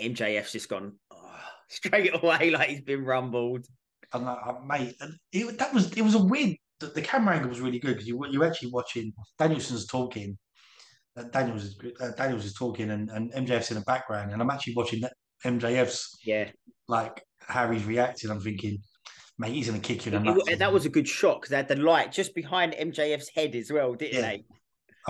MJF's 0.00 0.52
just 0.52 0.70
gone 0.70 0.94
oh, 1.10 1.40
straight 1.68 2.14
away 2.14 2.50
like 2.50 2.70
he's 2.70 2.80
been 2.80 3.04
rumbled. 3.04 3.66
and 4.14 4.26
I, 4.26 4.32
I, 4.32 4.54
mate, 4.66 4.94
and 5.00 5.12
it, 5.32 5.58
that 5.58 5.74
was 5.74 5.92
it 5.92 6.02
was 6.02 6.14
a 6.14 6.24
weird. 6.24 6.56
The, 6.78 6.86
the 6.86 7.02
camera 7.02 7.34
angle 7.34 7.50
was 7.50 7.60
really 7.60 7.78
good 7.78 7.92
because 7.92 8.08
you 8.08 8.18
you're 8.30 8.46
actually 8.46 8.70
watching 8.70 9.12
Danielson's 9.38 9.86
talking. 9.86 10.38
Uh, 11.14 11.24
Daniels 11.24 11.64
is 11.64 11.78
uh, 12.00 12.12
Daniels 12.16 12.46
is 12.46 12.54
talking 12.54 12.90
and, 12.90 13.10
and 13.10 13.30
MJF's 13.34 13.70
in 13.70 13.76
the 13.76 13.84
background, 13.84 14.32
and 14.32 14.40
I'm 14.40 14.48
actually 14.48 14.74
watching 14.76 15.02
that 15.02 15.12
MJF's 15.44 16.18
Yeah, 16.24 16.48
like 16.88 17.22
how 17.42 17.70
he's 17.70 17.84
reacting. 17.84 18.30
I'm 18.30 18.40
thinking, 18.40 18.78
mate, 19.38 19.52
he's 19.52 19.68
gonna 19.68 19.80
kick 19.80 20.06
you 20.06 20.12
in 20.16 20.24
the 20.24 20.32
nuts. 20.32 20.56
that 20.56 20.72
was 20.72 20.86
a 20.86 20.88
good 20.88 21.06
shot 21.06 21.42
because 21.42 21.50
they 21.50 21.56
had 21.56 21.68
the 21.68 21.76
light 21.76 22.12
just 22.12 22.34
behind 22.34 22.72
MJF's 22.72 23.28
head 23.34 23.54
as 23.54 23.70
well, 23.70 23.92
didn't 23.94 24.14
Yeah. 24.14 24.20
they? 24.22 24.44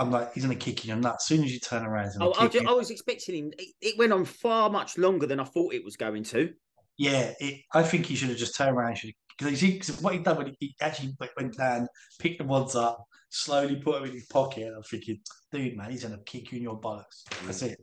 I'm 0.01 0.09
like, 0.09 0.33
he's 0.33 0.43
gonna 0.43 0.55
kick 0.55 0.83
you 0.83 0.93
in 0.93 0.99
the 0.99 1.09
nuts. 1.09 1.25
As 1.25 1.27
soon 1.27 1.45
as 1.45 1.53
you 1.53 1.59
turn 1.59 1.85
around, 1.85 2.05
he's 2.05 2.15
I, 2.15 2.19
gonna 2.19 2.31
I, 2.31 2.41
kick 2.41 2.51
ju- 2.53 2.61
you. 2.61 2.69
I 2.69 2.73
was 2.73 2.89
expecting 2.89 3.35
him. 3.35 3.53
It, 3.59 3.67
it 3.81 3.97
went 3.99 4.11
on 4.11 4.25
far 4.25 4.67
much 4.71 4.97
longer 4.97 5.27
than 5.27 5.39
I 5.39 5.43
thought 5.43 5.75
it 5.75 5.85
was 5.85 5.95
going 5.95 6.23
to. 6.23 6.51
Yeah, 6.97 7.33
it, 7.39 7.61
I 7.71 7.83
think 7.83 8.07
he 8.07 8.15
should 8.15 8.29
have 8.29 8.37
just 8.37 8.55
turned 8.55 8.75
around 8.75 8.99
because 9.37 9.61
he 9.61 9.79
what 10.01 10.13
he 10.13 10.19
done 10.19 10.37
when 10.37 10.55
he, 10.59 10.75
actually 10.81 11.15
went 11.37 11.55
down, 11.55 11.87
picked 12.17 12.39
the 12.39 12.45
ones 12.45 12.75
up, 12.75 13.05
slowly 13.29 13.75
put 13.75 13.99
them 13.99 14.05
in 14.05 14.13
his 14.13 14.25
pocket. 14.25 14.73
I'm 14.75 14.81
thinking, 14.81 15.19
dude, 15.51 15.77
man, 15.77 15.91
he's 15.91 16.03
gonna 16.03 16.17
kick 16.25 16.51
you 16.51 16.57
in 16.57 16.63
your 16.63 16.81
bollocks. 16.81 17.23
That's 17.45 17.61
it. 17.61 17.79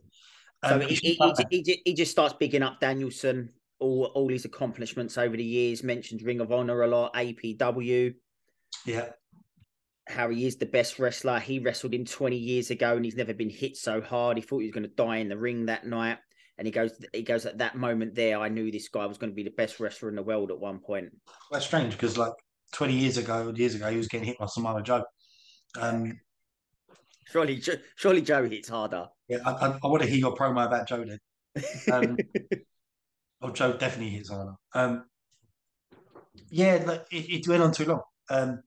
Um, 0.61 0.81
so 0.81 0.87
he, 0.87 0.95
he, 0.95 1.19
he, 1.51 1.81
he, 1.85 1.93
just 1.93 2.11
starts 2.11 2.35
bigging 2.37 2.63
up 2.63 2.81
Danielson, 2.81 3.49
all 3.79 4.11
all 4.13 4.27
his 4.27 4.43
accomplishments 4.43 5.17
over 5.17 5.37
the 5.37 5.43
years. 5.43 5.83
Mentions 5.83 6.21
Ring 6.21 6.41
of 6.41 6.51
Honor 6.51 6.81
a 6.81 6.87
lot, 6.87 7.13
APW. 7.13 8.13
Yeah. 8.85 9.09
How 10.09 10.29
he 10.29 10.47
is 10.47 10.57
the 10.57 10.65
best 10.65 10.97
wrestler. 10.97 11.39
He 11.39 11.59
wrestled 11.59 11.93
him 11.93 12.03
20 12.03 12.35
years 12.35 12.71
ago 12.71 12.95
and 12.95 13.05
he's 13.05 13.15
never 13.15 13.33
been 13.33 13.49
hit 13.49 13.77
so 13.77 14.01
hard. 14.01 14.37
He 14.37 14.41
thought 14.41 14.59
he 14.59 14.65
was 14.65 14.73
going 14.73 14.83
to 14.83 14.95
die 14.95 15.17
in 15.17 15.29
the 15.29 15.37
ring 15.37 15.67
that 15.67 15.85
night. 15.85 16.17
And 16.57 16.65
he 16.65 16.71
goes, 16.71 16.91
he 17.13 17.21
goes 17.21 17.45
at 17.45 17.59
that 17.59 17.77
moment 17.77 18.15
there. 18.15 18.39
I 18.39 18.49
knew 18.49 18.71
this 18.71 18.89
guy 18.89 19.05
was 19.05 19.17
going 19.17 19.31
to 19.31 19.35
be 19.35 19.43
the 19.43 19.51
best 19.51 19.79
wrestler 19.79 20.09
in 20.09 20.15
the 20.15 20.23
world 20.23 20.51
at 20.51 20.59
one 20.59 20.79
point. 20.79 21.09
That's 21.51 21.65
strange 21.65 21.93
because 21.93 22.17
like 22.17 22.33
20 22.73 22.93
years 22.93 23.17
ago, 23.17 23.53
years 23.55 23.75
ago, 23.75 23.89
he 23.89 23.97
was 23.97 24.07
getting 24.07 24.27
hit 24.27 24.39
by 24.39 24.47
Samoa 24.47 24.81
Joe. 24.81 25.03
Um, 25.79 26.19
surely, 27.31 27.61
surely 27.95 28.21
Joe 28.21 28.47
hits 28.49 28.69
harder. 28.69 29.07
Yeah, 29.27 29.37
I, 29.45 29.51
I, 29.51 29.67
I 29.83 29.87
want 29.87 30.01
to 30.03 30.09
hear 30.09 30.17
your 30.17 30.35
promo 30.35 30.65
about 30.65 30.87
Joe 30.87 31.05
then. 31.05 31.19
Um, 31.91 32.17
oh, 33.41 33.51
Joe 33.51 33.73
definitely 33.73 34.15
hits 34.15 34.29
harder. 34.29 34.53
Um, 34.73 35.05
yeah, 36.49 36.83
like, 36.85 37.05
it, 37.11 37.29
it, 37.29 37.47
went 37.47 37.63
on 37.63 37.71
too 37.71 37.85
long. 37.85 38.01
Um, 38.29 38.63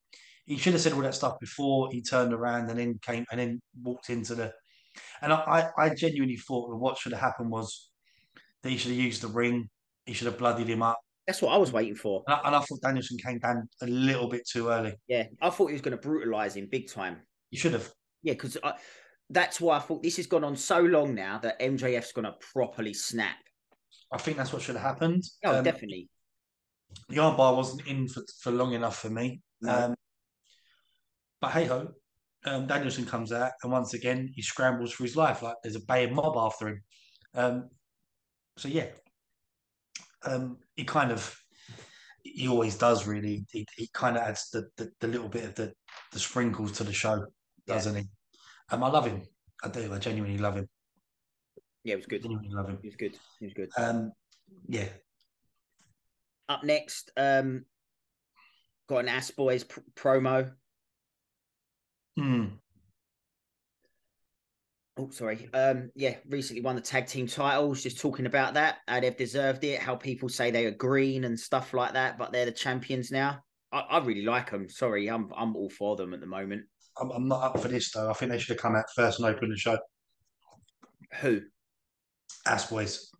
he 0.46 0.56
should 0.56 0.72
have 0.72 0.82
said 0.82 0.92
all 0.92 1.02
that 1.02 1.14
stuff 1.14 1.38
before 1.38 1.90
he 1.92 2.02
turned 2.02 2.32
around 2.32 2.68
and 2.68 2.78
then 2.78 2.98
came 3.02 3.24
and 3.30 3.40
then 3.40 3.60
walked 3.82 4.10
into 4.10 4.34
the 4.34 4.52
and 5.22 5.32
I, 5.32 5.70
I 5.78 5.94
genuinely 5.94 6.36
thought 6.36 6.68
that 6.68 6.76
what 6.76 6.98
should 6.98 7.12
have 7.12 7.20
happened 7.20 7.50
was 7.50 7.90
that 8.62 8.70
he 8.70 8.76
should 8.76 8.90
have 8.90 9.00
used 9.00 9.22
the 9.22 9.28
ring. 9.28 9.68
He 10.06 10.12
should 10.12 10.26
have 10.26 10.38
bloodied 10.38 10.68
him 10.68 10.82
up. 10.82 11.00
That's 11.26 11.40
what 11.40 11.52
I 11.52 11.56
was 11.56 11.72
waiting 11.72 11.94
for. 11.94 12.22
And 12.26 12.34
I, 12.34 12.40
and 12.46 12.56
I 12.56 12.60
thought 12.60 12.80
Danielson 12.82 13.16
came 13.18 13.38
down 13.38 13.68
a 13.80 13.86
little 13.86 14.28
bit 14.28 14.46
too 14.46 14.68
early. 14.68 14.94
Yeah, 15.06 15.24
I 15.40 15.50
thought 15.50 15.68
he 15.68 15.72
was 15.72 15.82
going 15.82 15.96
to 15.96 16.02
brutalize 16.02 16.56
him 16.56 16.68
big 16.70 16.90
time. 16.90 17.18
You 17.50 17.58
should 17.58 17.72
have. 17.72 17.90
Yeah, 18.22 18.32
because 18.34 18.56
that's 19.30 19.60
why 19.60 19.76
I 19.76 19.80
thought 19.80 20.02
this 20.02 20.16
has 20.16 20.26
gone 20.26 20.44
on 20.44 20.56
so 20.56 20.80
long 20.80 21.14
now 21.14 21.38
that 21.38 21.60
MJF's 21.60 22.12
going 22.12 22.24
to 22.24 22.34
properly 22.52 22.92
snap. 22.92 23.36
I 24.12 24.18
think 24.18 24.36
that's 24.36 24.52
what 24.52 24.62
should 24.62 24.76
have 24.76 24.84
happened. 24.84 25.22
Oh, 25.44 25.58
um, 25.58 25.64
definitely. 25.64 26.08
The 27.08 27.16
armbar 27.16 27.56
wasn't 27.56 27.86
in 27.86 28.08
for, 28.08 28.22
for 28.40 28.50
long 28.50 28.74
enough 28.74 28.98
for 28.98 29.08
me. 29.08 29.40
No. 29.62 29.86
Um, 29.86 29.94
but 31.42 31.50
hey 31.50 31.66
ho, 31.66 31.88
um, 32.46 32.66
Danielson 32.66 33.04
comes 33.04 33.32
out, 33.32 33.50
and 33.62 33.72
once 33.72 33.92
again 33.92 34.30
he 34.34 34.40
scrambles 34.40 34.92
for 34.92 35.02
his 35.02 35.16
life. 35.16 35.42
Like 35.42 35.56
there's 35.62 35.76
a 35.76 35.80
baying 35.80 36.14
mob 36.14 36.36
after 36.36 36.68
him. 36.68 36.82
Um, 37.34 37.68
so 38.56 38.68
yeah, 38.68 38.86
um, 40.24 40.58
he 40.76 40.84
kind 40.84 41.10
of 41.10 41.36
he 42.22 42.48
always 42.48 42.78
does 42.78 43.06
really. 43.06 43.44
He, 43.50 43.66
he 43.76 43.90
kind 43.92 44.16
of 44.16 44.22
adds 44.22 44.50
the, 44.50 44.68
the, 44.76 44.90
the 45.00 45.08
little 45.08 45.28
bit 45.28 45.44
of 45.44 45.54
the 45.56 45.72
the 46.12 46.18
sprinkles 46.20 46.72
to 46.72 46.84
the 46.84 46.92
show, 46.92 47.26
doesn't 47.66 47.94
yeah. 47.94 48.00
he? 48.02 48.08
Um, 48.70 48.84
I 48.84 48.88
love 48.88 49.06
him. 49.06 49.22
I 49.64 49.68
do. 49.68 49.92
I 49.92 49.98
genuinely 49.98 50.38
love 50.38 50.54
him. 50.54 50.68
Yeah, 51.82 51.94
it 51.94 51.96
was 51.96 52.06
good. 52.06 52.22
Genuinely 52.22 52.54
love 52.54 52.68
him. 52.68 52.78
He 52.80 52.88
was 52.88 52.96
good. 52.96 53.18
He 53.40 53.46
was 53.46 53.54
good. 53.54 53.70
Um, 53.76 54.12
yeah. 54.68 54.88
Up 56.48 56.62
next, 56.62 57.10
um, 57.16 57.64
got 58.88 58.98
an 58.98 59.08
Ass 59.08 59.32
Boys 59.32 59.64
pr- 59.64 59.80
promo. 59.96 60.52
Hmm. 62.16 62.46
Oh, 64.98 65.08
sorry. 65.10 65.48
Um, 65.54 65.90
yeah, 65.94 66.16
recently 66.28 66.62
won 66.62 66.76
the 66.76 66.82
tag 66.82 67.06
team 67.06 67.26
titles. 67.26 67.82
Just 67.82 67.98
talking 67.98 68.26
about 68.26 68.54
that, 68.54 68.78
how 68.86 69.00
they've 69.00 69.16
deserved 69.16 69.64
it. 69.64 69.80
How 69.80 69.96
people 69.96 70.28
say 70.28 70.50
they 70.50 70.66
are 70.66 70.70
green 70.70 71.24
and 71.24 71.38
stuff 71.38 71.72
like 71.72 71.94
that, 71.94 72.18
but 72.18 72.30
they're 72.30 72.44
the 72.44 72.52
champions 72.52 73.10
now. 73.10 73.40
I, 73.72 73.80
I 73.80 73.98
really 74.04 74.24
like 74.24 74.50
them. 74.50 74.68
Sorry, 74.68 75.08
I'm 75.08 75.30
I'm 75.34 75.56
all 75.56 75.70
for 75.70 75.96
them 75.96 76.12
at 76.12 76.20
the 76.20 76.26
moment. 76.26 76.64
I'm, 77.00 77.10
I'm 77.10 77.26
not 77.26 77.42
up 77.42 77.60
for 77.60 77.68
this 77.68 77.90
though. 77.90 78.10
I 78.10 78.12
think 78.12 78.30
they 78.30 78.38
should 78.38 78.54
have 78.54 78.62
come 78.62 78.76
out 78.76 78.84
first 78.94 79.18
and 79.18 79.28
opened 79.28 79.52
the 79.52 79.56
show. 79.56 79.78
Who? 81.20 81.40
Ass 82.46 82.68
boys. 82.68 83.10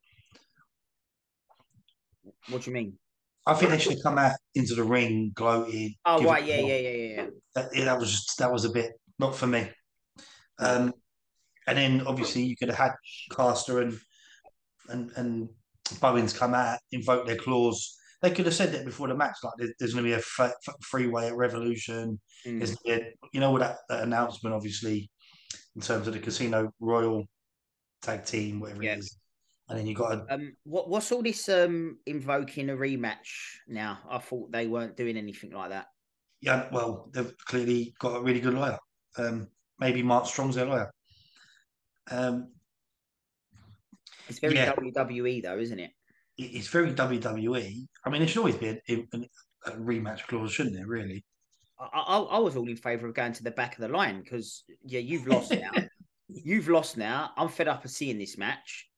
What 2.49 2.63
do 2.63 2.71
you 2.71 2.75
mean? 2.75 2.99
I 3.47 3.55
think 3.55 3.71
they 3.71 3.79
should 3.79 3.95
have 3.95 4.03
come 4.03 4.19
out 4.19 4.37
into 4.55 4.75
the 4.75 4.85
ring, 4.85 5.33
gloating. 5.35 5.95
Oh 6.05 6.23
right, 6.23 6.45
yeah, 6.45 6.61
yeah, 6.61 6.77
yeah, 6.77 6.91
yeah, 6.91 7.27
That, 7.55 7.73
that 7.73 7.99
was 7.99 8.11
just, 8.11 8.39
that 8.39 8.53
was 8.53 8.65
a 8.65 8.71
bit 8.71 8.93
not 9.19 9.37
for 9.37 9.47
me. 9.47 9.71
Um, 10.59 10.93
and 11.67 11.79
then 11.79 12.07
obviously 12.07 12.43
you 12.43 12.57
could 12.57 12.69
have 12.69 12.79
had 12.79 12.93
Caster 13.31 13.81
and 13.81 13.99
and 14.89 15.11
and 15.17 15.49
Bowens 16.01 16.37
come 16.37 16.55
out, 16.55 16.79
invoke 16.91 17.27
their 17.27 17.37
claws. 17.37 17.97
They 18.23 18.31
could 18.31 18.47
have 18.47 18.55
said 18.55 18.73
that 18.73 18.85
before 18.85 19.09
the 19.09 19.17
match, 19.17 19.37
like 19.43 19.55
there's, 19.79 19.95
going 19.95 20.05
to 20.05 20.11
be 20.11 20.13
a 20.13 20.19
f- 20.19 20.55
f- 20.69 20.75
freeway 20.81 21.27
at 21.27 21.35
Revolution. 21.35 22.21
Mm. 22.47 23.13
you 23.33 23.41
know, 23.41 23.51
with 23.51 23.63
that, 23.63 23.79
that, 23.89 24.05
announcement, 24.05 24.55
obviously, 24.55 25.11
in 25.75 25.83
terms 25.83 26.07
of 26.07 26.15
the 26.15 26.21
Casino 26.21 26.71
Royal 26.79 27.25
tag 28.01 28.25
team, 28.25 28.61
whatever 28.61 28.85
yeah. 28.85 28.93
it 28.93 29.01
is. 29.01 29.19
And 29.69 29.79
then 29.79 29.87
you 29.89 29.95
got 29.95 30.13
a... 30.13 30.35
um, 30.35 30.53
what 30.65 30.89
what's 30.89 31.11
all 31.11 31.23
this 31.23 31.49
um 31.49 31.99
invoking 32.07 32.71
a 32.71 32.75
rematch 32.75 33.57
now? 33.67 33.99
I 34.09 34.19
thought 34.19 34.53
they 34.53 34.67
weren't 34.67 34.97
doing 34.97 35.17
anything 35.17 35.51
like 35.51 35.71
that. 35.71 35.87
Yeah, 36.43 36.67
well, 36.73 37.09
they've 37.15 37.33
clearly 37.47 37.95
got 38.01 38.17
a 38.17 38.21
really 38.21 38.41
good 38.41 38.55
lawyer. 38.55 38.79
Um, 39.17 39.49
maybe 39.79 40.03
Mark 40.03 40.27
Sterling's 40.27 40.57
their 40.57 40.67
lawyer. 40.67 40.93
Um, 42.11 42.49
it's 44.29 44.41
very 44.41 44.57
yeah. 44.57 44.73
WWE 44.73 45.43
though, 45.43 45.59
isn't 45.59 45.79
it? 45.79 45.93
It's 46.37 46.69
very 46.69 46.93
WWE. 46.93 47.87
I 48.05 48.11
mean, 48.11 48.23
it 48.23 48.27
should 48.27 48.39
always 48.39 48.57
be 48.57 48.69
a, 48.69 48.81
a, 49.67 49.73
rematch 49.73 50.27
clause, 50.27 50.53
shouldn't 50.53 50.77
it? 50.77 50.87
Really. 50.87 51.25
I, 51.79 52.01
I, 52.01 52.19
I 52.19 52.39
was 52.39 52.57
all 52.57 52.69
in 52.69 52.77
favour 52.77 53.07
of 53.07 53.15
going 53.15 53.35
to 53.35 53.45
the 53.45 53.51
back 53.53 53.75
of 53.75 53.83
the 53.83 53.89
line 53.89 54.23
because 54.23 54.65
yeah, 54.85 55.01
you've 55.01 55.29
lost 55.29 55.53
now. 55.53 55.71
you've 56.29 56.69
lost 56.69 56.97
now. 56.97 57.31
I'm 57.37 57.49
fed 57.49 57.69
up 57.69 57.85
of 57.85 57.91
seeing 57.91 58.19
this 58.19 58.37
match. 58.37 58.89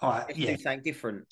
All 0.00 0.10
right, 0.10 0.24
Let's 0.28 0.38
yeah. 0.38 0.56
do 0.56 0.62
something 0.62 0.82
different. 0.82 1.24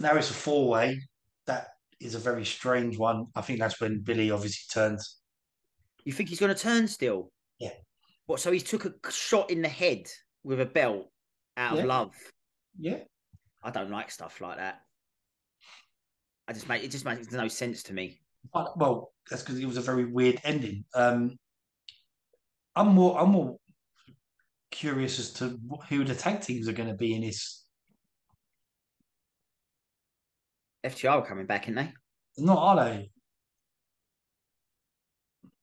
Now 0.00 0.14
it's 0.16 0.30
a 0.30 0.34
four 0.34 0.68
way. 0.68 1.02
That 1.46 1.68
is 2.02 2.14
a 2.14 2.18
very 2.18 2.44
strange 2.44 2.98
one. 2.98 3.26
I 3.34 3.40
think 3.40 3.58
that's 3.58 3.80
when 3.80 4.00
Billy 4.00 4.30
obviously 4.30 4.64
turns. 4.72 5.18
You 6.04 6.12
think 6.12 6.28
he's 6.28 6.40
going 6.40 6.54
to 6.54 6.60
turn 6.60 6.88
still? 6.88 7.30
Yeah. 7.58 7.70
What? 8.26 8.40
So 8.40 8.50
he 8.50 8.60
took 8.60 8.84
a 8.84 9.10
shot 9.10 9.50
in 9.50 9.62
the 9.62 9.68
head 9.68 10.06
with 10.44 10.60
a 10.60 10.66
belt 10.66 11.06
out 11.56 11.76
yeah. 11.76 11.82
of 11.82 11.86
love. 11.86 12.14
Yeah. 12.78 12.98
I 13.62 13.70
don't 13.70 13.90
like 13.90 14.10
stuff 14.10 14.40
like 14.40 14.56
that. 14.56 14.80
I 16.48 16.52
just 16.52 16.68
make 16.68 16.82
it 16.82 16.90
just 16.90 17.04
makes 17.04 17.30
no 17.30 17.48
sense 17.48 17.84
to 17.84 17.92
me. 17.92 18.20
But, 18.52 18.76
well, 18.76 19.12
that's 19.30 19.42
because 19.42 19.60
it 19.60 19.66
was 19.66 19.76
a 19.76 19.82
very 19.82 20.04
weird 20.04 20.40
ending. 20.42 20.84
Um, 20.94 21.38
I'm 22.74 22.88
more 22.88 23.20
I'm 23.20 23.30
more 23.30 23.56
curious 24.70 25.18
as 25.18 25.32
to 25.34 25.58
who 25.88 26.02
the 26.02 26.14
tag 26.14 26.40
teams 26.40 26.66
are 26.68 26.72
going 26.72 26.88
to 26.88 26.96
be 26.96 27.14
in 27.14 27.22
this. 27.22 27.61
FTR 30.84 31.10
are 31.10 31.26
coming 31.26 31.46
back, 31.46 31.64
aren't 31.66 31.76
they? 31.76 31.92
Not 32.38 32.58
are 32.58 32.84
they? 32.84 33.10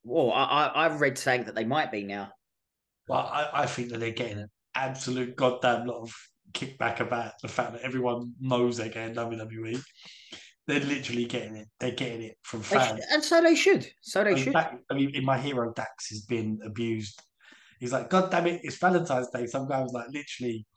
Well, 0.04 0.32
I, 0.32 0.44
I 0.44 0.86
I've 0.86 1.02
read 1.02 1.18
saying 1.18 1.46
that 1.46 1.56
they 1.56 1.66
might 1.66 1.92
be 1.92 2.04
now. 2.04 2.32
Well, 3.08 3.20
I, 3.20 3.50
I 3.54 3.66
think 3.66 3.90
that 3.90 4.00
they're 4.00 4.12
getting 4.12 4.40
an 4.40 4.50
absolute 4.76 5.36
goddamn 5.36 5.88
lot 5.88 6.02
of 6.02 6.14
kickback 6.54 7.00
about 7.00 7.34
the 7.42 7.48
fact 7.48 7.74
that 7.74 7.82
everyone 7.82 8.34
knows 8.40 8.78
they're 8.78 8.90
getting 8.90 9.16
WWE. 9.16 9.82
They're 10.68 10.80
literally 10.80 11.26
getting 11.26 11.56
it. 11.56 11.68
They're 11.80 11.92
getting 11.92 12.22
it 12.22 12.38
from 12.44 12.62
fans, 12.62 13.04
and 13.12 13.24
so 13.24 13.42
they 13.42 13.56
should. 13.56 13.88
So 14.02 14.24
they 14.24 14.36
mean, 14.36 14.44
should. 14.44 14.56
I 14.56 14.78
mean, 14.94 15.16
in 15.16 15.26
my 15.26 15.40
hero, 15.40 15.74
Dax 15.74 16.10
has 16.10 16.22
been 16.22 16.60
abused. 16.64 17.22
He's 17.80 17.92
like, 17.92 18.10
God 18.10 18.30
damn 18.30 18.46
it, 18.46 18.62
it's 18.64 18.78
Valentine's 18.78 19.30
Day. 19.30 19.48
Some 19.48 19.68
guy 19.68 19.82
was 19.82 19.94
like, 19.94 20.08
literally, 20.12 20.68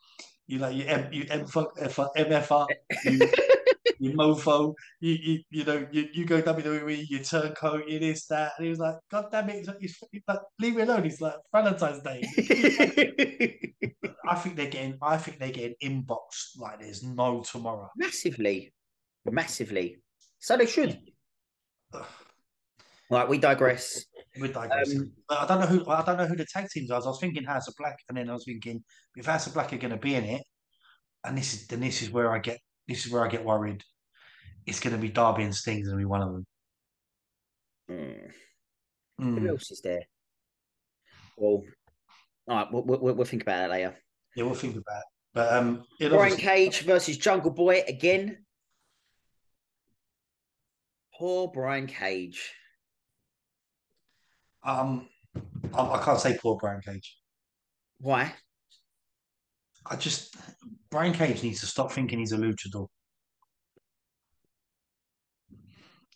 you 0.47 0.59
like 0.59 0.75
you 0.75 0.85
M 0.87 1.13
you 1.13 1.27
M 1.29 1.47
fuck 1.47 1.77
MFR, 1.77 2.67
you, 3.05 3.19
you 4.03 4.15
mofo, 4.15 4.75
you, 4.99 5.13
you 5.13 5.39
you 5.51 5.65
know 5.65 5.87
you, 5.93 6.09
you 6.13 6.25
go 6.25 6.43
WWE, 6.43 7.05
you 7.09 7.21
turncoat, 7.21 7.87
you 7.87 8.01
this 8.01 8.27
that, 8.27 8.51
and 8.59 8.65
he 8.65 8.71
was 8.71 8.81
like, 8.81 8.97
God 9.09 9.27
damn 9.31 9.49
it, 9.49 9.65
he's, 9.79 9.97
he's 10.11 10.23
like, 10.27 10.41
leave 10.59 10.75
me 10.75 10.83
alone. 10.83 11.05
He's 11.05 11.21
like 11.21 11.37
Valentine's 11.53 12.03
Day. 12.03 12.21
I 14.29 14.35
think 14.35 14.57
they're 14.57 14.67
getting, 14.67 14.99
I 15.01 15.17
think 15.19 15.39
they're 15.39 15.53
getting 15.53 15.77
inboxed 15.81 16.59
like 16.59 16.81
there's 16.81 17.05
no 17.05 17.43
tomorrow. 17.43 17.89
Massively, 17.97 18.73
massively. 19.25 19.99
So 20.41 20.57
they 20.57 20.67
should. 20.67 20.99
right, 23.11 23.29
we 23.29 23.39
digress. 23.39 24.05
We 24.41 24.49
digress. 24.49 24.97
Um, 24.97 25.13
I 25.31 25.47
don't 25.47 25.61
know 25.61 25.67
who 25.67 25.89
I 25.89 26.03
don't 26.03 26.17
know 26.17 26.27
who 26.27 26.35
the 26.35 26.47
tag 26.53 26.69
teams 26.71 26.91
are. 26.91 27.01
I 27.01 27.07
was 27.07 27.21
thinking 27.21 27.45
House 27.45 27.69
of 27.69 27.75
Black, 27.79 27.99
and 28.09 28.19
then 28.19 28.29
I 28.29 28.33
was 28.33 28.45
thinking 28.47 28.83
if 29.15 29.27
House 29.27 29.47
of 29.47 29.55
Black 29.55 29.73
are 29.73 29.79
going 29.79 29.93
to 29.93 29.97
be 29.97 30.17
in 30.17 30.25
it, 30.25 30.43
and 31.23 31.39
this 31.39 31.55
is 31.55 31.69
then 31.69 31.79
this 31.79 32.03
is 32.03 32.11
where 32.11 32.33
I 32.33 32.41
get 32.41 32.59
this 32.89 33.07
is 33.07 33.13
where 33.13 33.25
I 33.25 33.29
get 33.29 33.45
worried. 33.45 33.85
It's 34.67 34.81
going 34.81 34.95
to 34.95 35.01
be 35.01 35.09
Darby 35.09 35.43
and 35.45 35.55
Sting's 35.55 35.89
going 35.89 35.99
to 35.99 36.03
be 36.03 36.05
one 36.09 36.23
of 36.23 36.33
them. 36.33 36.47
Mm. 37.91 38.31
Mm. 39.21 39.39
Who 39.41 39.49
else 39.49 39.71
is 39.71 39.81
there? 39.81 40.03
Well, 41.37 41.63
all 42.49 42.57
right, 42.57 42.67
we'll, 42.73 42.85
we'll, 42.85 43.15
we'll 43.15 43.25
think 43.27 43.43
about 43.43 43.59
that 43.59 43.71
later. 43.71 43.97
Yeah, 44.37 44.45
we'll 44.45 44.55
think 44.55 44.77
about. 44.77 44.99
It. 44.99 45.05
But 45.35 45.53
um, 45.53 45.85
it 45.99 46.11
Brian 46.11 46.33
obviously- 46.33 46.43
Cage 46.45 46.81
versus 46.83 47.17
Jungle 47.19 47.51
Boy 47.51 47.83
again. 47.89 48.39
Poor 51.19 51.49
Brian 51.53 51.87
Cage. 51.87 52.53
um, 54.65 55.09
I, 55.75 55.83
I 55.83 56.03
can't 56.05 56.21
say 56.21 56.37
poor 56.41 56.57
Brian 56.61 56.81
Cage. 56.83 57.17
Why? 57.99 58.33
I 59.87 59.97
just 59.97 60.37
Brian 60.91 61.13
Cage 61.13 61.43
needs 61.43 61.61
to 61.61 61.67
stop 61.67 61.93
thinking 61.93 62.19
he's 62.19 62.33
a 62.33 62.37
luchador. 62.37 62.89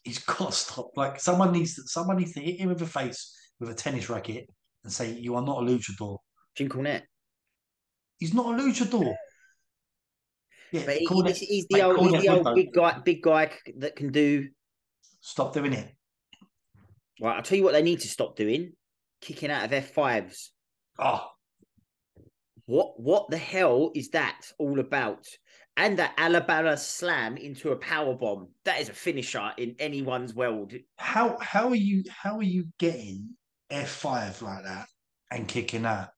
He's 0.07 0.21
got 0.21 0.53
to 0.53 0.57
stop. 0.57 0.91
Like 0.97 1.19
someone 1.19 1.51
needs 1.51 1.75
to 1.75 1.83
someone 1.87 2.17
needs 2.19 2.33
to 2.35 2.41
hit 2.41 2.61
him 2.61 2.69
with 2.69 2.81
a 2.81 2.87
face 2.87 3.35
with 3.59 3.71
a 3.71 3.75
tennis 3.75 4.09
racket 4.09 4.49
and 4.85 4.93
say, 4.93 5.11
"You 5.13 5.35
are 5.35 5.43
not 5.43 5.59
a 5.63 5.67
luchador." 5.67 6.19
Jim 6.57 6.69
Cornette. 6.69 7.03
He's 8.19 8.33
not 8.33 8.47
a 8.47 8.63
luchador. 8.63 9.15
Yeah, 10.73 10.83
But 10.87 10.97
he- 10.99 11.07
Cornette- 11.09 11.37
he's, 11.37 11.49
he's 11.49 11.67
the 11.69 11.77
mate, 11.79 11.83
old, 11.83 12.11
he's 12.15 12.23
the 12.23 12.29
old 12.29 12.55
big 12.55 12.73
guy, 12.73 12.99
big 13.05 13.21
guy 13.23 13.51
that 13.79 13.97
can 13.97 14.13
do. 14.13 14.49
stop 15.21 15.53
doing 15.53 15.73
it. 15.73 15.93
Right, 17.21 17.37
I'll 17.37 17.43
tell 17.43 17.59
you 17.59 17.65
what 17.65 17.73
they 17.73 17.83
need 17.83 18.01
to 18.01 18.09
stop 18.09 18.37
doing: 18.37 18.75
kicking 19.21 19.51
out 19.51 19.65
of 19.65 19.73
F 19.73 19.91
fives. 19.93 20.53
Oh, 21.01 21.27
What 22.67 23.01
what 23.01 23.29
the 23.29 23.39
hell 23.39 23.91
is 23.95 24.11
that 24.11 24.41
all 24.59 24.79
about? 24.79 25.25
And 25.79 25.99
that 25.99 26.15
Alabama 26.17 26.77
slam 26.77 27.37
into 27.37 27.71
a 27.73 27.77
power 27.77 28.15
bomb. 28.15 28.49
That 28.65 28.81
is 28.81 28.89
a 28.89 28.95
finisher 28.95 29.53
in 29.59 29.77
anyone's 29.79 30.35
world. 30.35 30.73
how 30.97 31.37
how 31.41 31.69
are 31.69 31.75
you 31.75 32.03
how 32.09 32.39
are 32.39 32.43
you 32.43 32.67
getting 32.79 33.31
F 33.71 33.91
five 33.91 34.41
like 34.43 34.65
that 34.65 34.87
and 35.31 35.47
kicking 35.47 35.85
out? 35.85 36.09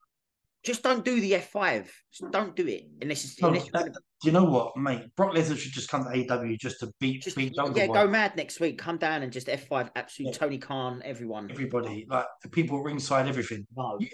Just 0.64 0.82
don't 0.82 1.04
do 1.04 1.20
the 1.20 1.34
F 1.36 1.50
five. 1.50 1.92
Don't 2.30 2.54
do 2.54 2.66
it 2.66 2.84
unless 3.00 3.24
it's 3.24 3.40
No, 3.40 3.48
unless 3.48 3.64
you're 3.66 3.82
that- 3.82 3.92
you 4.24 4.32
know 4.32 4.44
what, 4.44 4.76
mate? 4.76 5.14
Brock 5.16 5.32
Lesnar 5.32 5.56
should 5.56 5.72
just 5.72 5.88
come 5.88 6.02
to 6.04 6.10
AW 6.10 6.56
just 6.56 6.80
to 6.80 6.92
beat 6.98 7.22
just 7.22 7.36
beat 7.36 7.52
yeah, 7.54 7.86
go 7.86 8.08
mad 8.08 8.34
next 8.36 8.58
week. 8.58 8.76
Come 8.76 8.98
down 8.98 9.22
and 9.22 9.32
just 9.32 9.48
F 9.48 9.68
five 9.68 9.90
absolute 9.94 10.32
Yeah. 10.32 10.38
Tony 10.38 10.58
Khan, 10.58 11.02
everyone. 11.04 11.48
Everybody, 11.50 12.04
like 12.08 12.26
the 12.42 12.48
people 12.48 12.82
ringside, 12.82 13.28
everything. 13.28 13.66
No. 13.76 13.96
You- 14.00 14.08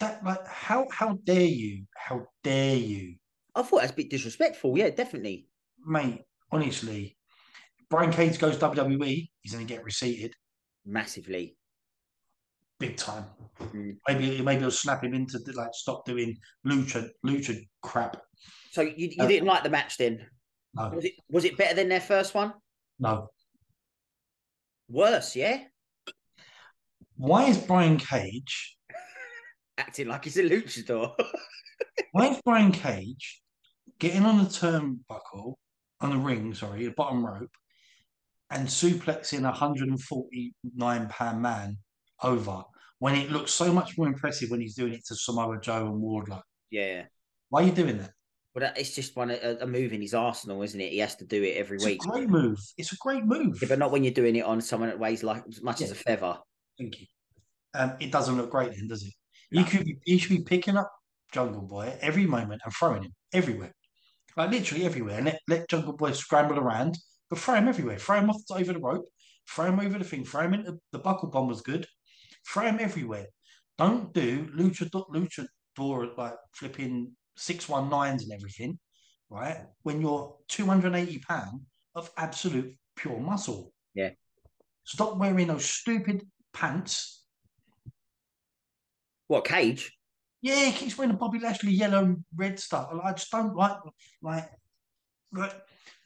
That 0.00 0.24
like 0.24 0.46
how 0.46 0.86
how 0.92 1.18
dare 1.24 1.40
you? 1.42 1.84
How 1.96 2.26
dare 2.44 2.76
you, 2.76 3.16
I 3.58 3.62
thought 3.62 3.80
that's 3.80 3.92
a 3.92 3.96
bit 3.96 4.10
disrespectful. 4.10 4.76
Yeah, 4.78 4.90
definitely. 4.90 5.48
mate? 5.84 6.22
Honestly, 6.50 7.16
Brian 7.90 8.12
Cage 8.12 8.38
goes 8.38 8.56
WWE, 8.58 9.28
he's 9.42 9.52
gonna 9.52 9.64
get 9.64 9.84
receipted 9.84 10.34
Massively. 10.86 11.56
big 12.78 12.96
time. 12.96 13.24
Mm. 13.60 13.96
Maybe 14.08 14.40
maybe 14.42 14.60
he'll 14.60 14.70
snap 14.70 15.02
him 15.04 15.12
into 15.14 15.38
like 15.54 15.70
stop 15.72 16.04
doing 16.06 16.36
lucha 16.66 17.08
lucha 17.26 17.58
crap. 17.82 18.16
So 18.70 18.82
you, 18.82 19.08
you 19.08 19.24
Uh, 19.24 19.26
didn't 19.26 19.46
like 19.48 19.62
the 19.64 19.70
match 19.70 19.96
then? 19.98 20.26
No, 20.74 20.90
Was 20.94 21.04
it 21.04 21.12
was 21.28 21.44
it 21.44 21.56
better 21.58 21.74
than 21.74 21.88
their 21.88 22.00
first 22.00 22.34
one? 22.34 22.54
no. 22.98 23.28
Worse, 24.90 25.36
yeah? 25.36 25.64
Why 27.16 27.44
is 27.46 27.58
Brian 27.58 27.98
Cage? 27.98 28.78
Acting 29.78 30.08
like 30.08 30.24
he's 30.24 30.38
a 30.38 30.44
luchador. 30.44 31.14
Why 32.12 32.28
is 32.28 32.40
Brian 32.44 32.72
Cage 32.72 33.42
getting 34.00 34.24
on 34.24 34.38
the 34.38 34.44
turnbuckle 34.44 35.54
on 36.00 36.10
the 36.10 36.16
ring? 36.18 36.54
Sorry, 36.54 36.84
the 36.84 36.92
bottom 36.92 37.24
rope, 37.24 37.50
and 38.50 38.66
suplexing 38.68 39.48
a 39.48 39.52
hundred 39.52 39.88
and 39.88 40.00
forty 40.02 40.54
nine 40.74 41.08
pound 41.08 41.42
man 41.42 41.78
over 42.22 42.62
when 42.98 43.14
it 43.14 43.30
looks 43.30 43.52
so 43.52 43.72
much 43.72 43.96
more 43.96 44.06
impressive 44.08 44.50
when 44.50 44.60
he's 44.60 44.74
doing 44.74 44.92
it 44.94 45.04
to 45.06 45.14
Samoa 45.14 45.60
Joe 45.60 45.86
and 45.86 46.02
Wardlow. 46.02 46.42
yeah. 46.70 47.04
Why 47.50 47.62
are 47.62 47.66
you 47.66 47.72
doing 47.72 47.96
that? 47.98 48.10
Well, 48.54 48.72
it's 48.76 48.94
just 48.94 49.16
one 49.16 49.30
a, 49.30 49.58
a 49.60 49.66
move 49.66 49.92
in 49.94 50.02
his 50.02 50.12
arsenal, 50.14 50.62
isn't 50.62 50.80
it? 50.80 50.90
He 50.92 50.98
has 50.98 51.14
to 51.16 51.24
do 51.24 51.42
it 51.42 51.56
every 51.56 51.76
It's 51.76 51.84
week. 51.86 52.04
a 52.04 52.08
great 52.08 52.28
move. 52.28 52.58
It's 52.76 52.92
a 52.92 52.96
great 52.96 53.24
move. 53.24 53.58
Yeah, 53.62 53.68
but 53.68 53.78
not 53.78 53.90
when 53.92 54.04
you're 54.04 54.12
doing 54.12 54.36
it 54.36 54.44
on 54.44 54.60
someone 54.60 54.88
that 54.90 54.98
weighs 54.98 55.22
like 55.22 55.44
as 55.48 55.62
much 55.62 55.80
as 55.80 55.90
a 55.90 55.94
feather. 55.94 56.36
Thank 56.76 57.00
you. 57.00 57.06
Um, 57.74 57.92
it 58.00 58.10
doesn't 58.12 58.36
look 58.36 58.50
great 58.50 58.72
then, 58.72 58.88
does 58.88 59.02
it? 59.04 59.14
No. 59.52 59.60
You 59.60 59.66
could 59.66 59.84
be, 59.86 59.96
you 60.04 60.18
should 60.18 60.36
be 60.36 60.42
picking 60.42 60.76
up 60.76 60.90
Jungle 61.32 61.62
Boy 61.62 61.96
every 62.02 62.26
moment 62.26 62.60
and 62.64 62.74
throwing 62.74 63.04
him 63.04 63.14
everywhere, 63.32 63.72
like 64.36 64.50
literally 64.50 64.84
everywhere, 64.84 65.22
let, 65.22 65.40
let 65.48 65.68
Jungle 65.68 65.96
Boy 65.96 66.12
scramble 66.12 66.58
around, 66.58 66.96
but 67.30 67.38
throw 67.38 67.54
him 67.54 67.68
everywhere. 67.68 67.98
Throw 67.98 68.18
him 68.18 68.30
off 68.30 68.42
over 68.50 68.72
the 68.72 68.78
rope, 68.78 69.06
throw 69.48 69.66
him 69.66 69.80
over 69.80 69.98
the 69.98 70.04
thing, 70.04 70.24
throw 70.24 70.42
him 70.42 70.54
into 70.54 70.78
the 70.92 70.98
buckle 70.98 71.30
bomb 71.30 71.48
was 71.48 71.60
good. 71.60 71.86
Throw 72.46 72.64
him 72.64 72.78
everywhere. 72.80 73.26
Don't 73.76 74.12
do 74.12 74.46
lucha 74.56 74.90
lucha 74.90 75.46
door 75.76 76.10
like 76.16 76.34
flipping 76.52 77.12
six 77.36 77.68
one 77.68 77.88
nines 77.88 78.24
and 78.24 78.32
everything, 78.32 78.78
right? 79.30 79.58
When 79.82 80.00
you're 80.00 80.36
two 80.48 80.66
hundred 80.66 80.94
and 80.94 80.96
eighty 80.96 81.20
pound 81.20 81.60
of 81.94 82.10
absolute 82.16 82.76
pure 82.96 83.20
muscle. 83.20 83.72
Yeah. 83.94 84.10
Stop 84.84 85.18
wearing 85.18 85.48
those 85.48 85.66
stupid 85.66 86.22
pants 86.54 87.18
What 89.28 89.44
cage? 89.44 89.92
Yeah, 90.40 90.66
he 90.66 90.72
keeps 90.72 90.96
wearing 90.96 91.12
the 91.12 91.18
Bobby 91.18 91.38
Lashley 91.40 91.72
yellow 91.72 92.04
and 92.04 92.24
red 92.36 92.58
stuff. 92.58 92.90
I 93.02 93.12
just 93.12 93.30
don't 93.30 93.56
like 93.56 93.76
like 94.22 94.48
like 95.32 95.54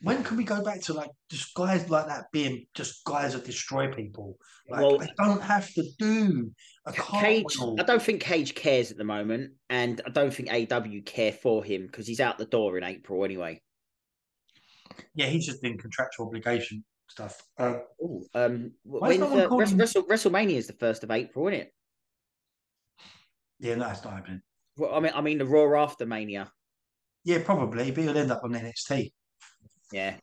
when 0.01 0.23
can 0.23 0.35
we 0.37 0.43
go 0.43 0.61
back 0.63 0.81
to 0.81 0.93
like 0.93 1.11
just 1.29 1.53
guys 1.53 1.89
like 1.89 2.07
that 2.07 2.25
being 2.31 2.65
just 2.73 3.03
guys 3.05 3.33
that 3.33 3.45
destroy 3.45 3.91
people? 3.91 4.37
Like 4.69 4.81
Well- 4.81 4.97
they 4.97 5.09
don't 5.17 5.41
have 5.41 5.71
to 5.73 5.83
do 5.97 6.51
a 6.85 6.91
Cage. 6.91 7.57
I 7.79 7.83
don't 7.83 8.01
think 8.01 8.21
Cage 8.21 8.55
cares 8.55 8.91
at 8.91 8.97
the 8.97 9.03
moment, 9.03 9.53
and 9.69 10.01
I 10.05 10.09
don't 10.09 10.33
think 10.33 10.51
AW 10.51 11.01
care 11.05 11.31
for 11.31 11.63
him 11.63 11.85
because 11.85 12.07
he's 12.07 12.19
out 12.19 12.37
the 12.37 12.45
door 12.45 12.77
in 12.77 12.83
April 12.83 13.23
anyway. 13.23 13.61
Yeah, 15.15 15.27
he's 15.27 15.45
just 15.45 15.63
in 15.63 15.77
contractual 15.77 16.27
obligation 16.27 16.83
stuff. 17.07 17.41
Um, 17.57 17.81
Ooh, 18.01 18.25
um, 18.33 18.71
when 18.83 19.19
the, 19.19 19.47
Wrestle, 19.49 19.77
Wrestle, 19.77 20.03
WrestleMania 20.03 20.55
is 20.55 20.67
the 20.67 20.73
first 20.73 21.03
of 21.03 21.11
April, 21.11 21.47
isn't 21.47 21.61
it? 21.61 21.72
Yeah, 23.59 23.75
no, 23.75 23.85
that's 23.87 24.03
not 24.03 24.13
happening. 24.13 24.41
Well, 24.77 24.93
I 24.93 24.99
mean, 24.99 25.11
I 25.15 25.21
mean 25.21 25.37
the 25.37 25.45
Raw 25.45 25.81
after 25.83 26.05
Mania. 26.05 26.51
Yeah, 27.23 27.39
probably, 27.43 27.91
but 27.91 28.03
he'll 28.03 28.17
end 28.17 28.31
up 28.31 28.41
on 28.43 28.51
NXT. 28.53 29.11
Yeah. 29.91 30.15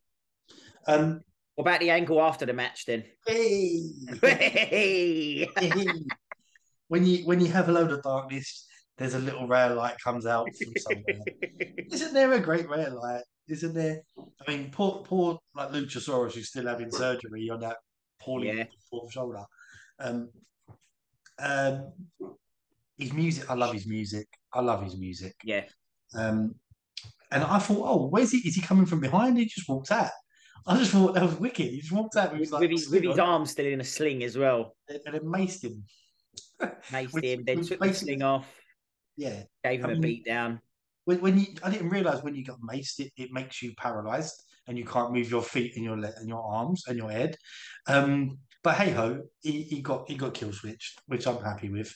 Um, 0.87 1.21
What 1.55 1.63
about 1.63 1.81
the 1.81 1.91
angle 1.91 2.21
after 2.21 2.45
the 2.47 2.53
match 2.53 2.85
then? 2.87 3.05
hey, 3.27 3.81
Hey! 4.23 5.49
when 6.89 7.07
you 7.07 7.25
when 7.27 7.41
you 7.41 7.49
have 7.49 7.69
a 7.69 7.73
load 7.73 7.93
of 7.93 8.03
darkness, 8.03 8.67
there's 8.99 9.15
a 9.15 9.19
little 9.19 9.47
ray 9.47 9.63
of 9.63 9.77
light 9.77 9.97
comes 10.03 10.27
out 10.27 10.49
from 10.57 10.73
somewhere. 10.77 11.25
Isn't 11.93 12.13
there 12.13 12.33
a 12.33 12.41
great 12.41 12.69
ray 12.69 12.85
of 12.85 12.95
light? 12.95 13.23
Isn't 13.49 13.75
there? 13.75 14.03
I 14.19 14.51
mean, 14.51 14.71
poor, 14.71 15.03
poor 15.05 15.39
like 15.55 15.71
Luchasaurus 15.71 16.35
who's 16.35 16.49
still 16.49 16.67
having 16.67 16.91
surgery 16.91 17.49
on 17.51 17.61
that 17.61 17.77
poorly 18.21 18.49
Yeah. 18.49 18.65
fourth 18.91 19.13
shoulder. 19.13 19.45
Um, 19.99 20.31
um, 21.39 21.93
his 23.01 23.13
music, 23.13 23.51
I 23.51 23.55
love 23.55 23.73
his 23.73 23.87
music. 23.87 24.27
I 24.53 24.61
love 24.61 24.83
his 24.83 24.97
music. 24.99 25.35
yeah. 25.45 25.65
Um, 26.15 26.55
and 27.33 27.45
I 27.45 27.59
thought, 27.61 27.83
oh, 27.89 28.07
where's 28.09 28.33
he? 28.33 28.39
Is 28.39 28.57
he 28.57 28.61
coming 28.61 28.87
from 28.87 28.99
behind? 29.01 29.39
He 29.39 29.45
just 29.45 29.69
walked 29.69 29.93
out. 29.93 30.11
I 30.67 30.77
just 30.77 30.91
thought 30.91 31.15
that 31.15 31.23
was 31.23 31.37
wicked. 31.39 31.67
He 31.71 31.79
just 31.81 31.93
walked 31.93 32.17
out 32.17 32.33
with, 32.33 32.41
With, 32.41 32.41
his, 32.41 32.53
like, 32.53 32.61
with 32.63 32.71
his, 32.73 32.91
with 32.91 33.03
his 33.05 33.19
arm 33.21 33.47
still 33.47 33.67
in 33.67 33.81
a 33.81 33.85
sling 33.85 34.25
as 34.25 34.37
well. 34.37 34.75
and 34.89 35.01
then 35.15 35.23
maced 35.23 35.63
him. 35.65 35.85
Maced 36.91 37.13
Which- 37.13 37.25
him, 37.25 37.45
then 37.47 37.63
took 37.63 37.79
the 37.81 37.95
sling 37.95 38.23
off, 38.23 38.47
Yeah. 39.17 39.45
gave 39.65 39.81
him 39.81 39.87
I 39.87 39.93
a 39.93 39.93
mean- 39.95 40.03
beat 40.03 40.25
down. 40.25 40.61
When, 41.05 41.21
when 41.21 41.39
you, 41.39 41.47
I 41.63 41.71
didn't 41.71 41.89
realize 41.89 42.23
when 42.23 42.35
you 42.35 42.45
got 42.45 42.61
maced, 42.61 42.99
it, 43.01 43.13
it 43.17 43.33
makes 43.33 43.63
you 43.63 43.73
paralyzed 43.77 44.43
and 44.67 44.77
you 44.77 44.85
can't 44.85 45.13
move 45.13 45.31
your 45.31 45.43
feet 45.43 45.75
and 45.77 45.85
your 45.85 45.97
le- 45.97 46.13
and 46.19 46.29
your 46.29 46.43
arms 46.43 46.85
and 46.89 46.99
your 46.99 47.11
head. 47.11 47.37
Um, 47.87 48.39
but 48.63 48.75
hey 48.75 48.91
ho, 48.91 49.23
he, 49.41 49.63
he 49.63 49.81
got 49.81 50.09
he 50.09 50.15
got 50.17 50.35
kill 50.35 50.53
switched, 50.53 51.01
which 51.07 51.27
I'm 51.27 51.43
happy 51.43 51.71
with, 51.71 51.93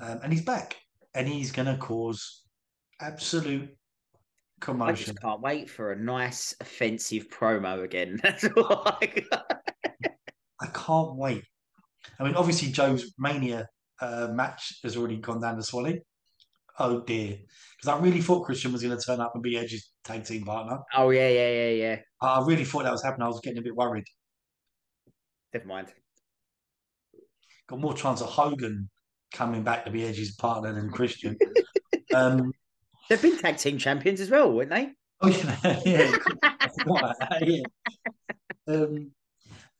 um, 0.00 0.20
and 0.22 0.32
he's 0.32 0.44
back 0.44 0.76
and 1.14 1.28
he's 1.28 1.52
gonna 1.52 1.76
cause 1.76 2.42
absolute 3.00 3.68
commotion. 4.60 4.92
I 4.92 4.96
just 4.96 5.20
can't 5.20 5.40
wait 5.40 5.70
for 5.70 5.92
a 5.92 5.96
nice 5.98 6.54
offensive 6.60 7.28
promo 7.28 7.82
again. 7.82 8.20
That's 8.22 8.44
all 8.44 8.82
I 8.86 9.24
got. 9.30 9.62
I 10.60 10.66
can't 10.66 11.16
wait. 11.16 11.44
I 12.18 12.24
mean, 12.24 12.34
obviously 12.34 12.70
Joe's 12.70 13.12
Mania 13.18 13.66
uh, 14.00 14.28
match 14.32 14.78
has 14.82 14.96
already 14.96 15.16
gone 15.16 15.40
down 15.40 15.56
the 15.56 15.62
swelling. 15.62 16.00
Oh 16.78 17.00
dear, 17.00 17.36
because 17.76 17.88
I 17.88 17.98
really 18.02 18.22
thought 18.22 18.44
Christian 18.44 18.72
was 18.72 18.82
going 18.82 18.96
to 18.96 19.04
turn 19.04 19.20
up 19.20 19.32
and 19.34 19.42
be 19.42 19.58
Edge's 19.58 19.90
tag 20.04 20.24
team 20.24 20.44
partner. 20.44 20.78
Oh 20.94 21.10
yeah, 21.10 21.28
yeah, 21.28 21.50
yeah, 21.50 21.70
yeah. 21.70 21.96
I 22.22 22.42
really 22.46 22.64
thought 22.64 22.84
that 22.84 22.92
was 22.92 23.02
happening. 23.02 23.24
I 23.24 23.28
was 23.28 23.40
getting 23.40 23.58
a 23.58 23.62
bit 23.62 23.74
worried. 23.74 24.04
Never 25.52 25.66
mind. 25.66 25.88
got 27.68 27.80
more 27.80 27.92
chance 27.92 28.20
of 28.22 28.28
Hogan 28.28 28.88
coming 29.32 29.62
back 29.62 29.84
to 29.84 29.90
be 29.90 30.04
Edge's 30.04 30.32
partner 30.32 30.72
than 30.72 30.90
Christian. 30.90 31.36
um, 32.14 32.52
They've 33.08 33.20
been 33.20 33.38
tag 33.38 33.56
team 33.56 33.78
champions 33.78 34.20
as 34.20 34.30
well, 34.30 34.52
weren't 34.52 34.70
they? 34.70 34.90
oh 35.22 35.28
yeah, 35.28 35.80
yeah, 35.84 36.16
I 36.42 36.68
forgot 36.68 36.98
about 36.98 37.18
that, 37.18 37.46
yeah. 37.46 37.62
Um, 38.68 39.10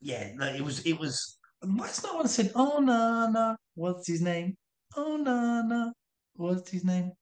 yeah, 0.00 0.32
no, 0.34 0.46
it 0.46 0.62
was, 0.62 0.80
it 0.80 0.98
was. 0.98 1.38
Why's 1.62 2.02
no 2.02 2.14
one 2.16 2.28
said, 2.28 2.52
"Oh 2.54 2.78
no, 2.80 3.28
no"? 3.30 3.56
What's 3.74 4.08
his 4.08 4.20
name? 4.20 4.56
Oh 4.96 5.16
no, 5.16 5.62
no. 5.62 5.92
What's 6.34 6.70
his 6.70 6.84
name? 6.84 7.12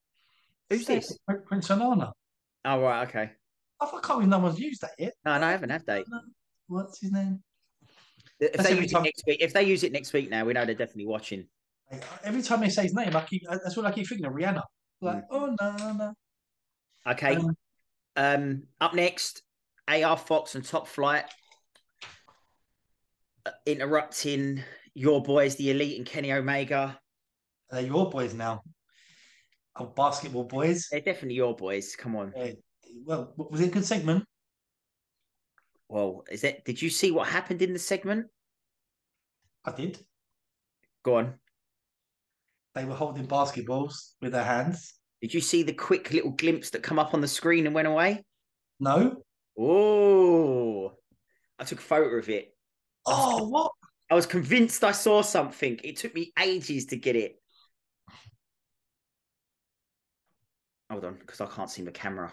Who's 0.71 0.87
this? 0.87 1.17
Prince 1.47 1.69
Onana. 1.69 2.13
Oh 2.65 2.81
right, 2.81 3.09
okay. 3.09 3.31
I 3.81 3.87
can't 3.87 4.03
believe 4.07 4.29
no 4.29 4.39
one's 4.39 4.59
used 4.59 4.81
that 4.83 4.93
yet. 4.99 5.15
No, 5.25 5.39
no, 5.39 5.47
I 5.47 5.51
haven't, 5.51 5.71
have 5.71 5.85
they? 5.85 6.05
What's 6.69 7.01
his 7.01 7.13
name? 7.13 7.43
If 8.41 8.53
That's 8.53 8.69
they 8.69 8.79
use 8.81 8.93
time- 8.93 9.03
it 9.03 9.05
next 9.07 9.25
week, 9.27 9.39
if 9.41 9.53
they 9.53 9.65
use 9.65 9.83
it 9.85 9.93
next 9.93 10.13
week 10.13 10.31
now, 10.31 10.45
we 10.45 10.53
know 10.53 10.65
they're 10.65 10.75
definitely 10.75 11.07
watching. 11.07 11.47
Like, 11.91 12.05
Every 12.25 12.43
time 12.43 12.61
they 12.61 12.69
say 12.69 12.83
his 12.85 12.95
name, 12.95 13.15
I 13.17 13.23
keep 13.23 13.43
that's 13.49 13.77
what 13.77 13.87
I 13.87 13.93
keep 13.93 14.07
thinking 14.09 14.27
of 14.27 14.33
Rihanna. 14.33 14.63
Like, 15.01 15.25
oh 15.31 15.55
no, 15.61 15.93
no. 15.93 16.15
Okay. 17.07 17.37
Um, 17.37 17.57
Um, 18.17 18.63
up 18.81 18.95
next, 18.95 19.43
AR 19.87 20.17
Fox 20.17 20.55
and 20.55 20.65
Top 20.65 20.89
Flight 20.89 21.25
uh, 23.47 23.51
interrupting 23.65 24.63
your 24.95 25.23
boys, 25.23 25.55
the 25.57 25.71
Elite 25.71 25.97
and 25.99 26.07
Kenny 26.07 26.33
Omega. 26.33 26.99
they're 27.71 27.83
your 27.83 28.11
boys 28.11 28.35
now. 28.35 28.63
Oh, 29.77 29.87
basketball 29.87 30.45
boys. 30.45 30.89
They're 30.91 31.01
definitely 31.01 31.37
your 31.37 31.55
boys. 31.55 31.95
Come 31.95 32.17
on. 32.17 32.33
Uh, 32.37 32.51
well, 33.05 33.33
was 33.37 33.61
it 33.61 33.69
a 33.69 33.71
good 33.71 33.85
segment? 33.87 34.25
Well, 35.89 36.25
is 36.31 36.43
it? 36.43 36.65
Did 36.65 36.83
you 36.83 36.91
see 36.91 37.13
what 37.13 37.29
happened 37.29 37.63
in 37.63 37.73
the 37.73 37.79
segment? 37.79 38.27
I 39.65 39.71
did. 39.73 39.99
Go 41.05 41.17
on. 41.17 41.35
They 42.79 42.85
were 42.85 42.95
holding 42.95 43.27
basketballs 43.27 44.13
with 44.23 44.31
their 44.31 44.45
hands. 44.45 44.95
Did 45.21 45.35
you 45.35 45.41
see 45.41 45.65
the 45.65 45.73
quick 45.73 46.13
little 46.13 46.31
glimpse 46.31 46.71
that 46.71 46.85
come 46.85 47.01
up 47.01 47.13
on 47.13 47.21
the 47.21 47.27
screen 47.27 47.67
and 47.67 47.75
went 47.75 47.89
away? 47.89 48.25
No. 48.79 49.17
Oh, 49.59 50.93
I 51.59 51.65
took 51.65 51.81
a 51.81 51.83
photo 51.83 52.17
of 52.19 52.29
it. 52.29 52.55
Oh, 53.05 53.49
what? 53.49 53.73
I 54.09 54.15
was 54.15 54.27
convinced 54.27 54.85
I 54.85 54.93
saw 54.93 55.23
something. 55.23 55.81
It 55.83 55.97
took 55.97 56.15
me 56.15 56.33
ages 56.39 56.87
to 56.87 56.97
get 56.97 57.17
it. 57.17 57.43
Hold 60.89 61.05
on, 61.05 61.17
because 61.19 61.41
I 61.41 61.47
can't 61.47 61.69
see 61.69 61.83
the 61.83 61.91
camera. 61.91 62.33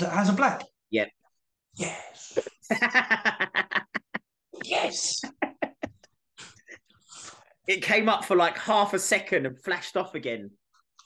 That 0.00 0.10
has 0.10 0.28
a 0.28 0.32
black. 0.32 0.64
Yep. 0.90 1.08
Yes. 1.76 2.36
Yes. 4.64 5.20
it 7.68 7.82
came 7.82 8.08
up 8.08 8.24
for 8.24 8.36
like 8.36 8.56
half 8.58 8.94
a 8.94 8.98
second 8.98 9.46
and 9.46 9.58
flashed 9.62 9.96
off 9.96 10.14
again. 10.14 10.50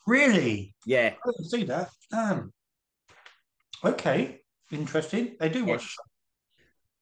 Really? 0.06 0.74
Yeah. 0.86 1.14
I 1.24 1.30
didn't 1.30 1.50
see 1.50 1.64
that. 1.64 1.90
Damn. 2.10 2.52
Okay. 3.84 4.40
Interesting. 4.70 5.36
They 5.38 5.48
do 5.48 5.64
watch. 5.64 5.96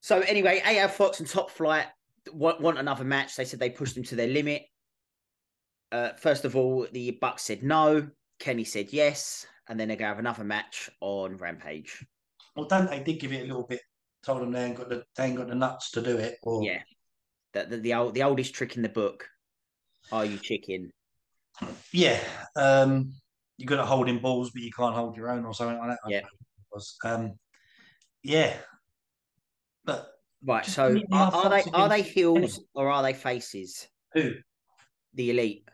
So 0.00 0.20
anyway, 0.20 0.62
AR 0.64 0.88
Fox 0.88 1.20
and 1.20 1.28
Top 1.28 1.50
Flight 1.50 1.86
want, 2.32 2.60
want 2.60 2.78
another 2.78 3.04
match. 3.04 3.36
They 3.36 3.44
said 3.44 3.60
they 3.60 3.70
pushed 3.70 3.94
them 3.94 4.04
to 4.04 4.16
their 4.16 4.26
limit. 4.26 4.62
Uh, 5.92 6.10
first 6.20 6.44
of 6.44 6.56
all, 6.56 6.86
the 6.92 7.12
Bucks 7.12 7.42
said 7.42 7.62
no. 7.62 8.08
Kenny 8.38 8.64
said 8.64 8.92
yes, 8.92 9.46
and 9.68 9.78
then 9.78 9.88
they're 9.88 9.96
gonna 9.96 10.08
have 10.08 10.18
another 10.18 10.44
match 10.44 10.88
on 11.00 11.36
Rampage. 11.36 12.04
Well, 12.56 12.66
Dante 12.66 13.04
did 13.04 13.20
give 13.20 13.32
it 13.32 13.42
a 13.42 13.46
little 13.46 13.66
bit. 13.66 13.80
Told 14.22 14.42
them 14.42 14.52
they 14.52 14.64
ain't 14.64 14.76
got 14.76 14.88
the 14.88 15.04
they 15.16 15.26
ain't 15.26 15.36
got 15.36 15.48
the 15.48 15.54
nuts 15.54 15.90
to 15.92 16.02
do 16.02 16.18
it. 16.18 16.36
Or 16.42 16.62
Yeah, 16.64 16.82
the, 17.52 17.64
the 17.64 17.76
the 17.78 17.94
old 17.94 18.14
the 18.14 18.22
oldest 18.22 18.54
trick 18.54 18.76
in 18.76 18.82
the 18.82 18.88
book. 18.88 19.28
Are 20.12 20.24
you 20.24 20.38
chicken? 20.38 20.90
yeah. 21.92 22.20
Um, 22.56 23.12
you 23.56 23.66
got 23.66 23.76
to 23.76 23.84
hold 23.86 24.08
in 24.08 24.20
balls, 24.20 24.50
but 24.50 24.62
you 24.62 24.70
can't 24.72 24.94
hold 24.94 25.16
your 25.16 25.30
own, 25.30 25.44
or 25.44 25.54
something 25.54 25.78
like 25.78 25.88
that. 25.88 25.98
I 26.04 26.10
Yeah. 26.10 26.20
don't 26.20 26.30
know 26.32 26.36
it 26.58 26.74
was. 26.74 26.96
Um, 27.04 27.32
yeah. 28.22 28.56
But 29.84 30.10
Right. 30.42 30.64
So 30.64 30.88
give 30.88 30.96
me 30.96 31.06
the 31.08 31.16
are, 31.16 31.34
are 31.34 31.50
they 31.50 31.70
are 31.72 31.88
they 31.88 32.02
heels 32.02 32.60
or 32.74 32.90
are 32.90 33.02
they 33.02 33.14
faces? 33.14 33.88
who 34.14 34.34
The 35.14 35.30
elite. 35.30 35.68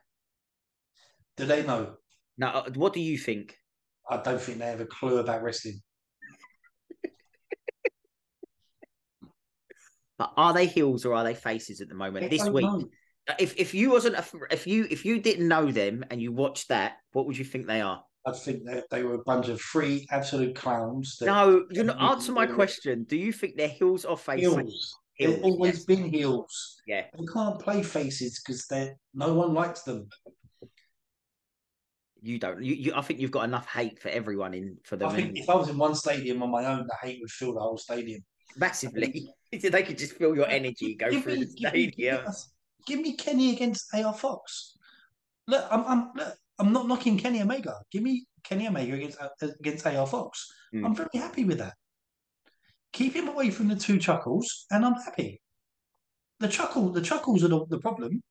do 1.36 1.46
they 1.46 1.64
know? 1.64 1.96
Now, 2.38 2.50
uh, 2.60 2.70
what 2.74 2.92
do 2.92 3.00
you 3.00 3.18
think? 3.18 3.56
I 4.08 4.16
don't 4.18 4.40
think 4.40 4.58
they 4.58 4.66
have 4.66 4.80
a 4.80 4.86
clue 4.86 5.18
about 5.18 5.42
wrestling. 5.42 5.80
But 10.18 10.32
are 10.36 10.52
they 10.54 10.66
heels 10.66 11.04
or 11.04 11.14
are 11.14 11.24
they 11.24 11.34
faces 11.34 11.80
at 11.80 11.88
the 11.88 11.94
moment 11.94 12.30
They 12.30 12.36
this 12.38 12.48
week? 12.48 12.64
know. 12.64 12.88
If 13.38 13.58
if 13.58 13.74
you 13.74 13.90
wasn't 13.90 14.16
a, 14.16 14.24
if 14.50 14.66
you 14.66 14.86
if 14.90 15.04
you 15.04 15.20
didn't 15.20 15.48
know 15.48 15.70
them 15.72 16.04
and 16.10 16.22
you 16.22 16.32
watched 16.32 16.68
that, 16.68 16.98
what 17.12 17.26
would 17.26 17.36
you 17.36 17.44
think 17.44 17.66
they 17.66 17.80
are? 17.80 18.02
I 18.24 18.32
think 18.32 18.64
that 18.66 18.84
they 18.90 19.02
were 19.04 19.14
a 19.14 19.22
bunch 19.24 19.48
of 19.48 19.60
free 19.60 20.06
absolute 20.10 20.54
clowns. 20.56 21.16
That 21.18 21.26
No, 21.26 21.64
you're 21.70 21.84
not 21.84 21.98
Heels. 21.98 22.10
answer 22.12 22.32
my 22.32 22.46
question. 22.46 23.04
Do 23.04 23.16
you 23.16 23.32
think 23.32 23.56
they're 23.56 23.68
heels 23.68 24.04
or 24.04 24.16
faces? 24.16 24.52
heels. 24.54 24.96
Heels, 25.14 25.34
They've 25.34 25.44
always 25.44 25.74
yes. 25.76 25.84
been 25.84 26.04
heels. 26.10 26.80
Yeah. 26.86 27.04
They 27.18 27.24
can't 27.32 27.58
play 27.60 27.82
faces 27.82 28.40
because 28.44 28.66
they 28.66 28.92
no 29.14 29.34
one 29.34 29.54
likes 29.54 29.82
them. 29.82 30.08
You 32.22 32.38
don't. 32.38 32.62
You, 32.62 32.74
you 32.74 32.92
I 32.94 33.02
think 33.02 33.20
you've 33.20 33.30
got 33.30 33.44
enough 33.44 33.66
hate 33.68 34.00
for 34.00 34.08
everyone 34.08 34.54
in 34.54 34.76
for 34.84 34.96
them 34.96 35.08
I 35.10 35.14
think 35.14 35.36
if 35.38 35.48
I 35.48 35.54
was 35.54 35.68
in 35.68 35.78
one 35.78 35.94
stadium 35.94 36.42
on 36.42 36.50
my 36.50 36.64
own, 36.66 36.86
the 36.86 36.96
hate 37.00 37.18
would 37.20 37.30
fill 37.30 37.54
the 37.54 37.60
whole 37.60 37.78
stadium. 37.78 38.20
Massively. 38.56 39.32
they 39.52 39.82
could 39.82 39.98
just 39.98 40.14
feel 40.14 40.34
your 40.34 40.48
energy 40.48 40.94
go 40.94 41.10
Give 41.10 41.22
through 41.22 41.36
me, 41.36 41.44
the 41.44 41.46
give, 41.46 41.72
me, 41.72 41.90
stadium. 41.90 42.16
give, 42.16 42.26
me, 42.26 42.32
give 42.86 43.00
me 43.00 43.16
Kenny 43.16 43.54
against 43.54 43.94
AR 43.94 44.14
Fox. 44.14 44.76
Look, 45.46 45.64
I'm, 45.70 45.84
I'm, 45.84 46.10
look, 46.16 46.34
I'm 46.58 46.72
not 46.72 46.88
knocking 46.88 47.18
Kenny 47.18 47.42
Omega. 47.42 47.76
Give 47.90 48.02
me 48.02 48.26
Kenny 48.42 48.66
Omega 48.66 48.94
against 48.94 49.20
uh, 49.20 49.28
against 49.60 49.86
AR 49.86 50.06
Fox. 50.06 50.50
Mm. 50.74 50.84
I'm 50.84 50.94
very 50.94 51.08
happy 51.14 51.44
with 51.44 51.58
that. 51.58 51.74
Keep 52.92 53.14
him 53.14 53.28
away 53.28 53.50
from 53.50 53.68
the 53.68 53.76
two 53.76 53.98
chuckles, 53.98 54.66
and 54.70 54.84
I'm 54.84 54.94
happy. 54.94 55.40
The 56.40 56.48
chuckle, 56.48 56.90
the 56.92 57.02
chuckles 57.02 57.44
are 57.44 57.48
the, 57.48 57.66
the 57.68 57.78
problem. 57.78 58.22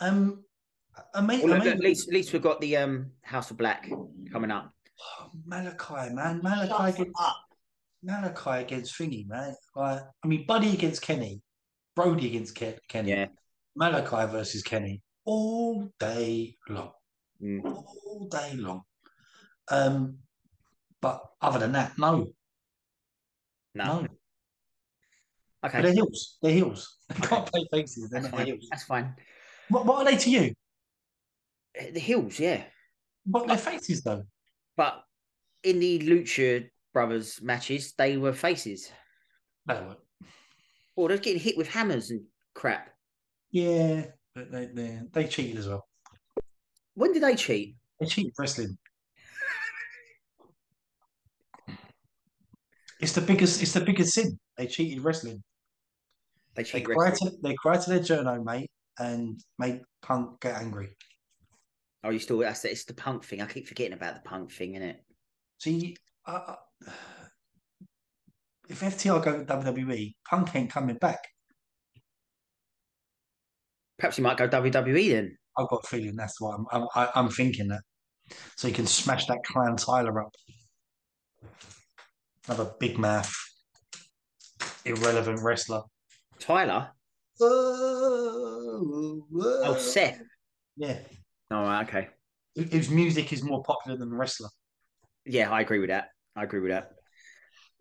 Um, 0.00 0.44
Ama- 1.14 1.40
Well, 1.42 1.58
look, 1.58 1.66
at 1.66 1.80
least 1.80 2.08
at 2.08 2.14
least 2.14 2.32
we've 2.32 2.42
got 2.42 2.60
the 2.60 2.76
um 2.76 3.10
House 3.22 3.50
of 3.50 3.56
Black 3.56 3.90
coming 4.32 4.50
up. 4.50 4.72
Oh, 5.00 5.30
Malakai, 5.48 6.12
man, 6.12 6.40
Malakai 6.40 6.94
against 6.94 7.20
Malakai 8.04 8.60
against 8.62 8.98
Thingy, 8.98 9.26
man. 9.26 9.54
Like, 9.74 10.02
I 10.22 10.26
mean, 10.26 10.44
Buddy 10.46 10.72
against 10.74 11.02
Kenny, 11.02 11.40
Brody 11.96 12.26
against 12.26 12.54
Ke- 12.54 12.80
Kenny, 12.88 13.10
Yeah. 13.10 13.26
Malakai 13.78 14.30
versus 14.30 14.62
Kenny, 14.62 15.02
all 15.24 15.90
day 15.98 16.56
long, 16.68 16.92
Mm. 17.42 17.64
all 17.64 18.28
day 18.30 18.54
long. 18.54 18.82
Um, 19.68 20.18
but 21.00 21.22
other 21.40 21.58
than 21.58 21.72
that, 21.72 21.98
no, 21.98 22.32
No. 23.74 24.02
no. 24.02 24.08
Okay. 25.64 25.78
But 25.78 25.82
they're 25.82 25.92
heels. 25.94 26.38
They're 26.42 26.52
heels. 26.52 26.98
They 27.08 27.14
Okay. 27.16 27.28
can't 27.28 27.46
play 27.46 27.66
faces. 27.72 28.10
They're 28.10 28.20
That's 28.20 28.32
not 28.32 28.38
fine. 28.38 28.46
heels. 28.46 28.68
That's 28.70 28.84
fine. 28.84 29.16
What, 29.68 29.86
what 29.86 29.96
are 30.06 30.10
they 30.10 30.18
to 30.18 30.30
you? 30.30 30.54
Uh, 31.80 31.90
The 31.92 32.00
heels, 32.00 32.38
yeah. 32.38 32.64
What 33.24 33.48
they're 33.48 33.56
faces 33.56 34.02
though. 34.02 34.24
But 34.76 35.02
in 35.62 35.78
the 35.80 35.98
Lucha 36.00 36.68
Brothers 36.94 37.42
matches, 37.42 37.92
they 37.98 38.16
were 38.16 38.32
faces. 38.32 38.90
No, 39.66 39.74
what? 39.82 40.00
Or 40.96 41.08
they're 41.08 41.18
getting 41.18 41.42
hit 41.42 41.58
with 41.58 41.68
hammers 41.68 42.10
and 42.10 42.22
crap. 42.54 42.88
yeah, 43.50 44.06
but 44.34 44.50
they 44.50 44.66
they 44.66 45.00
they 45.12 45.26
cheated 45.26 45.58
as 45.58 45.68
well. 45.68 45.86
When 46.94 47.12
did 47.12 47.22
they 47.22 47.34
cheat? 47.34 47.76
They 48.00 48.06
cheated 48.06 48.32
wrestling. 48.38 48.78
It's 53.00 53.12
the 53.12 53.20
biggest. 53.20 53.60
It's 53.60 53.72
the 53.72 53.80
biggest 53.80 54.14
sin. 54.14 54.38
They 54.56 54.66
cheated 54.66 55.02
wrestling. 55.02 55.42
They 56.54 56.62
They 56.62 56.84
wrestling. 56.86 57.32
to 57.32 57.36
they 57.42 57.54
cried 57.54 57.80
to 57.82 57.90
their 57.90 57.98
journo, 58.00 58.42
mate, 58.44 58.70
and 58.98 59.40
made 59.58 59.80
Punk 60.02 60.40
get 60.40 60.54
angry. 60.54 60.96
Oh, 62.04 62.10
you 62.10 62.18
still? 62.20 62.38
That's 62.38 62.64
it's 62.64 62.84
the 62.84 62.94
punk 62.94 63.24
thing. 63.24 63.40
I 63.42 63.46
keep 63.46 63.66
forgetting 63.66 63.94
about 63.94 64.14
the 64.14 64.28
punk 64.28 64.52
thing, 64.52 64.74
innit? 64.74 64.98
See, 65.58 65.96
if 68.68 68.80
FTR 68.80 69.22
go 69.22 69.38
to 69.38 69.44
WWE, 69.44 70.14
Punk 70.28 70.54
ain't 70.56 70.70
coming 70.70 70.96
back. 70.96 71.18
Perhaps 73.98 74.18
you 74.18 74.24
might 74.24 74.36
go 74.36 74.48
WWE 74.48 75.10
then. 75.10 75.36
I've 75.56 75.68
got 75.68 75.84
a 75.84 75.86
feeling 75.86 76.16
that's 76.16 76.40
what 76.40 76.54
I'm. 76.58 76.66
I'm, 76.72 76.88
I- 76.96 77.10
I'm 77.14 77.28
thinking 77.28 77.68
that, 77.68 77.82
so 78.56 78.66
you 78.68 78.74
can 78.74 78.86
smash 78.86 79.26
that 79.26 79.44
clown 79.44 79.76
Tyler 79.76 80.20
up. 80.22 80.34
Another 82.48 82.72
big 82.80 82.98
mouth, 82.98 83.32
irrelevant 84.84 85.40
wrestler. 85.42 85.82
Tyler. 86.40 86.90
Oh, 87.40 89.24
Oh, 89.36 89.76
Seth. 89.76 90.20
Yeah, 90.76 90.98
All 91.50 91.62
right. 91.62 91.86
Okay. 91.88 92.08
Whose 92.56 92.90
music 92.90 93.32
is 93.32 93.42
more 93.42 93.62
popular 93.62 93.96
than 93.96 94.10
the 94.10 94.16
wrestler. 94.16 94.48
Yeah, 95.24 95.50
I 95.50 95.60
agree 95.60 95.78
with 95.78 95.90
that. 95.90 96.08
I 96.36 96.44
agree 96.44 96.60
with 96.60 96.70
that. 96.70 96.90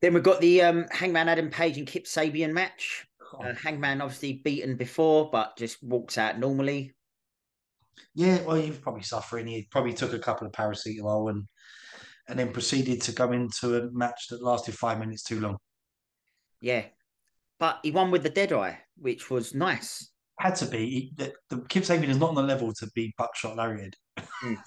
Then 0.01 0.14
we've 0.14 0.24
got 0.24 0.41
the 0.41 0.62
um, 0.62 0.86
Hangman 0.91 1.30
Adam 1.30 1.49
Page 1.49 1.78
and 1.78 1.88
Kip 1.88 2.06
Sabian 2.06 2.51
match. 2.51 3.06
Uh, 3.39 3.54
Hangman 3.54 4.01
obviously 4.01 4.41
beaten 4.43 4.76
before, 4.76 5.30
but 5.32 5.58
just 5.58 5.82
walks 5.82 6.18
out 6.18 6.38
normally. 6.38 6.93
Yeah, 8.16 8.41
well, 8.41 8.58
he 8.58 8.70
was 8.70 8.80
probably 8.80 9.04
suffering. 9.04 9.47
He 9.47 9.68
probably 9.72 9.93
took 9.93 10.14
a 10.14 10.20
couple 10.20 10.45
of 10.45 10.54
paracetamol 10.54 11.30
and 11.30 11.45
and 12.28 12.39
then 12.39 12.51
proceeded 12.54 13.01
to 13.01 13.12
go 13.12 13.32
into 13.32 13.78
a 13.78 13.91
match 13.91 14.28
that 14.30 14.41
lasted 14.41 14.76
five 14.76 14.99
minutes 14.99 15.24
too 15.24 15.39
long. 15.39 15.58
Yeah. 16.62 16.86
But 17.60 17.80
he 17.84 17.91
won 17.91 18.12
with 18.12 18.24
the 18.24 18.30
Dead 18.30 18.54
Eye, 18.54 18.80
which 18.97 19.30
was 19.30 19.54
nice. 19.54 20.10
had 20.39 20.56
to 20.58 20.66
be. 20.66 20.89
He, 20.89 21.14
the, 21.16 21.34
the 21.49 21.66
Kip 21.68 21.84
Sabian 21.84 22.10
is 22.10 22.18
not 22.18 22.30
on 22.30 22.36
the 22.36 22.43
level 22.43 22.74
to 22.74 22.89
be 22.95 23.14
buckshot 23.18 23.58
lariat. 23.58 23.95
Mm. 24.43 24.58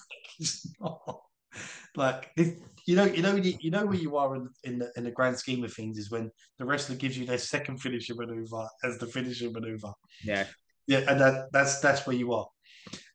Like 1.96 2.30
this, 2.36 2.52
you 2.86 2.94
know, 2.94 3.04
you 3.04 3.20
know, 3.22 3.34
you, 3.34 3.70
know 3.70 3.84
where 3.84 3.96
you 3.96 4.16
are 4.16 4.36
in, 4.36 4.48
in 4.62 4.78
the 4.78 4.90
in 4.96 5.04
the 5.04 5.10
grand 5.10 5.36
scheme 5.36 5.64
of 5.64 5.72
things 5.72 5.98
is 5.98 6.10
when 6.10 6.30
the 6.58 6.64
wrestler 6.64 6.94
gives 6.94 7.18
you 7.18 7.26
their 7.26 7.38
second 7.38 7.78
finishing 7.78 8.16
maneuver 8.16 8.68
as 8.84 8.98
the 8.98 9.06
finishing 9.06 9.52
maneuver. 9.52 9.92
Yeah. 10.24 10.46
Yeah, 10.86 11.02
and 11.08 11.20
that, 11.20 11.48
that's 11.52 11.80
that's 11.80 12.06
where 12.06 12.14
you 12.14 12.32
are. 12.32 12.46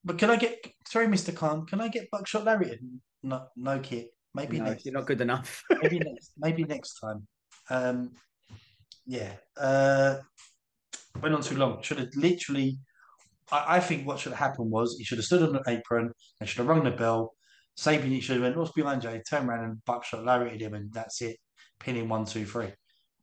But 0.04 0.18
can 0.18 0.30
I 0.30 0.36
get 0.36 0.60
sorry, 0.88 1.08
Mister 1.08 1.32
Khan? 1.32 1.66
Can 1.66 1.80
I 1.80 1.88
get 1.88 2.12
buckshot 2.12 2.44
lariat? 2.44 2.80
No, 3.24 3.46
no, 3.56 3.80
kid. 3.80 4.08
Maybe 4.34 4.60
No, 4.60 4.66
next. 4.66 4.86
you're 4.86 4.94
not 4.94 5.08
good 5.08 5.22
enough. 5.22 5.64
Maybe 5.82 6.00
next. 6.00 6.32
Maybe 6.38 6.64
next 6.66 7.00
time. 7.00 7.28
Um, 7.70 8.12
yeah. 9.06 9.34
Uh, 9.58 10.18
went 11.22 11.36
on 11.36 11.42
too 11.42 11.56
long. 11.56 11.82
Should 11.82 12.00
have 12.00 12.10
literally. 12.16 12.78
I, 13.52 13.78
I 13.78 13.80
think 13.80 14.06
what 14.06 14.20
should 14.20 14.34
have 14.34 14.40
happened 14.40 14.70
was 14.70 14.98
he 14.98 15.06
should 15.06 15.18
have 15.18 15.26
stood 15.26 15.44
on 15.44 15.54
the 15.54 15.64
apron 15.68 16.12
and 16.40 16.50
should 16.50 16.60
have 16.60 16.68
rung 16.68 16.84
the 16.84 16.92
bell. 16.92 17.34
Sabian 17.82 18.22
should 18.22 18.36
have 18.36 18.44
went, 18.44 18.58
what's 18.58 18.72
behind 18.72 19.02
Jay? 19.02 19.22
Turn 19.28 19.50
around 19.50 19.64
and 19.66 19.86
buckshot 19.86 20.24
lariated 20.24 20.62
him, 20.62 20.74
and 20.76 20.94
that's 20.94 21.22
it. 21.22 21.38
Pin 21.80 21.96
him 21.96 22.10
one, 22.10 22.26
two, 22.26 22.46
three. 22.46 22.70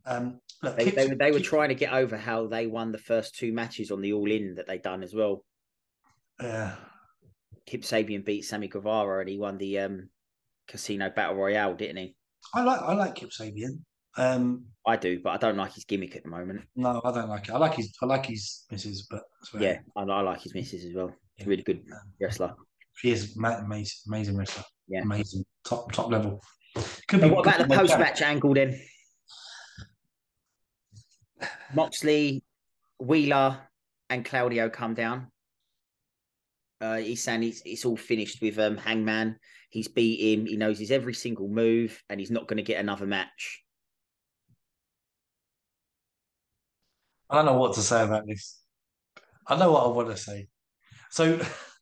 Um, 0.04 0.40
look, 0.62 0.76
they, 0.76 0.90
they, 0.90 1.06
were- 1.06 1.14
they 1.14 1.30
were 1.30 1.38
trying 1.40 1.68
to 1.68 1.74
get 1.74 1.92
over 1.92 2.16
how 2.16 2.46
they 2.48 2.66
won 2.66 2.90
the 2.92 2.98
first 2.98 3.36
two 3.36 3.52
matches 3.52 3.90
on 3.90 4.00
the 4.00 4.12
All 4.14 4.30
In 4.30 4.54
that 4.56 4.66
they 4.66 4.78
done 4.78 5.02
as 5.02 5.14
well. 5.14 5.44
Yeah. 6.42 6.74
Kip 7.66 7.82
Sabian 7.82 8.24
beat 8.24 8.44
Sammy 8.44 8.68
Guevara 8.68 9.20
and 9.20 9.28
he 9.28 9.38
won 9.38 9.58
the 9.58 9.78
um, 9.80 10.08
Casino 10.66 11.10
Battle 11.10 11.36
Royale, 11.36 11.74
didn't 11.74 11.96
he? 11.98 12.16
I 12.54 12.62
like 12.62 12.80
I 12.80 12.94
like 12.94 13.14
Kip 13.14 13.30
Sabian. 13.30 13.80
Um, 14.16 14.64
I 14.86 14.96
do, 14.96 15.20
but 15.22 15.30
I 15.30 15.36
don't 15.36 15.56
like 15.58 15.74
his 15.74 15.84
gimmick 15.84 16.16
at 16.16 16.22
the 16.24 16.30
moment. 16.30 16.62
no, 16.74 17.00
I 17.04 17.12
don't 17.12 17.28
like 17.28 17.48
it. 17.48 17.52
I 17.52 17.58
like 17.58 17.74
his 17.74 17.92
I 18.02 18.06
like 18.06 18.26
his 18.26 18.64
misses, 18.70 19.06
but 19.10 19.22
about 19.52 19.62
Yeah. 19.62 19.78
I, 19.96 20.02
I 20.02 20.20
like 20.22 20.40
his 20.40 20.54
misses 20.54 20.84
as 20.86 20.94
well. 20.94 21.08
He's 21.36 21.40
Yeah. 21.40 21.44
a 21.44 21.48
really 21.50 21.62
good 21.62 21.84
Um, 21.92 22.12
wrestler. 22.20 22.54
He 23.02 23.12
is 23.12 23.36
amazing, 23.36 23.96
amazing 24.08 24.36
wrestler. 24.36 24.64
Yeah. 24.88 25.02
amazing, 25.02 25.44
top 25.64 25.92
top 25.92 26.10
level. 26.10 26.42
Could 27.08 27.20
But 27.20 27.30
what 27.30 27.46
about 27.46 27.68
the 27.68 27.74
post 27.74 27.98
match 27.98 28.22
angle 28.22 28.54
then? 28.54 28.80
Moxley, 31.74 32.42
Wheeler, 32.98 33.58
and 34.10 34.24
Claudio 34.24 34.68
come 34.68 34.94
down. 34.94 35.28
Uh, 36.80 36.96
he's 36.96 37.22
saying 37.22 37.42
it's, 37.42 37.62
it's 37.64 37.84
all 37.84 37.96
finished 37.96 38.40
with 38.40 38.58
um, 38.58 38.76
Hangman. 38.76 39.36
He's 39.70 39.88
beat 39.88 40.20
him. 40.20 40.46
He 40.46 40.56
knows 40.56 40.78
his 40.78 40.90
every 40.90 41.14
single 41.14 41.48
move, 41.48 42.02
and 42.08 42.18
he's 42.18 42.30
not 42.30 42.46
going 42.46 42.56
to 42.56 42.62
get 42.62 42.80
another 42.80 43.06
match. 43.06 43.62
I 47.28 47.36
don't 47.36 47.46
know 47.46 47.58
what 47.58 47.74
to 47.74 47.82
say 47.82 48.02
about 48.02 48.26
this. 48.26 48.58
I 49.46 49.56
know 49.56 49.72
what 49.72 49.84
I 49.84 49.88
want 49.88 50.08
to 50.08 50.16
say. 50.16 50.48
So 51.10 51.38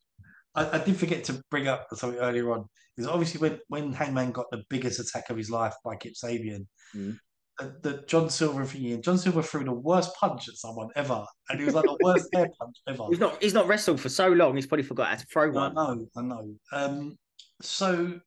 I, 0.57 0.77
I 0.77 0.83
did 0.83 0.97
forget 0.97 1.23
to 1.25 1.41
bring 1.49 1.67
up 1.69 1.87
something 1.93 2.19
earlier 2.19 2.51
on. 2.51 2.65
Is 2.97 3.07
obviously 3.07 3.39
when, 3.39 3.59
when 3.67 3.93
Hangman 3.93 4.31
got 4.31 4.47
the 4.51 4.63
biggest 4.69 4.99
attack 4.99 5.29
of 5.29 5.37
his 5.37 5.49
life 5.51 5.73
by 5.85 5.95
Kip 5.95 6.13
Sabian, 6.21 6.65
Mm. 6.95 7.17
the, 7.59 7.75
the 7.83 8.03
John 8.07 8.29
Silver 8.29 8.65
thing. 8.65 8.91
and 8.93 9.03
John 9.03 9.17
Silver 9.17 9.41
threw 9.43 9.63
the 9.63 9.71
worst 9.71 10.15
punch 10.15 10.47
at 10.49 10.55
someone 10.55 10.89
ever, 10.95 11.23
and 11.49 11.61
it 11.61 11.65
was 11.65 11.75
like 11.75 11.83
the 11.85 11.97
worst 12.03 12.27
air 12.35 12.47
punch 12.59 12.77
ever. 12.87 13.03
He's 13.09 13.19
not. 13.19 13.41
He's 13.43 13.53
not 13.53 13.67
wrestled 13.67 13.99
for 14.01 14.09
so 14.09 14.27
long. 14.29 14.55
He's 14.55 14.65
probably 14.67 14.83
forgot 14.83 15.09
how 15.09 15.15
to 15.15 15.25
throw 15.31 15.49
one. 15.51 15.77
I 15.77 15.93
know, 15.93 16.07
I 16.17 16.21
know. 16.21 16.55
Um, 16.71 17.17
so 17.61 18.19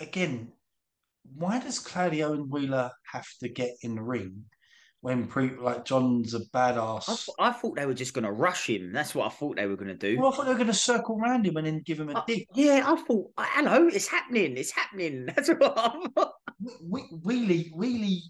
again, 0.00 0.52
why 1.34 1.58
does 1.60 1.78
Claudio 1.78 2.32
and 2.32 2.50
Wheeler 2.50 2.90
have 3.12 3.26
to 3.40 3.48
get 3.48 3.70
in 3.82 3.94
the 3.96 4.02
ring 4.02 4.44
when 5.00 5.26
pre 5.26 5.50
like 5.56 5.84
John's 5.84 6.34
a 6.34 6.40
badass? 6.40 7.08
I, 7.08 7.14
th- 7.14 7.28
I 7.38 7.52
thought 7.52 7.76
they 7.76 7.86
were 7.86 7.94
just 7.94 8.14
going 8.14 8.24
to 8.24 8.32
rush 8.32 8.68
him. 8.68 8.92
That's 8.92 9.14
what 9.14 9.26
I 9.26 9.30
thought 9.34 9.56
they 9.56 9.66
were 9.66 9.76
going 9.76 9.88
to 9.88 9.94
do. 9.94 10.18
Well, 10.18 10.32
I 10.32 10.36
thought 10.36 10.44
they 10.46 10.52
were 10.52 10.58
going 10.58 10.66
to 10.68 10.74
circle 10.74 11.18
around 11.20 11.46
him 11.46 11.56
and 11.56 11.66
then 11.66 11.82
give 11.84 12.00
him 12.00 12.10
a 12.10 12.14
Uh, 12.18 12.24
dick. 12.26 12.46
yeah, 12.54 12.82
I 12.86 12.96
thought, 12.96 13.30
hello, 13.38 13.88
it's 13.88 14.08
happening. 14.08 14.56
It's 14.56 14.72
happening. 14.72 15.26
That's 15.34 15.48
what 15.48 15.78
I 15.78 16.06
thought. 16.14 16.32
Whe- 16.80 17.10
Wheelie, 17.24 17.70
Wheelie, 17.72 18.20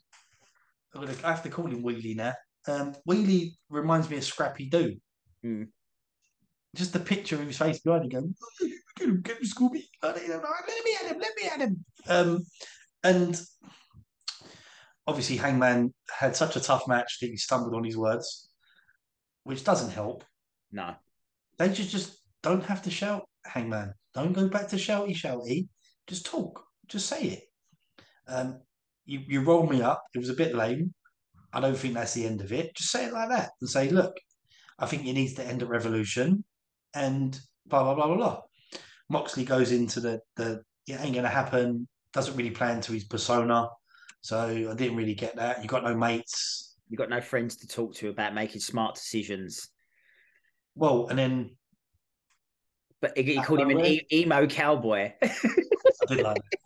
I'm 0.94 1.02
gonna- 1.02 1.14
I 1.24 1.30
have 1.30 1.42
to 1.44 1.48
call 1.50 1.66
him 1.66 1.82
Wheelie 1.82 2.16
now. 2.16 2.34
Um, 2.68 2.94
Wheelie 3.08 3.52
reminds 3.70 4.10
me 4.10 4.16
of 4.16 4.24
Scrappy 4.24 4.68
Doo. 4.68 4.96
Hmm. 5.42 5.64
Just 6.74 6.92
the 6.92 7.00
picture 7.00 7.36
of 7.36 7.46
his 7.46 7.56
face 7.56 7.78
behind 7.78 8.04
him 8.04 8.10
going, 8.10 8.34
get 8.96 9.08
him, 9.08 9.22
get 9.22 9.36
him, 9.38 9.44
Scooby. 9.44 9.82
Let 10.02 10.16
me 10.16 10.24
at 11.00 11.10
him, 11.10 11.18
let 11.20 11.32
me 11.36 11.48
at 11.48 11.60
him. 11.60 11.84
Um, 12.08 12.44
and 13.02 13.40
obviously, 15.06 15.36
Hangman 15.36 15.94
had 16.10 16.36
such 16.36 16.56
a 16.56 16.60
tough 16.60 16.88
match 16.88 17.18
that 17.20 17.28
he 17.28 17.36
stumbled 17.36 17.74
on 17.74 17.84
his 17.84 17.96
words, 17.96 18.48
which 19.44 19.64
doesn't 19.64 19.92
help. 19.92 20.24
No. 20.72 20.94
They 21.58 21.68
just, 21.68 21.90
just 21.90 22.18
don't 22.42 22.64
have 22.64 22.82
to 22.82 22.90
shout, 22.90 23.28
Hangman. 23.44 23.94
Don't 24.14 24.32
go 24.32 24.48
back 24.48 24.68
to 24.68 24.76
shouty, 24.76 25.16
shouty. 25.16 25.68
Just 26.06 26.26
talk. 26.26 26.62
Just 26.88 27.06
say 27.06 27.22
it. 27.22 27.42
Um, 28.28 28.60
you, 29.04 29.20
you 29.26 29.40
rolled 29.42 29.70
me 29.70 29.82
up. 29.82 30.02
It 30.14 30.18
was 30.18 30.30
a 30.30 30.34
bit 30.34 30.54
lame. 30.54 30.92
I 31.52 31.60
don't 31.60 31.76
think 31.76 31.94
that's 31.94 32.14
the 32.14 32.26
end 32.26 32.40
of 32.40 32.52
it. 32.52 32.74
Just 32.74 32.90
say 32.90 33.06
it 33.06 33.12
like 33.12 33.30
that 33.30 33.50
and 33.60 33.70
say, 33.70 33.88
look, 33.88 34.16
I 34.78 34.86
think 34.86 35.04
you 35.04 35.14
need 35.14 35.34
to 35.36 35.44
end 35.44 35.62
at 35.62 35.68
Revolution 35.68 36.44
and 36.94 37.38
blah, 37.66 37.82
blah, 37.82 37.94
blah, 37.94 38.06
blah, 38.06 38.16
blah. 38.16 38.40
Moxley 39.08 39.44
goes 39.44 39.72
into 39.72 40.00
the, 40.00 40.20
the 40.36 40.62
it 40.86 41.00
ain't 41.00 41.14
going 41.14 41.22
to 41.22 41.28
happen, 41.28 41.88
doesn't 42.12 42.36
really 42.36 42.50
play 42.50 42.72
into 42.72 42.92
his 42.92 43.04
persona. 43.04 43.68
So 44.20 44.38
I 44.70 44.74
didn't 44.74 44.96
really 44.96 45.14
get 45.14 45.36
that. 45.36 45.62
You 45.62 45.68
got 45.68 45.84
no 45.84 45.94
mates. 45.96 46.76
You 46.88 46.96
got 46.96 47.10
no 47.10 47.20
friends 47.20 47.56
to 47.58 47.68
talk 47.68 47.94
to 47.96 48.08
about 48.08 48.34
making 48.34 48.60
smart 48.60 48.94
decisions. 48.94 49.68
Well, 50.74 51.08
and 51.08 51.18
then 51.18 51.56
But 53.00 53.16
he, 53.16 53.36
called 53.36 53.60
him 53.60 53.70
an 53.70 53.84
e- 53.84 54.06
emo 54.12 54.46
cowboy. 54.46 55.12
I 55.22 55.28
did 56.08 56.22
like 56.22 56.36
that. 56.36 56.58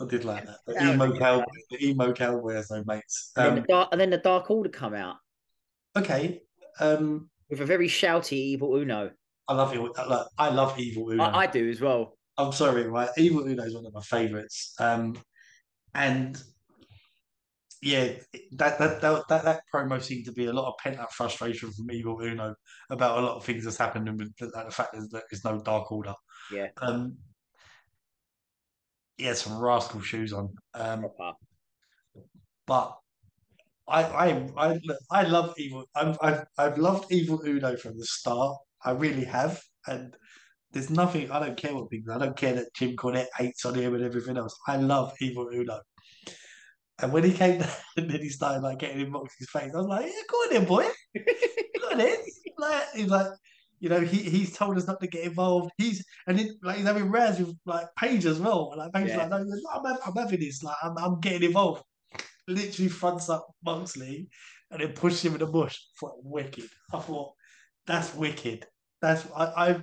I 0.00 0.06
did 0.06 0.24
like 0.24 0.46
that. 0.46 0.56
The 0.66 0.74
That 0.74 0.94
emo 0.94 1.18
cowboy, 1.18 1.44
the 1.70 1.86
emo 1.88 2.12
cowboy 2.12 2.54
has 2.54 2.70
no 2.70 2.82
mates. 2.86 3.32
and, 3.36 3.44
then 3.44 3.52
Um, 3.52 3.60
the 3.60 3.66
dark, 3.68 3.88
and 3.92 4.00
then 4.00 4.10
the 4.10 4.18
Dark 4.18 4.50
Order 4.50 4.70
come 4.70 4.94
out 4.94 5.16
okay. 5.96 6.42
Um, 6.78 7.28
with 7.50 7.60
a 7.60 7.66
very 7.66 7.88
shouty 7.88 8.32
evil 8.34 8.74
Uno. 8.76 9.10
I 9.48 9.54
love 9.54 9.74
it. 9.74 9.80
I 10.38 10.48
love 10.50 10.78
Evil 10.78 11.10
Uno. 11.10 11.24
I, 11.24 11.40
I 11.40 11.46
do 11.46 11.68
as 11.68 11.80
well. 11.80 12.16
I'm 12.38 12.52
sorry, 12.52 12.84
right? 12.84 13.08
Evil 13.18 13.46
Uno 13.46 13.64
is 13.64 13.74
one 13.74 13.84
of 13.84 13.92
my 13.92 14.00
favorites. 14.00 14.74
Um, 14.78 15.18
and 15.94 16.40
yeah, 17.82 18.12
that 18.52 18.78
that, 18.78 19.00
that 19.00 19.28
that 19.28 19.44
that 19.44 19.62
promo 19.74 20.02
seemed 20.02 20.26
to 20.26 20.32
be 20.32 20.46
a 20.46 20.52
lot 20.52 20.68
of 20.68 20.74
pent 20.82 20.98
up 20.98 21.12
frustration 21.12 21.72
from 21.72 21.90
Evil 21.90 22.20
Uno 22.20 22.54
about 22.90 23.18
a 23.18 23.22
lot 23.22 23.36
of 23.36 23.44
things 23.44 23.64
that's 23.64 23.78
happened, 23.78 24.08
and 24.08 24.18
with 24.18 24.36
the, 24.36 24.46
the 24.46 24.70
fact 24.70 24.92
that 24.92 25.22
there's 25.30 25.44
no 25.44 25.58
Dark 25.62 25.90
Order. 25.90 26.14
Yeah. 26.52 26.68
Um, 26.82 27.16
he 29.16 29.24
had 29.24 29.36
some 29.36 29.58
rascal 29.58 30.00
shoes 30.00 30.32
on. 30.32 30.54
Um, 30.74 31.06
but 32.66 32.96
I 33.88 34.02
I 34.02 34.48
I, 34.56 34.80
I 35.10 35.22
love 35.22 35.54
Evil. 35.56 35.84
I've, 35.94 36.18
I've 36.20 36.44
I've 36.58 36.78
loved 36.78 37.10
Evil 37.10 37.40
Uno 37.46 37.76
from 37.76 37.98
the 37.98 38.04
start. 38.04 38.56
I 38.84 38.92
really 38.92 39.24
have, 39.24 39.60
and 39.86 40.14
there's 40.72 40.90
nothing. 40.90 41.30
I 41.30 41.40
don't 41.40 41.56
care 41.56 41.74
what 41.74 41.90
people. 41.90 42.12
I 42.12 42.18
don't 42.18 42.36
care 42.36 42.54
that 42.54 42.74
Jim 42.74 42.94
Cornette 42.96 43.26
hates 43.36 43.64
on 43.64 43.74
him 43.74 43.94
and 43.94 44.04
everything 44.04 44.36
else. 44.36 44.56
I 44.66 44.76
love 44.76 45.14
Evil 45.20 45.48
Uno. 45.52 45.80
And 47.02 47.12
when 47.12 47.24
he 47.24 47.32
came 47.32 47.58
down 47.60 47.70
and 47.96 48.10
then 48.10 48.20
he 48.20 48.28
started 48.28 48.62
like 48.62 48.78
getting 48.78 49.00
in 49.00 49.10
Moxie's 49.10 49.50
face, 49.50 49.72
I 49.74 49.78
was 49.78 49.86
like, 49.86 50.06
"Yeah, 50.06 50.22
go 50.30 50.36
on 50.36 50.52
then, 50.52 50.64
boy. 50.66 50.86
Go 51.80 51.90
on 51.90 51.98
then." 51.98 52.16
Like 52.58 52.82
he's 52.94 53.08
like, 53.08 53.28
you 53.78 53.88
know, 53.88 54.00
he 54.00 54.18
he's 54.18 54.54
told 54.54 54.76
us 54.76 54.86
not 54.86 55.00
to 55.00 55.06
get 55.06 55.24
involved. 55.24 55.70
He's 55.78 56.04
and 56.26 56.38
then 56.38 56.58
like 56.62 56.76
he's 56.76 56.84
having 56.86 57.10
rows 57.10 57.38
with 57.38 57.56
like 57.64 57.86
Page 57.98 58.26
as 58.26 58.38
well. 58.38 58.68
And 58.72 58.80
like 58.80 58.92
Page 58.92 59.06
is 59.06 59.10
Yeah. 59.16 59.26
like, 59.28 59.30
no, 59.30 59.38
I'm, 59.72 59.96
I'm 60.06 60.14
having 60.14 60.40
this. 60.40 60.62
Like 60.62 60.76
I'm, 60.82 60.98
I'm 60.98 61.20
getting 61.20 61.44
involved. 61.44 61.82
Literally 62.46 62.90
fronts 62.90 63.30
up 63.30 63.46
Moxley 63.64 64.28
and 64.70 64.82
then 64.82 64.92
pushes 64.92 65.24
him 65.24 65.32
in 65.32 65.38
the 65.38 65.46
bush. 65.46 65.78
I 65.78 65.92
thought 66.00 66.16
wicked. 66.22 66.68
I 66.92 66.98
thought 66.98 67.32
that's 67.86 68.14
wicked. 68.14 68.66
That's 69.00 69.24
I 69.34 69.44
I, 69.70 69.82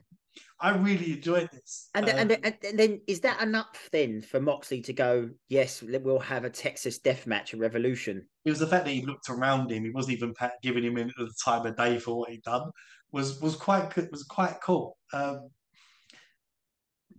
I 0.60 0.76
really 0.76 1.14
enjoyed 1.14 1.50
this. 1.52 1.90
And, 1.94 2.08
then, 2.08 2.18
and, 2.18 2.32
Um, 2.32 2.42
then, 2.42 2.58
and 2.64 2.80
then 2.80 3.02
is 3.08 3.20
that 3.22 3.42
enough 3.42 3.90
then 3.92 4.22
for 4.22 4.40
Moxley 4.40 4.82
to 4.82 4.94
go? 4.94 5.30
Yes, 5.50 5.82
we'll 5.84 6.20
have 6.20 6.44
a 6.46 6.50
Texas 6.50 6.98
Death 7.00 7.28
Match 7.28 7.54
at 7.54 7.60
Revolution. 7.60 8.28
it 8.46 8.50
was 8.50 8.60
the 8.60 8.68
fact 8.68 8.86
that 8.86 8.92
he 8.92 9.06
looked 9.06 9.30
around 9.30 9.72
him. 9.72 9.84
He 9.84 9.92
wasn't 9.92 10.18
even 10.18 10.34
giving 10.64 10.84
him 10.84 10.98
in 10.98 11.12
the 11.18 11.34
time 11.44 11.66
of 11.66 11.76
day 11.76 12.00
for 12.00 12.18
what 12.18 12.30
he'd 12.32 12.44
done. 12.44 12.72
Was 13.12 13.40
was 13.40 13.56
quite 13.56 13.94
good. 13.94 14.10
Was 14.12 14.24
quite 14.24 14.60
cool. 14.62 14.98
Um, 15.14 15.50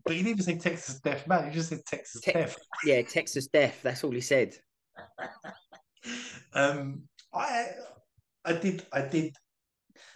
but 0.04 0.14
he 0.14 0.22
didn't 0.22 0.40
even 0.40 0.42
say 0.42 0.58
Texas 0.58 1.00
Death 1.00 1.26
Man. 1.26 1.48
He 1.48 1.54
just 1.54 1.68
said 1.68 1.80
Texas 1.86 2.20
Te- 2.22 2.32
Death. 2.32 2.56
Yeah, 2.84 3.02
Texas 3.02 3.46
Death. 3.46 3.80
That's 3.82 4.04
all 4.04 4.10
he 4.10 4.20
said. 4.20 4.54
um, 6.54 7.02
I 7.32 7.68
I 8.44 8.52
did 8.54 8.84
I 8.92 9.02
did. 9.02 9.34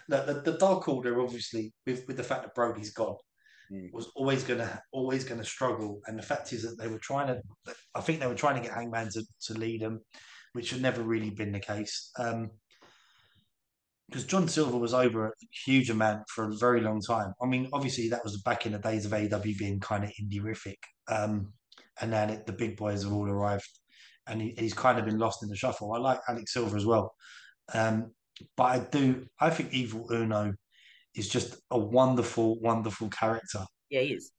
No, 0.09 0.25
the, 0.25 0.41
the 0.41 0.57
Dark 0.57 0.87
Order 0.87 1.21
obviously 1.21 1.73
with 1.85 2.05
with 2.07 2.17
the 2.17 2.23
fact 2.23 2.43
that 2.43 2.55
Brody's 2.55 2.93
gone 2.93 3.15
Mm. 3.71 3.91
was 3.93 4.11
always 4.15 4.43
gonna 4.43 4.81
always 4.91 5.23
gonna 5.23 5.43
struggle. 5.43 6.01
And 6.05 6.17
the 6.17 6.23
fact 6.23 6.53
is 6.53 6.63
that 6.63 6.77
they 6.77 6.87
were 6.87 6.99
trying 6.99 7.27
to. 7.27 7.41
I 7.95 8.01
think 8.01 8.19
they 8.19 8.27
were 8.27 8.35
trying 8.35 8.55
to 8.55 8.61
get 8.61 8.75
Hangman 8.75 9.09
to, 9.11 9.23
to 9.47 9.53
lead 9.53 9.81
them, 9.81 10.01
which 10.53 10.71
had 10.71 10.81
never 10.81 11.01
really 11.01 11.29
been 11.29 11.51
the 11.51 11.59
case. 11.59 12.11
Um, 12.17 12.51
because 14.09 14.25
John 14.25 14.47
Silver 14.47 14.77
was 14.77 14.93
over 14.93 15.27
a 15.27 15.31
huge 15.65 15.89
amount 15.89 16.29
for 16.29 16.49
a 16.49 16.55
very 16.57 16.81
long 16.81 17.01
time. 17.01 17.33
I 17.41 17.47
mean, 17.47 17.69
obviously 17.73 18.09
that 18.09 18.23
was 18.23 18.41
back 18.43 18.65
in 18.65 18.73
the 18.73 18.77
days 18.77 19.05
of 19.05 19.11
AEW 19.11 19.57
being 19.57 19.79
kind 19.79 20.03
of 20.03 20.11
indie-rific, 20.21 20.75
um, 21.07 21.53
and 21.99 22.11
now 22.11 22.25
it, 22.25 22.45
the 22.45 22.51
big 22.51 22.77
boys 22.77 23.03
have 23.03 23.13
all 23.13 23.27
arrived, 23.27 23.67
and 24.27 24.39
he, 24.41 24.53
he's 24.57 24.73
kind 24.73 24.99
of 24.99 25.05
been 25.05 25.17
lost 25.17 25.41
in 25.41 25.49
the 25.49 25.55
shuffle. 25.55 25.93
I 25.93 25.99
like 25.99 26.19
Alex 26.27 26.53
Silver 26.53 26.77
as 26.77 26.85
well, 26.85 27.15
um, 27.73 28.11
but 28.55 28.63
I 28.63 28.79
do. 28.79 29.25
I 29.39 29.49
think 29.49 29.73
Evil 29.73 30.07
Uno 30.11 30.53
is 31.15 31.29
just 31.29 31.55
a 31.71 31.77
wonderful, 31.77 32.59
wonderful 32.59 33.09
character. 33.09 33.65
Yeah, 33.89 34.01
he 34.01 34.13
is. 34.13 34.31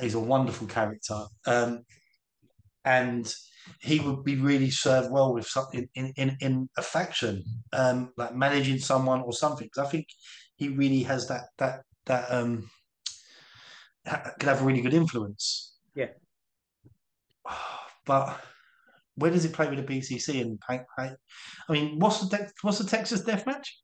He's 0.00 0.14
a 0.14 0.20
wonderful 0.20 0.66
character, 0.66 1.24
um, 1.46 1.82
and 2.84 3.32
he 3.80 4.00
would 4.00 4.24
be 4.24 4.36
really 4.36 4.70
served 4.70 5.10
well 5.10 5.32
with 5.32 5.46
something 5.46 5.88
in, 5.94 6.12
in, 6.16 6.36
in 6.40 6.68
a 6.76 6.82
faction, 6.82 7.42
um, 7.72 8.10
like 8.16 8.34
managing 8.34 8.78
someone 8.78 9.22
or 9.22 9.32
something. 9.32 9.66
Because 9.66 9.86
I 9.86 9.90
think 9.90 10.06
he 10.56 10.68
really 10.68 11.02
has 11.04 11.28
that 11.28 11.44
that 11.58 11.82
that 12.06 12.30
um 12.30 12.68
could 14.04 14.48
have 14.48 14.62
a 14.62 14.64
really 14.64 14.80
good 14.82 14.94
influence. 14.94 15.76
Yeah. 15.94 16.08
But 18.06 18.38
where 19.16 19.30
does 19.30 19.44
it 19.44 19.52
play 19.52 19.68
with 19.68 19.84
the 19.84 20.00
BCC 20.00 20.40
and 20.40 20.58
I 20.68 21.72
mean, 21.72 21.98
what's 21.98 22.20
the 22.20 22.50
what's 22.62 22.78
the 22.78 22.84
Texas 22.84 23.22
Death 23.22 23.46
Match? 23.46 23.80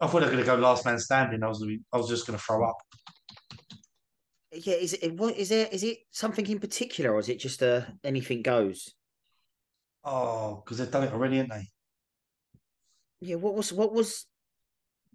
I 0.00 0.06
thought 0.06 0.22
I 0.22 0.26
was 0.26 0.34
going 0.34 0.44
to 0.44 0.50
go 0.50 0.56
last 0.56 0.84
man 0.84 0.98
standing. 0.98 1.42
I 1.42 1.48
was 1.48 1.66
I 1.92 1.96
was 1.96 2.08
just 2.08 2.26
going 2.26 2.38
to 2.38 2.44
throw 2.44 2.68
up 2.68 2.76
yeah, 4.64 4.74
is 4.74 4.94
it 4.94 5.14
what 5.16 5.36
is 5.36 5.50
there? 5.50 5.68
Is 5.70 5.82
it 5.82 5.98
something 6.10 6.46
in 6.46 6.58
particular, 6.58 7.12
or 7.12 7.18
is 7.18 7.28
it 7.28 7.38
just 7.38 7.62
a 7.62 7.76
uh, 7.76 7.84
anything 8.04 8.42
goes? 8.42 8.94
Oh, 10.04 10.62
because 10.64 10.78
they've 10.78 10.90
done 10.90 11.04
it 11.04 11.12
already, 11.12 11.36
haven't 11.36 11.50
they? 11.50 11.68
Yeah. 13.20 13.36
What 13.36 13.54
was 13.54 13.72
what 13.72 13.92
was 13.92 14.26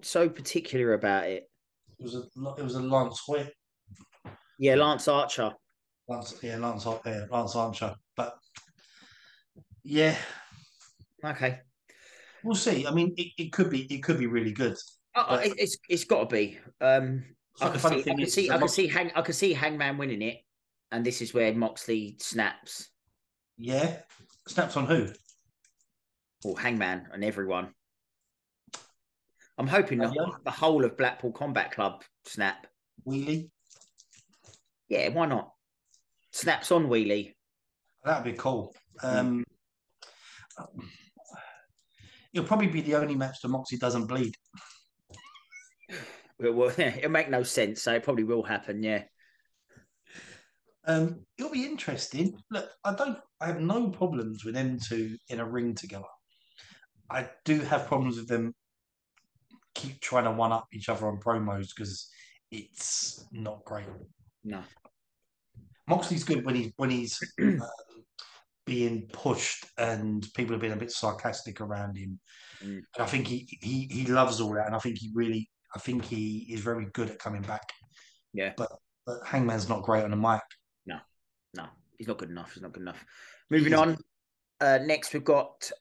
so 0.02 0.30
particular 0.30 0.94
about 0.94 1.26
it? 1.26 1.50
It 2.00 2.04
was 2.04 2.16
a 2.16 2.24
it 2.58 2.64
was 2.64 2.76
a 2.76 2.82
Lance 2.82 3.22
Hoyt. 3.26 3.52
Yeah, 4.60 4.76
Lance 4.76 5.08
Archer. 5.08 5.54
Lance, 6.08 6.36
yeah, 6.42 6.58
Lance, 6.58 6.86
yeah, 7.06 7.26
Lance 7.32 7.56
Archer. 7.56 7.96
But 8.22 8.38
yeah, 9.84 10.16
okay, 11.26 11.60
we'll 12.44 12.56
see. 12.56 12.86
I 12.86 12.92
mean, 12.92 13.14
it, 13.18 13.32
it 13.38 13.52
could 13.52 13.70
be 13.70 13.82
it 13.92 14.04
could 14.04 14.20
be 14.20 14.28
really 14.28 14.52
good. 14.52 14.78
Oh, 15.16 15.26
but... 15.28 15.48
it's 15.58 15.78
it's 15.90 16.04
got 16.04 16.30
to 16.30 16.36
be. 16.36 16.60
Um, 16.80 17.24
I 17.60 17.70
can, 17.70 17.80
see, 17.80 18.12
I 18.12 18.16
can 18.16 18.28
see, 18.28 18.52
I 18.52 18.58
can 18.58 18.68
see, 18.68 18.88
Hang, 18.88 19.12
I 19.16 19.22
can 19.22 19.34
see 19.34 19.54
Hangman 19.54 19.98
winning 19.98 20.22
it, 20.22 20.38
and 20.92 21.06
this 21.06 21.22
is 21.22 21.34
where 21.34 21.54
Moxley 21.54 22.16
snaps. 22.20 22.90
Yeah, 23.58 23.98
snaps 24.48 24.78
on 24.78 24.86
who? 24.86 25.08
Or 26.44 26.60
Hangman 26.60 27.08
and 27.12 27.24
everyone. 27.24 27.74
I'm 29.58 29.68
hoping 29.68 30.00
the, 30.00 30.32
the 30.44 30.52
whole 30.52 30.86
of 30.86 30.98
Blackpool 30.98 31.32
Combat 31.32 31.72
Club 31.72 32.04
snap. 32.26 32.68
Wheelie. 33.08 33.50
Yeah, 34.90 35.10
why 35.10 35.26
not? 35.26 35.52
Snaps 36.32 36.72
on 36.72 36.88
Wheelie. 36.88 37.34
That'd 38.04 38.24
be 38.24 38.38
cool. 38.38 38.74
Um. 39.04 39.44
It'll 42.34 42.48
probably 42.48 42.68
be 42.68 42.82
the 42.82 42.96
only 42.96 43.16
match 43.16 43.42
that 43.42 43.50
Moxley 43.50 43.78
doesn't 43.78 44.08
bleed. 44.08 44.36
It 46.40 46.54
will. 46.56 46.72
It'll 46.78 47.12
make 47.12 47.30
no 47.30 47.44
sense, 47.44 47.82
so 47.84 47.94
it 47.94 48.04
probably 48.04 48.24
will 48.24 48.44
happen. 48.44 48.82
Yeah. 48.84 49.04
Um, 50.86 51.26
it'll 51.38 51.52
be 51.52 51.66
interesting. 51.66 52.38
Look, 52.50 52.70
I 52.84 52.94
don't. 52.96 53.20
I 53.40 53.48
have 53.48 53.62
no 53.62 53.90
problems 53.90 54.44
with 54.44 54.56
them 54.56 54.80
two 54.80 55.18
in 55.30 55.40
a 55.40 55.46
ring 55.46 55.76
together. 55.76 56.06
I 57.10 57.30
do 57.46 57.60
have 57.60 57.88
problems 57.88 58.18
with 58.18 58.28
them 58.28 58.56
keep 59.76 60.00
trying 60.00 60.24
to 60.26 60.32
one 60.32 60.52
up 60.52 60.68
each 60.74 60.90
other 60.90 61.08
on 61.08 61.20
promos 61.20 61.70
because 61.76 62.10
it's 62.52 63.26
not 63.32 63.64
great. 63.66 63.86
No. 64.44 64.62
Moxley's 65.88 66.24
good 66.24 66.46
when 66.46 66.56
he's 66.56 66.72
when 66.78 66.90
he's 66.90 67.20
um, 67.42 67.62
being 68.66 69.10
pushed 69.12 69.66
and 69.78 70.26
people 70.36 70.56
are 70.56 70.60
being 70.60 70.74
a 70.74 70.78
bit 70.78 70.92
sarcastic 70.92 71.62
around 71.62 71.98
him. 71.98 72.20
Mm. 72.64 72.82
I 73.00 73.06
think 73.06 73.28
he, 73.28 73.48
he 73.62 73.88
he 73.92 74.06
loves 74.06 74.40
all 74.40 74.54
that, 74.54 74.68
and 74.68 74.76
I 74.76 74.80
think 74.80 74.98
he 75.00 75.12
really 75.14 75.50
I 75.76 75.80
think 75.80 76.06
he 76.06 76.48
is 76.50 76.62
very 76.62 76.88
good 76.94 77.10
at 77.10 77.20
coming 77.20 77.42
back. 77.42 77.64
Yeah. 78.34 78.54
But 78.56 78.70
but 79.06 79.18
Hangman's 79.26 79.68
not 79.68 79.84
great 79.84 80.04
on 80.04 80.12
the 80.12 80.18
mic. 80.18 80.42
No, 80.86 80.98
no, 81.56 81.66
he's 81.98 82.08
not 82.08 82.18
good 82.18 82.30
enough. 82.30 82.54
He's 82.54 82.64
not 82.64 82.74
good 82.74 82.84
enough. 82.84 83.04
Moving 83.50 83.74
on. 83.74 83.98
Uh, 84.60 84.80
next, 84.84 85.14
we've 85.14 85.24
got 85.24 85.72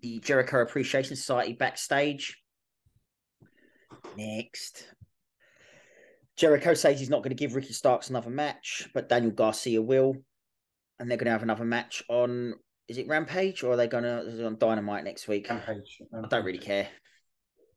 the 0.00 0.20
Jericho 0.20 0.60
Appreciation 0.62 1.16
Society 1.16 1.54
backstage. 1.54 2.38
Next. 4.16 4.86
Jericho 6.42 6.74
says 6.74 6.98
he's 6.98 7.08
not 7.08 7.22
going 7.22 7.30
to 7.30 7.36
give 7.36 7.54
Ricky 7.54 7.72
Starks 7.72 8.10
another 8.10 8.28
match, 8.28 8.88
but 8.92 9.08
Daniel 9.08 9.30
Garcia 9.30 9.80
will. 9.80 10.16
And 10.98 11.08
they're 11.08 11.16
going 11.16 11.26
to 11.26 11.30
have 11.30 11.44
another 11.44 11.64
match 11.64 12.02
on, 12.08 12.54
is 12.88 12.98
it 12.98 13.06
Rampage 13.06 13.62
or 13.62 13.70
are 13.70 13.76
they 13.76 13.86
going 13.86 14.02
to, 14.02 14.44
on 14.44 14.58
Dynamite 14.58 15.04
next 15.04 15.28
week? 15.28 15.48
Rampage. 15.48 16.00
Rampage. 16.10 16.24
I 16.24 16.28
don't 16.28 16.44
really 16.44 16.58
care. 16.58 16.88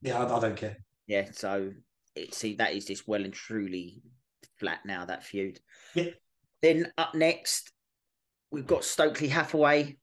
Yeah, 0.01 0.17
I, 0.17 0.35
I 0.35 0.39
don't 0.39 0.55
care. 0.55 0.77
Yeah, 1.05 1.27
so 1.31 1.73
it, 2.15 2.33
see 2.33 2.55
that 2.55 2.73
is 2.73 2.85
just 2.85 3.07
well 3.07 3.23
and 3.23 3.31
truly 3.31 4.01
flat 4.59 4.79
now 4.83 5.05
that 5.05 5.23
feud. 5.23 5.59
Yeah. 5.93 6.09
Then 6.63 6.91
up 6.97 7.13
next, 7.13 7.71
we've 8.49 8.65
got 8.65 8.83
Stokely 8.83 9.27
Hathaway. 9.27 9.95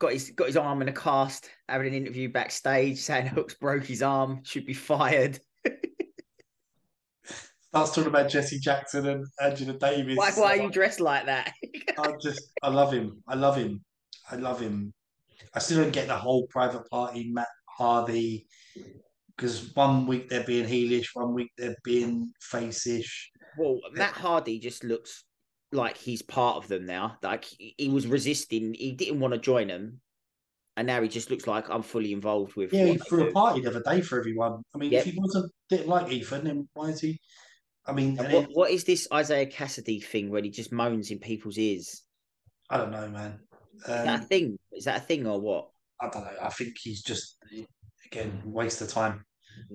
Got 0.00 0.12
his 0.12 0.30
got 0.30 0.48
his 0.48 0.56
arm 0.56 0.82
in 0.82 0.88
a 0.88 0.92
cast, 0.92 1.48
having 1.68 1.86
an 1.86 1.94
interview 1.94 2.32
backstage, 2.32 2.98
saying 2.98 3.28
Hooks 3.28 3.54
broke 3.54 3.84
his 3.84 4.02
arm, 4.02 4.40
should 4.42 4.66
be 4.66 4.74
fired. 4.74 5.38
Starts 7.70 7.94
talking 7.94 8.08
about 8.08 8.30
Jesse 8.30 8.58
Jackson 8.58 9.06
and 9.06 9.26
Angela 9.42 9.74
Davis. 9.74 10.16
Why, 10.16 10.30
why 10.32 10.58
are 10.58 10.62
you 10.62 10.70
dressed 10.70 11.00
like 11.00 11.26
that? 11.26 11.52
I 11.98 12.12
just 12.22 12.50
I 12.62 12.68
love 12.68 12.92
him. 12.92 13.22
I 13.28 13.34
love 13.34 13.56
him. 13.56 13.84
I 14.30 14.36
love 14.36 14.60
him. 14.60 14.94
I 15.54 15.58
still 15.58 15.82
don't 15.82 15.92
get 15.92 16.06
the 16.08 16.16
whole 16.16 16.46
private 16.46 16.88
party 16.88 17.30
Matt 17.30 17.48
Hardy 17.66 18.46
because 19.36 19.74
one 19.74 20.06
week 20.06 20.28
they're 20.28 20.44
being 20.44 20.66
heelish, 20.66 21.08
one 21.14 21.32
week 21.34 21.50
they're 21.56 21.76
being 21.84 22.32
face-ish. 22.40 23.30
Well, 23.56 23.78
Matt 23.92 24.14
Hardy 24.14 24.58
just 24.58 24.82
looks 24.82 25.24
like 25.70 25.96
he's 25.96 26.22
part 26.22 26.56
of 26.56 26.68
them 26.68 26.86
now. 26.86 27.18
Like 27.22 27.44
he 27.44 27.88
was 27.88 28.06
resisting, 28.06 28.74
he 28.74 28.92
didn't 28.92 29.20
want 29.20 29.34
to 29.34 29.40
join 29.40 29.68
them, 29.68 30.00
and 30.76 30.86
now 30.86 31.02
he 31.02 31.08
just 31.08 31.30
looks 31.30 31.46
like 31.46 31.70
I'm 31.70 31.82
fully 31.82 32.12
involved 32.12 32.56
with. 32.56 32.72
Yeah, 32.72 32.86
he 32.86 32.96
threw 32.96 33.28
a 33.28 33.32
party 33.32 33.60
the 33.60 33.70
other 33.70 33.82
day 33.82 34.00
for 34.00 34.18
everyone. 34.18 34.62
I 34.74 34.78
mean, 34.78 34.90
yep. 34.90 35.06
if 35.06 35.12
he 35.12 35.18
wasn't 35.18 35.52
didn't 35.68 35.88
like 35.88 36.10
Ethan, 36.10 36.44
then 36.44 36.68
why 36.74 36.88
is 36.88 37.00
he? 37.00 37.18
I 37.88 37.92
mean, 37.92 38.16
what, 38.16 38.30
it, 38.30 38.50
what 38.52 38.70
is 38.70 38.84
this 38.84 39.08
Isiah 39.12 39.46
Kassidy 39.46 40.04
thing 40.04 40.30
where 40.30 40.42
he 40.42 40.50
just 40.50 40.72
moans 40.72 41.10
in 41.10 41.18
people's 41.18 41.56
ears? 41.56 42.02
I 42.68 42.76
don't 42.76 42.90
know, 42.90 43.08
man. 43.08 43.40
Um, 43.86 43.94
is 43.94 44.04
that 44.04 44.06
a 44.06 44.22
um, 44.22 44.28
thing? 44.28 44.58
Is 44.72 44.84
that 44.84 44.98
a 44.98 45.00
thing 45.00 45.26
or 45.26 45.40
what? 45.40 45.70
I 46.00 46.08
don't 46.10 46.24
know. 46.24 46.36
I 46.42 46.50
think 46.50 46.76
he's 46.78 47.02
just 47.02 47.38
again 48.04 48.42
waste 48.44 48.82
of 48.82 48.90
time. 48.90 49.24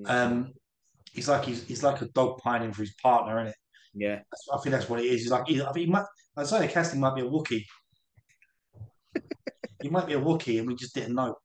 Um, 0.05 0.53
he's 1.11 1.27
like 1.27 1.45
he's, 1.45 1.63
he's 1.63 1.83
like 1.83 2.01
a 2.01 2.05
dog 2.09 2.37
pining 2.37 2.71
for 2.71 2.83
his 2.83 2.93
partner, 3.01 3.39
isn't 3.39 3.47
it? 3.47 3.55
Yeah, 3.95 4.15
that's, 4.15 4.47
I 4.53 4.57
think 4.57 4.73
that's 4.73 4.89
what 4.89 4.99
it 4.99 5.05
is. 5.05 5.21
He's 5.21 5.31
like 5.31 5.49
I 5.49 5.71
think 5.73 5.75
he 5.75 5.85
might. 5.87 6.05
Isiah 6.39 6.67
Kassidy 6.67 6.99
might 6.99 7.15
be 7.15 7.21
a 7.21 7.25
Wookie. 7.25 7.63
he 9.81 9.89
might 9.89 10.07
be 10.07 10.13
a 10.13 10.21
Wookie, 10.21 10.59
and 10.59 10.67
we 10.67 10.75
just 10.75 10.93
didn't 10.93 11.15
know. 11.15 11.35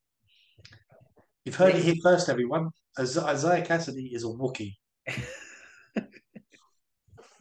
You've 1.45 1.57
heard 1.57 1.75
it 1.75 1.83
here 1.83 1.95
first, 2.03 2.29
everyone. 2.29 2.71
Isiah 2.99 3.65
Kassidy 3.65 4.15
is 4.15 4.25
a 4.25 4.29
Wookie. 4.29 4.75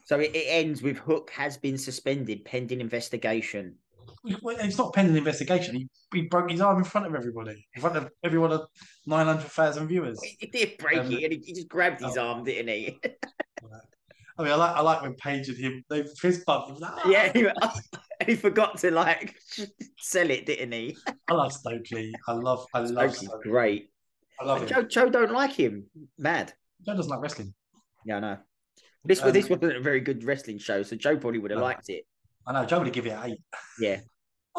so 0.08 0.20
it, 0.20 0.36
it 0.36 0.47
ends 0.47 0.82
with 0.82 0.97
Hook 0.97 1.30
has 1.32 1.58
been 1.58 1.78
suspended 1.78 2.43
pending 2.45 2.82
investigation 2.82 3.76
it's 4.28 4.78
not 4.78 4.93
pending 4.93 5.16
investigation. 5.16 5.76
He, 5.76 5.89
he 6.14 6.22
broke 6.24 6.49
his 6.51 6.62
arm 6.62 6.78
in 6.78 6.84
front 6.84 7.08
of 7.08 7.16
everybody, 7.16 7.66
in 7.74 7.82
front 7.82 7.97
of 7.97 8.10
everyone 8.24 8.51
of 8.51 8.68
900,000 9.05 9.88
viewers. 9.88 10.20
He 10.39 10.47
did 10.47 10.78
break 10.78 10.99
um, 10.99 11.12
it 11.12 11.24
and 11.24 11.43
he, 11.43 11.53
just 11.53 11.68
grabbed 11.68 12.01
his 12.01 12.18
oh. 12.18 12.28
arm, 12.28 12.43
didn't 12.43 12.68
he? 12.68 12.99
I 14.39 14.43
mean, 14.43 14.51
I 14.51 14.55
like 14.55 14.76
I 14.76 14.82
like 14.82 15.01
when 15.01 15.16
Paige 15.16 15.49
and 15.49 15.58
him 15.58 15.84
they 15.89 16.03
fist 16.03 16.45
bumped. 16.45 16.80
Like, 16.80 16.91
ah! 16.93 17.10
Yeah, 17.10 17.32
he, 17.34 17.47
he, 18.28 18.36
forgot 18.36 18.78
to 18.80 18.91
like 18.91 19.36
sell 19.97 20.30
it, 20.30 20.45
didn't 20.45 20.72
he? 20.74 20.95
I 21.28 21.34
love 21.34 21.51
Stokely. 21.51 22.14
I 22.28 22.34
love 22.34 22.68
I 22.72 22.82
love 22.82 22.89
Stokely's 22.89 23.30
Stokely. 23.30 23.49
great. 23.49 23.89
I 24.39 24.45
love 24.45 24.62
him. 24.62 24.68
Joe, 24.68 24.84
Joe 24.84 25.10
don't 25.10 25.32
like 25.32 25.53
him. 25.53 25.86
Mad. 26.20 26.53
Joe 26.86 26.95
doesn't 26.95 27.10
like 27.10 27.20
wrestling. 27.20 27.55
Yeah, 28.05 28.18
I 28.18 28.20
know. 28.20 28.38
This 29.08 29.24
um, 29.24 29.32
this 29.32 29.49
wasn't 29.49 29.78
a 29.78 29.80
very 29.80 30.01
good 30.01 30.24
wrestling 30.26 30.58
show, 30.58 30.84
so 30.84 30.97
Joe 30.97 31.18
probably 31.18 31.39
would 31.39 31.51
have 31.51 31.60
no. 31.60 31.66
liked 31.66 31.89
it. 31.89 32.03
I 32.45 32.53
know 32.53 32.66
Joe 32.66 32.80
would 32.80 32.88
have 32.88 32.93
given 32.93 33.14
it 33.14 33.20
eight. 33.24 33.39
Yeah. 33.80 33.99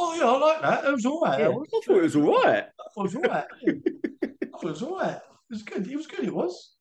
Oh 0.00 0.14
yeah, 0.14 0.26
I 0.26 0.38
like 0.38 0.62
that. 0.62 0.84
It 0.84 0.92
was 0.92 1.06
all 1.06 1.20
right. 1.22 1.40
Yeah, 1.40 1.48
I 1.48 1.52
thought 1.52 1.96
it 1.96 2.02
was 2.02 2.14
all 2.14 2.44
right. 2.44 2.62
I 2.62 2.88
thought 2.94 3.00
it 3.00 3.02
was 3.02 3.16
all 3.16 3.22
right. 3.22 3.44
I 3.66 4.46
thought 4.52 4.62
it 4.62 4.70
was 4.70 4.82
all 4.84 4.96
right. 4.96 5.16
It 5.16 5.22
was 5.50 5.62
good. 5.64 5.90
It 5.90 5.96
was 5.96 6.06
good. 6.06 6.24
It 6.24 6.32
was. 6.32 6.76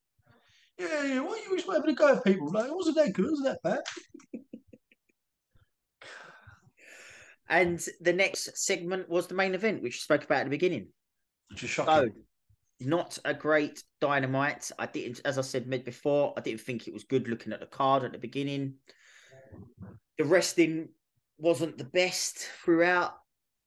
Yeah, 0.78 1.04
yeah. 1.04 1.20
Why 1.22 1.32
are 1.32 1.38
you 1.38 1.46
always 1.48 1.66
having 1.66 1.90
a 1.90 1.94
go 1.96 2.14
at 2.14 2.24
people? 2.24 2.52
Like, 2.52 2.68
it 2.68 2.76
wasn't 2.76 2.98
that 2.98 3.14
good. 3.14 3.26
It 3.26 3.32
wasn't 3.32 3.60
that 3.64 3.64
bad. 3.64 4.42
and 7.50 7.84
the 8.02 8.14
next 8.14 8.56
segment 8.56 9.10
was 9.10 9.26
the 9.26 9.34
main 9.34 9.56
event, 9.56 9.82
which 9.82 9.96
you 9.96 10.00
spoke 10.02 10.24
about 10.24 10.42
at 10.42 10.44
the 10.44 10.52
beginning. 10.52 10.90
Which 11.50 11.64
is 11.64 11.72
shocking. 11.72 12.10
So, 12.10 12.22
not 12.80 13.18
a 13.26 13.34
great 13.34 13.84
dynamite. 14.02 14.72
I 14.78 14.86
didn't, 14.86 15.22
as 15.26 15.38
I 15.38 15.42
said 15.42 15.68
mid 15.68 15.84
before, 15.84 16.34
I 16.38 16.42
didn't 16.42 16.62
think 16.62 16.88
it 16.88 16.94
was 16.94 17.04
good 17.04 17.28
looking 17.28 17.54
at 17.54 17.60
the 17.60 17.66
card 17.66 18.04
at 18.04 18.12
the 18.12 18.18
beginning. 18.18 18.76
The 20.18 20.26
wrestling 20.26 20.90
wasn't 21.38 21.78
the 21.78 21.86
best 21.86 22.38
throughout. 22.38 23.14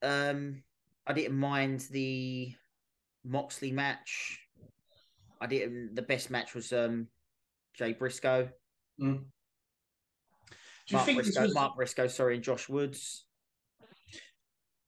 Um, 0.01 0.63
I 1.05 1.13
didn't 1.13 1.37
mind 1.37 1.81
the 1.91 2.53
Moxley 3.23 3.71
match. 3.71 4.39
I 5.39 5.47
didn't. 5.47 5.95
The 5.95 6.01
best 6.01 6.29
match 6.29 6.53
was 6.53 6.71
um, 6.71 7.07
Jay 7.73 7.93
Briscoe. 7.93 8.49
Mm. 9.01 9.23
Do 10.87 10.97
you 10.97 10.97
Mark 10.97 11.05
Briscoe, 11.15 11.41
was, 11.41 11.53
Mark 11.53 11.75
Briscoe, 11.75 12.07
sorry, 12.07 12.35
and 12.35 12.43
Josh 12.43 12.69
Woods. 12.69 13.25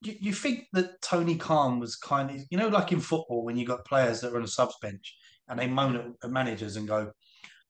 You, 0.04 0.16
you 0.20 0.34
think 0.34 0.66
that 0.74 1.02
Tony 1.02 1.36
Khan 1.36 1.80
was 1.80 1.96
kind 1.96 2.30
of 2.30 2.42
you 2.50 2.58
know 2.58 2.68
like 2.68 2.92
in 2.92 3.00
football 3.00 3.44
when 3.44 3.58
you 3.58 3.66
got 3.66 3.86
players 3.86 4.22
that 4.22 4.34
are 4.34 4.38
on 4.38 4.44
a 4.44 4.48
subs 4.48 4.76
bench 4.82 5.16
and 5.48 5.60
they 5.60 5.68
moan 5.68 6.16
at, 6.24 6.32
managers 6.32 6.78
and 6.78 6.88
go, 6.88 7.12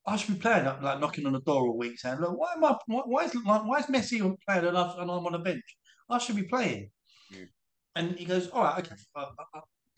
I 0.05 0.15
should 0.15 0.35
be 0.35 0.41
playing 0.41 0.65
like, 0.65 0.81
like 0.81 0.99
knocking 0.99 1.25
on 1.25 1.33
the 1.33 1.41
door 1.41 1.67
all 1.67 1.77
week 1.77 1.99
saying, 1.99 2.19
look, 2.19 2.37
why 2.37 2.53
am 2.53 2.63
I 2.63 2.75
why, 2.87 3.01
why 3.05 3.23
is 3.25 3.33
why 3.43 3.79
is 3.79 3.85
Messi 3.85 4.23
on 4.23 4.37
playing 4.47 4.65
and, 4.65 4.77
I, 4.77 4.93
and 4.99 5.11
I'm 5.11 5.25
on 5.25 5.35
a 5.35 5.39
bench? 5.39 5.63
I 6.09 6.17
should 6.17 6.35
be 6.35 6.43
playing. 6.43 6.89
Mm. 7.33 7.47
And 7.95 8.17
he 8.17 8.25
goes, 8.25 8.49
all 8.49 8.63
right, 8.63 8.79
okay, 8.79 8.95
I, 9.15 9.27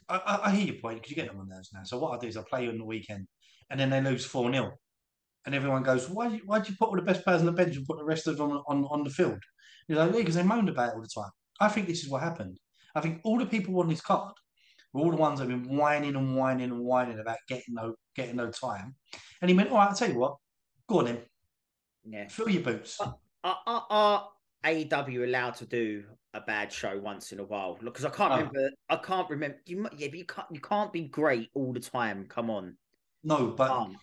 I, 0.09 0.17
I, 0.17 0.39
I 0.43 0.51
hear 0.51 0.73
your 0.73 0.81
point 0.81 0.97
because 0.97 1.09
you 1.09 1.15
get 1.15 1.27
them 1.27 1.39
on 1.39 1.49
those 1.49 1.69
now. 1.73 1.83
So 1.83 1.97
what 1.97 2.15
I 2.15 2.19
do 2.19 2.27
is 2.27 2.38
I 2.38 2.43
play 2.47 2.65
you 2.65 2.69
on 2.69 2.77
the 2.77 2.86
weekend, 2.86 3.27
and 3.69 3.79
then 3.79 3.89
they 3.89 4.01
lose 4.01 4.25
four 4.25 4.51
0 4.51 4.71
and 5.45 5.53
everyone 5.53 5.83
goes, 5.83 6.09
why 6.09 6.27
do 6.27 6.36
you, 6.36 6.41
why 6.45 6.59
do 6.59 6.71
you 6.71 6.77
put 6.77 6.89
all 6.89 6.95
the 6.95 7.01
best 7.01 7.23
players 7.23 7.41
on 7.41 7.45
the 7.45 7.51
bench 7.51 7.75
and 7.75 7.86
put 7.86 7.97
the 7.97 8.03
rest 8.05 8.27
of 8.27 8.38
them 8.38 8.51
on 8.51 8.63
on, 8.67 8.86
on 8.86 9.03
the 9.03 9.09
field? 9.09 9.39
You're 9.88 9.99
like, 9.99 10.13
because 10.13 10.36
they 10.36 10.43
moaned 10.43 10.69
about 10.69 10.89
it 10.89 10.95
all 10.95 11.01
the 11.01 11.07
time. 11.07 11.31
I 11.59 11.67
think 11.69 11.87
this 11.87 12.03
is 12.03 12.09
what 12.09 12.21
happened. 12.21 12.57
I 12.95 13.01
think 13.01 13.21
all 13.23 13.37
the 13.37 13.45
people 13.45 13.79
on 13.79 13.89
this 13.89 14.01
card 14.01 14.33
were 14.93 15.01
all 15.01 15.11
the 15.11 15.17
ones 15.17 15.39
that 15.39 15.49
have 15.49 15.63
been 15.63 15.75
whining 15.77 16.15
and 16.15 16.35
whining 16.35 16.71
and 16.71 16.79
whining 16.79 17.19
about 17.19 17.37
getting 17.47 17.73
no 17.75 17.95
getting 18.15 18.37
no 18.37 18.49
time. 18.51 18.95
And 19.41 19.49
he 19.49 19.55
went, 19.55 19.69
all 19.69 19.77
right, 19.77 19.89
I'll 19.89 19.95
tell 19.95 20.09
you 20.09 20.17
what, 20.19 20.37
go 20.87 20.99
on 20.99 21.05
then, 21.05 21.21
Yeah. 22.05 22.27
fill 22.29 22.49
your 22.49 22.63
boots. 22.63 22.99
Are, 23.01 23.15
are, 23.67 23.85
are 23.89 24.29
AEW 24.63 25.25
allowed 25.27 25.55
to 25.55 25.65
do 25.65 26.03
a 26.33 26.41
bad 26.41 26.71
show 26.71 26.97
once 26.99 27.31
in 27.31 27.39
a 27.39 27.43
while? 27.43 27.77
Look, 27.81 27.93
because 27.93 28.05
I 28.05 28.09
can't 28.09 28.31
No. 28.31 28.37
remember. 28.37 28.69
I 28.89 28.95
can't 28.95 29.29
remember. 29.29 29.57
You, 29.65 29.87
yeah, 29.95 30.07
but 30.07 30.17
you 30.17 30.25
can't. 30.25 30.47
You 30.51 30.61
can't 30.61 30.91
be 30.91 31.01
great 31.01 31.49
all 31.53 31.71
the 31.73 31.79
time. 31.79 32.25
Come 32.27 32.49
on. 32.49 32.77
No, 33.23 33.47
but 33.47 33.71
Um, 33.71 33.97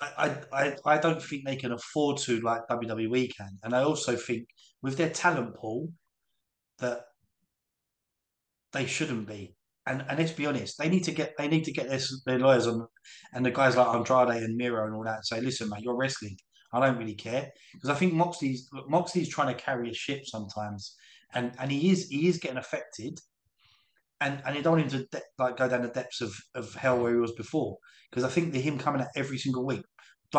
I, 0.00 0.36
I, 0.52 0.76
I 0.84 0.98
don't 0.98 1.22
think 1.22 1.46
they 1.46 1.56
can 1.56 1.72
afford 1.72 2.18
to 2.18 2.40
like 2.40 2.60
WWE 2.68 3.34
can. 3.34 3.58
And 3.62 3.74
I 3.74 3.82
also 3.82 4.14
think 4.16 4.46
with 4.82 4.96
their 4.98 5.10
talent 5.10 5.54
pool 5.56 5.90
that 6.78 7.02
they 8.72 8.86
shouldn't 8.86 9.26
be. 9.26 9.54
And 9.86 10.04
and 10.08 10.18
let's 10.18 10.32
be 10.32 10.46
honest, 10.46 10.78
they 10.78 10.88
need 10.88 11.04
to 11.04 11.12
get 11.12 11.36
they 11.38 11.48
need 11.48 11.64
to 11.64 11.72
get 11.72 11.88
their, 11.88 12.00
their 12.26 12.38
lawyers 12.38 12.66
on 12.66 12.86
and 13.32 13.46
the 13.46 13.50
guys 13.50 13.76
like 13.76 13.86
Andrade 13.86 14.42
and 14.42 14.56
Miro 14.56 14.84
and 14.84 14.94
all 14.94 15.04
that 15.04 15.16
and 15.16 15.26
say, 15.26 15.40
listen, 15.40 15.68
mate, 15.68 15.82
you're 15.82 15.96
wrestling. 15.96 16.36
I 16.72 16.80
don't 16.80 16.98
really 16.98 17.14
care. 17.14 17.50
Because 17.72 17.90
I 17.90 17.94
think 17.94 18.12
Moxley's 18.12 18.68
Moxley's 18.88 19.28
trying 19.28 19.54
to 19.54 19.62
carry 19.62 19.90
a 19.90 19.94
ship 19.94 20.22
sometimes. 20.24 20.96
And 21.34 21.52
and 21.58 21.70
he 21.70 21.90
is 21.90 22.08
he 22.08 22.26
is 22.26 22.38
getting 22.38 22.58
affected. 22.58 23.20
And 24.20 24.42
and 24.44 24.56
you 24.56 24.62
don't 24.62 24.78
want 24.78 24.92
him 24.92 25.00
to 25.00 25.06
de- 25.06 25.24
like 25.38 25.56
go 25.56 25.68
down 25.68 25.82
the 25.82 25.88
depths 25.88 26.20
of, 26.20 26.34
of 26.54 26.74
hell 26.74 26.98
where 26.98 27.12
he 27.12 27.20
was 27.20 27.32
before. 27.32 27.78
Because 28.10 28.24
I 28.24 28.28
think 28.28 28.52
that 28.52 28.60
him 28.60 28.78
coming 28.78 29.02
out 29.02 29.08
every 29.14 29.38
single 29.38 29.64
week, 29.64 29.84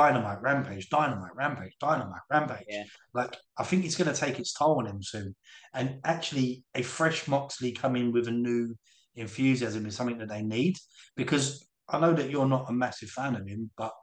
dynamite, 0.02 0.42
rampage, 0.42 0.90
dynamite, 0.90 1.36
rampage, 1.36 1.76
dynamite, 1.80 2.22
rampage. 2.32 2.66
Yeah. 2.70 2.84
Like 3.14 3.36
I 3.58 3.64
think 3.64 3.86
it's 3.86 3.96
going 4.00 4.14
to 4.14 4.20
take 4.26 4.38
its 4.40 4.54
toll 4.54 4.80
on 4.80 4.86
him 4.88 5.02
soon. 5.02 5.36
And 5.74 6.00
actually, 6.04 6.64
a 6.76 6.84
fresh 6.84 7.28
Moxley 7.28 7.72
coming 7.72 8.12
with 8.12 8.28
a 8.28 8.32
new 8.50 8.76
enthusiasm 9.16 9.86
is 9.86 9.96
something 9.96 10.20
that 10.20 10.30
they 10.30 10.44
need. 10.44 10.78
Because 11.16 11.68
I 11.90 12.00
know 12.00 12.14
that 12.14 12.30
you're 12.30 12.48
not 12.48 12.70
a 12.70 12.74
massive 12.74 13.10
fan 13.10 13.36
of 13.36 13.48
him, 13.48 13.72
but 13.78 13.94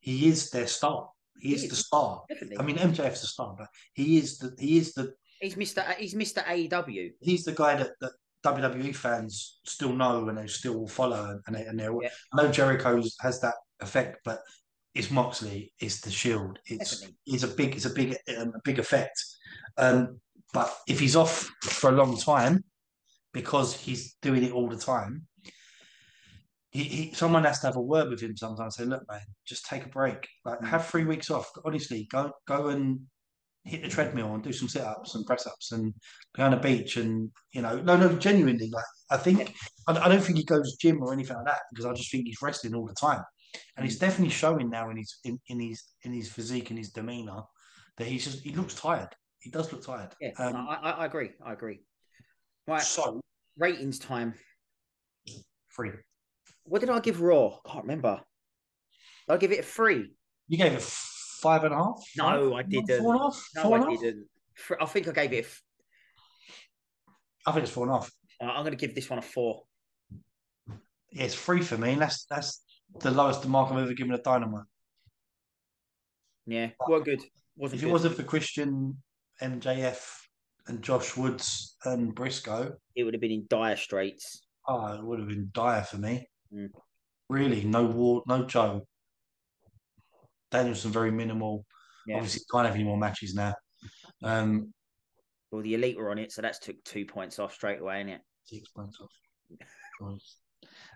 he 0.00 0.28
is 0.28 0.50
their 0.50 0.66
star. 0.66 1.08
He 1.38 1.48
He 1.48 1.54
is 1.54 1.62
is. 1.64 1.70
the 1.70 1.76
star. 1.76 2.22
definitely. 2.28 2.58
I 2.58 2.62
mean, 2.62 2.76
MJF's 2.76 3.22
the 3.22 3.26
star, 3.26 3.54
but 3.56 3.68
he 3.94 4.18
is 4.18 4.38
the 4.38 4.54
he 4.58 4.76
is 4.78 4.92
the 4.92 5.04
he's 5.40 5.56
Mister. 5.56 5.82
He's 5.98 6.14
Mister 6.14 6.40
AEW. 6.42 7.10
he's 7.20 7.44
the 7.44 7.52
guy 7.52 7.74
that, 7.76 7.90
that 8.02 8.12
WWE 8.44 8.94
fans 8.94 9.60
still 9.64 9.92
know 9.92 10.28
and 10.28 10.36
they 10.38 10.46
still 10.46 10.86
follow 10.86 11.38
and 11.46 11.56
they, 11.56 11.64
and 11.68 11.78
they're 11.78 11.94
Yeah. 12.02 12.08
I 12.32 12.34
know 12.42 12.50
Jericho 12.58 12.92
has 13.20 13.40
that 13.40 13.54
effect, 13.80 14.18
but 14.24 14.38
it's 14.94 15.10
Moxley, 15.10 15.72
it's 15.78 16.00
the 16.00 16.10
Shield, 16.10 16.58
it's 16.66 17.00
Definitely. 17.00 17.16
it's 17.26 17.42
a 17.44 17.48
big 17.48 17.76
it's 17.76 17.84
a 17.84 17.90
big 17.90 18.16
um, 18.38 18.52
a 18.54 18.60
big 18.64 18.78
effect. 18.78 19.22
Um, 19.78 20.20
but 20.52 20.74
if 20.88 20.98
he's 20.98 21.16
off 21.16 21.50
for 21.62 21.90
a 21.90 21.94
long 21.94 22.16
time 22.16 22.64
because 23.32 23.74
he's 23.74 24.16
doing 24.20 24.42
it 24.42 24.52
all 24.52 24.68
the 24.68 24.76
time, 24.76 25.26
he, 26.70 26.82
he 26.82 27.14
someone 27.14 27.44
has 27.44 27.60
to 27.60 27.68
have 27.68 27.76
a 27.76 27.80
word 27.80 28.10
with 28.10 28.20
him 28.20 28.36
sometimes. 28.36 28.76
Say, 28.76 28.84
look, 28.84 29.02
man, 29.08 29.20
just 29.46 29.66
take 29.66 29.84
a 29.84 29.88
break. 29.88 30.26
Like 30.44 30.62
have 30.64 30.86
three 30.86 31.04
weeks 31.04 31.30
off. 31.30 31.50
Honestly, 31.64 32.08
go 32.10 32.32
go 32.46 32.68
and 32.68 33.00
hit 33.64 33.82
the 33.82 33.88
treadmill 33.88 34.34
and 34.34 34.42
do 34.42 34.52
some 34.52 34.68
sit 34.68 34.82
ups 34.82 35.14
and 35.14 35.26
press 35.26 35.46
ups 35.46 35.72
and 35.72 35.94
go 36.34 36.44
on 36.44 36.52
the 36.52 36.56
beach 36.56 36.96
and 36.96 37.30
you 37.52 37.60
know 37.60 37.78
no 37.82 37.94
no 37.94 38.10
genuinely 38.14 38.70
like 38.72 38.84
I 39.10 39.18
think 39.18 39.54
I, 39.86 39.92
I 39.92 40.08
don't 40.08 40.22
think 40.22 40.38
he 40.38 40.44
goes 40.44 40.76
gym 40.76 41.02
or 41.02 41.12
anything 41.12 41.36
like 41.36 41.44
that 41.44 41.60
because 41.70 41.84
I 41.84 41.92
just 41.92 42.10
think 42.10 42.26
he's 42.26 42.40
wrestling 42.40 42.74
all 42.74 42.86
the 42.86 42.94
time 42.94 43.22
and 43.76 43.84
he's 43.84 43.98
definitely 43.98 44.32
showing 44.32 44.70
now 44.70 44.90
in 44.90 44.96
his 44.96 45.18
in, 45.24 45.38
in 45.48 45.60
his 45.60 45.82
in 46.02 46.12
his 46.12 46.28
physique 46.30 46.70
and 46.70 46.78
his 46.78 46.90
demeanor 46.90 47.42
that 47.96 48.06
he's 48.06 48.24
just 48.24 48.40
he 48.42 48.52
looks 48.54 48.74
tired 48.74 49.08
he 49.40 49.50
does 49.50 49.72
look 49.72 49.84
tired 49.84 50.14
Yeah, 50.20 50.30
um, 50.38 50.54
I, 50.68 50.90
I 50.90 51.06
agree. 51.06 51.30
I 51.44 51.52
agree. 51.54 51.80
Right, 52.66 52.82
so 52.82 53.20
ratings 53.58 53.98
time. 53.98 54.34
three 55.74 55.92
What 56.64 56.80
did 56.80 56.90
I 56.90 57.00
give 57.00 57.20
Raw? 57.22 57.58
I 57.64 57.68
can't 57.70 57.84
remember. 57.84 58.20
I 59.28 59.36
give 59.36 59.52
it 59.52 59.60
a 59.60 59.62
three? 59.62 60.12
you 60.48 60.58
gave 60.58 60.72
it 60.72 60.82
five 60.82 61.64
and 61.64 61.72
a 61.72 61.76
half 61.76 62.02
No, 62.16 62.54
I 62.54 62.62
didn't. 62.62 62.98
four 63.00 63.14
and 63.14 63.20
a 63.20 63.24
half 63.24 63.48
No, 63.54 63.62
Four 63.62 63.76
I 63.78 63.90
half? 63.90 64.00
didn't. 64.00 64.26
I 64.80 64.84
think 64.86 65.08
I 65.08 65.12
gave 65.12 65.32
it. 65.32 65.44
F- 65.46 65.62
I 67.46 67.52
think 67.52 67.62
it's 67.64 67.72
four 67.72 67.84
and 67.86 67.92
a 67.94 67.98
half 67.98 68.10
uh, 68.42 68.44
I'm 68.46 68.62
going 68.64 68.76
to 68.76 68.86
give 68.86 68.94
this 68.94 69.08
one 69.08 69.18
a 69.18 69.22
four. 69.22 69.62
yeah 71.12 71.24
it's 71.24 71.34
free 71.34 71.62
for 71.62 71.78
me 71.78 71.94
that's 71.94 72.24
that's 72.26 72.62
the 73.00 73.10
lowest 73.10 73.46
mark 73.46 73.70
I've 73.70 73.78
ever 73.78 73.94
given 73.94 74.12
a 74.14 74.18
dynamite 74.18 74.64
Yeah, 76.46 76.70
weren't 76.88 77.04
good. 77.04 77.20
Wasn't 77.56 77.78
If 77.78 77.82
it 77.82 77.86
good. 77.86 77.92
wasn't 77.92 78.16
for 78.16 78.22
Christian, 78.24 79.00
MJF, 79.40 80.00
and 80.66 80.82
Josh 80.82 81.16
Woods 81.16 81.76
and 81.84 82.14
Briscoe, 82.14 82.74
It 82.96 83.04
would 83.04 83.14
have 83.14 83.20
been 83.20 83.30
in 83.30 83.46
dire 83.48 83.76
straits. 83.76 84.46
oh, 84.66 84.94
it 84.94 85.04
would 85.04 85.18
have 85.20 85.28
been 85.28 85.50
dire 85.52 85.82
for 85.82 85.96
me. 85.98 86.28
Mm. 86.52 86.68
Really, 87.28 87.64
no 87.64 87.84
war, 87.84 88.22
no 88.26 88.44
Joe. 88.44 88.86
Danielson 90.50 90.90
very 90.90 91.12
minimal. 91.12 91.64
Yeah. 92.06 92.16
Obviously, 92.16 92.42
can't 92.50 92.66
have 92.66 92.74
any 92.74 92.82
more 92.84 92.98
matches 92.98 93.34
now. 93.34 93.54
Um, 94.22 94.74
Well, 95.52 95.62
the 95.62 95.74
elite 95.74 95.96
were 95.96 96.10
on 96.10 96.18
it, 96.18 96.32
so 96.32 96.42
that's 96.42 96.58
took 96.58 96.82
two 96.84 97.04
points 97.06 97.38
off 97.38 97.54
straight 97.54 97.80
away, 97.80 98.02
innit? 98.02 98.20
six 98.44 98.68
points 98.70 98.98
off. 99.00 99.10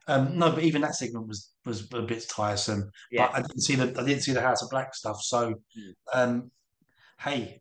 Um, 0.06 0.38
no, 0.38 0.50
but 0.52 0.64
even 0.64 0.82
that 0.82 0.94
segment 0.94 1.28
was 1.28 1.50
was 1.64 1.88
a 1.94 2.02
bit 2.02 2.28
tiresome. 2.28 2.90
Yeah. 3.10 3.26
But 3.26 3.34
I 3.36 3.40
didn't 3.40 3.62
see 3.62 3.74
the 3.74 3.84
I 4.00 4.04
didn't 4.04 4.22
see 4.22 4.32
the 4.32 4.40
House 4.40 4.62
of 4.62 4.70
Black 4.70 4.94
stuff. 4.94 5.20
So, 5.22 5.54
Mm. 5.78 5.92
um, 6.12 6.50
hey, 7.20 7.60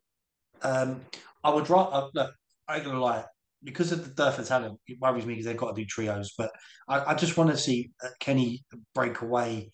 um, 0.61 1.01
I 1.43 1.49
would 1.51 1.69
rather 1.69 2.09
look. 2.13 2.33
I 2.67 2.75
ain't 2.77 2.85
gonna 2.85 2.99
lie, 2.99 3.25
because 3.63 3.91
of 3.91 4.03
the 4.03 4.13
dearth 4.13 4.39
of 4.39 4.47
talent, 4.47 4.79
it 4.87 4.99
worries 4.99 5.25
me 5.25 5.33
because 5.33 5.45
they've 5.45 5.57
got 5.57 5.75
to 5.75 5.81
do 5.81 5.85
trios. 5.85 6.33
But 6.37 6.51
I, 6.87 7.11
I 7.11 7.15
just 7.15 7.37
want 7.37 7.49
to 7.49 7.57
see 7.57 7.91
uh, 8.03 8.09
Kenny 8.19 8.63
break 8.93 9.21
away 9.21 9.71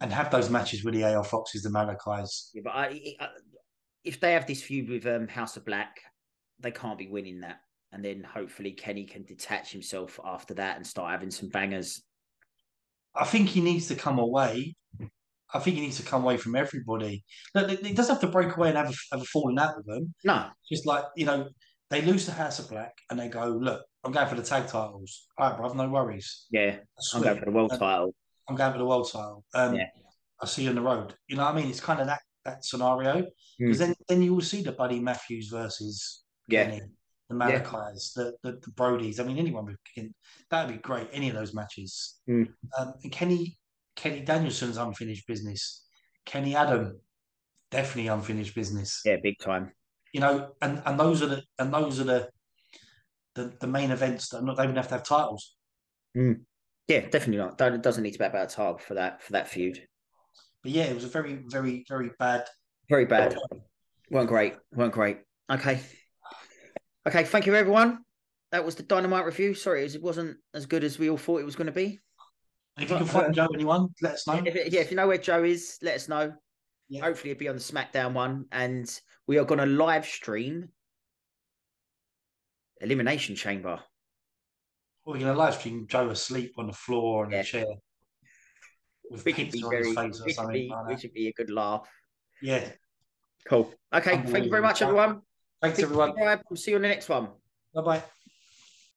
and 0.00 0.12
have 0.12 0.30
those 0.30 0.50
matches 0.50 0.84
with 0.84 0.94
the 0.94 1.04
AR 1.04 1.24
Foxes, 1.24 1.62
the 1.62 1.68
Malakais. 1.68 2.50
Yeah, 2.54 2.62
but 2.64 2.70
I, 2.70 3.14
I, 3.20 3.28
if 4.04 4.18
they 4.18 4.32
have 4.32 4.46
this 4.46 4.62
feud 4.62 4.88
with 4.88 5.06
um, 5.06 5.28
House 5.28 5.56
of 5.56 5.64
Black, 5.64 6.00
they 6.58 6.70
can't 6.70 6.98
be 6.98 7.08
winning 7.08 7.40
that. 7.40 7.60
And 7.92 8.04
then 8.04 8.22
hopefully 8.22 8.72
Kenny 8.72 9.04
can 9.04 9.24
detach 9.24 9.72
himself 9.72 10.20
after 10.24 10.54
that 10.54 10.76
and 10.76 10.86
start 10.86 11.10
having 11.10 11.30
some 11.30 11.48
bangers. 11.48 12.02
I 13.14 13.24
think 13.24 13.48
he 13.48 13.60
needs 13.60 13.88
to 13.88 13.96
come 13.96 14.18
away. 14.18 14.76
I 15.52 15.58
think 15.58 15.74
he 15.76 15.82
needs 15.82 15.96
to 15.96 16.04
come 16.04 16.22
away 16.22 16.36
from 16.36 16.54
everybody. 16.54 17.24
Look, 17.56 17.68
He 17.70 17.92
doesn't 17.92 18.14
have 18.14 18.20
to 18.20 18.28
break 18.28 18.56
away 18.56 18.68
and 18.68 18.78
have 18.78 18.90
a, 18.90 18.94
have 19.12 19.22
a 19.22 19.24
falling 19.24 19.58
out 19.58 19.76
with 19.76 19.86
them. 19.86 20.14
No, 20.24 20.46
just 20.70 20.86
like 20.86 21.04
you 21.16 21.26
know, 21.26 21.48
they 21.90 22.02
lose 22.02 22.24
the 22.26 22.32
House 22.32 22.60
of 22.60 22.68
Black 22.70 22.92
and 23.10 23.18
they 23.18 23.26
go, 23.28 23.46
look, 23.48 23.82
I'm 24.04 24.12
going 24.12 24.28
for 24.28 24.36
the 24.36 24.44
tag 24.44 24.68
titles. 24.68 25.26
All 25.36 25.50
right, 25.50 25.58
bruv, 25.58 25.74
no 25.74 25.88
worries. 25.88 26.46
yeah, 26.52 26.76
I'm 27.14 27.22
going 27.22 27.38
for 27.40 27.46
the 27.46 27.50
world 27.50 27.72
Um, 27.72 27.78
title. 27.80 28.14
I'm 28.48 28.54
going 28.54 28.72
for 28.72 28.78
the 28.78 28.86
world 28.86 29.10
title. 29.10 29.44
Um, 29.54 29.74
Yeah. 29.74 29.86
I'll 30.40 30.46
see 30.48 30.62
you 30.62 30.68
on 30.70 30.76
the 30.76 30.80
road. 30.82 31.14
You 31.26 31.36
know 31.36 31.44
what 31.44 31.54
I 31.54 31.60
mean? 31.60 31.68
It's 31.68 31.80
kind 31.80 32.00
of 32.00 32.06
that 32.06 32.20
that 32.44 32.64
scenario 32.64 33.16
Mm. 33.22 33.26
because 33.58 33.78
then 33.80 33.94
then 34.08 34.22
you 34.22 34.32
will 34.34 34.40
see 34.52 34.62
the 34.62 34.72
Buddy 34.72 35.00
Matthews 35.00 35.48
versus 35.48 36.22
Yeah. 36.46 36.64
Kenny, 36.66 36.82
the 37.30 37.46
Yeah. 37.46 37.62
The, 37.62 38.34
the 38.42 38.52
the 38.52 38.72
Brodies. 38.72 39.20
I 39.20 39.24
mean, 39.24 39.38
anyone 39.38 39.64
would 39.64 39.76
that 40.50 40.66
would 40.66 40.74
be 40.74 40.80
great. 40.80 41.08
Any 41.12 41.28
of 41.30 41.36
those 41.36 41.54
matches. 41.54 42.20
Mm. 42.28 42.48
Um, 42.78 42.94
and 43.02 43.12
Kenny 43.12 43.58
Kenny 43.96 44.20
Danielson's 44.20 44.76
unfinished 44.76 45.26
business. 45.26 45.86
Kenny 46.26 46.54
Adam 46.54 47.00
definitely 47.70 48.08
unfinished 48.08 48.54
business 48.54 49.00
Yeah, 49.04 49.16
big 49.22 49.36
time. 49.40 49.72
you 50.12 50.20
know, 50.20 50.50
and, 50.60 50.82
and 50.84 50.98
those 50.98 51.22
are 51.22 51.26
the 51.26 51.42
and 51.58 51.72
those 51.72 52.00
are 52.00 52.04
the 52.04 52.28
the, 53.36 53.52
the 53.60 53.66
main 53.66 53.90
events 53.92 54.28
that 54.30 54.42
not 54.42 54.56
they 54.56 54.64
even 54.64 54.76
have 54.76 54.88
to 54.88 54.94
have 54.94 55.04
titles. 55.04 55.54
Yeah, 56.14 56.32
Yeah, 56.88 57.00
definitely 57.08 57.36
not. 57.36 57.58
Don't, 57.58 57.80
doesn't 57.80 58.02
need 58.02 58.12
to 58.12 58.18
be 58.18 58.24
about 58.24 58.48
Targ 58.48 58.80
for 58.80 58.94
that 58.94 59.22
for 59.22 59.32
that 59.32 59.48
feud. 59.48 59.80
But 60.62 60.72
yeah, 60.72 60.84
it 60.84 60.94
was 60.94 61.04
a 61.04 61.08
very, 61.08 61.42
very, 61.46 61.84
very 61.88 62.10
bad. 62.18 62.44
Very 62.88 63.06
bad. 63.06 63.36
weren't 64.10 64.28
great. 64.28 64.56
weren't 64.72 64.92
great. 64.92 65.18
Okay. 65.50 65.80
Okay. 67.08 67.24
Thank 67.24 67.46
you, 67.46 67.54
everyone. 67.54 68.00
That 68.52 68.64
was 68.64 68.74
the 68.74 68.82
Dynamite 68.82 69.24
review. 69.24 69.54
Sorry, 69.54 69.84
it 69.84 70.02
wasn't 70.02 70.36
as 70.54 70.66
good 70.66 70.82
as 70.84 70.98
we 70.98 71.08
all 71.08 71.16
thought 71.16 71.40
it 71.40 71.44
was 71.44 71.56
going 71.56 71.66
to 71.68 71.72
be. 71.72 72.00
If 72.78 72.90
you 72.90 72.96
can 72.96 73.06
find 73.06 73.34
Joe, 73.34 73.48
anyone, 73.54 73.88
let 74.02 74.14
us 74.14 74.26
know. 74.26 74.42
If 74.44 74.56
it, 74.56 74.72
yeah, 74.72 74.80
if 74.80 74.90
you 74.90 74.96
know 74.96 75.06
where 75.06 75.18
Joe 75.18 75.44
is, 75.44 75.78
let 75.82 75.94
us 75.96 76.08
know. 76.08 76.32
Yeah. 76.88 77.02
Hopefully, 77.02 77.30
it'll 77.30 77.38
be 77.38 77.48
on 77.48 77.54
the 77.56 77.60
SmackDown 77.60 78.12
one, 78.14 78.46
and 78.52 79.00
we 79.26 79.38
are 79.38 79.44
going 79.44 79.60
to 79.60 79.66
live 79.66 80.04
stream 80.06 80.68
Elimination 82.80 83.36
Chamber. 83.36 83.80
We're 85.04 85.14
going 85.14 85.26
to 85.26 85.34
live 85.38 85.54
stream 85.54 85.86
Joe 85.88 86.08
asleep 86.10 86.54
on 86.58 86.66
the 86.66 86.72
floor 86.72 87.26
on 87.26 87.32
Yeah. 87.32 87.40
a 87.40 87.44
chair 87.44 87.64
with 89.10 89.24
We 89.24 89.32
pizza 89.32 89.58
be 89.58 89.62
on 89.64 89.72
his 89.76 89.86
very. 89.92 89.94
face 90.08 90.20
or 90.20 90.28
should 90.28 90.34
something 90.36 90.52
be, 90.54 90.68
like 90.88 91.00
should 91.00 91.12
be 91.12 91.28
a 91.28 91.32
good 91.32 91.50
laugh. 91.50 91.88
Yeah. 92.42 92.68
Cool. 93.46 93.72
Okay. 93.94 94.22
Thank 94.26 94.44
you 94.44 94.50
very 94.50 94.62
much, 94.62 94.82
everyone. 94.82 95.22
Thanks, 95.62 95.78
everyone. 95.78 96.10
subscribe. 96.10 96.40
We'll 96.48 96.56
see 96.56 96.70
you 96.72 96.76
on 96.76 96.82
the 96.82 96.88
next 96.88 97.08
one. 97.08 97.28
Bye 97.74 97.82
bye. 97.82 98.02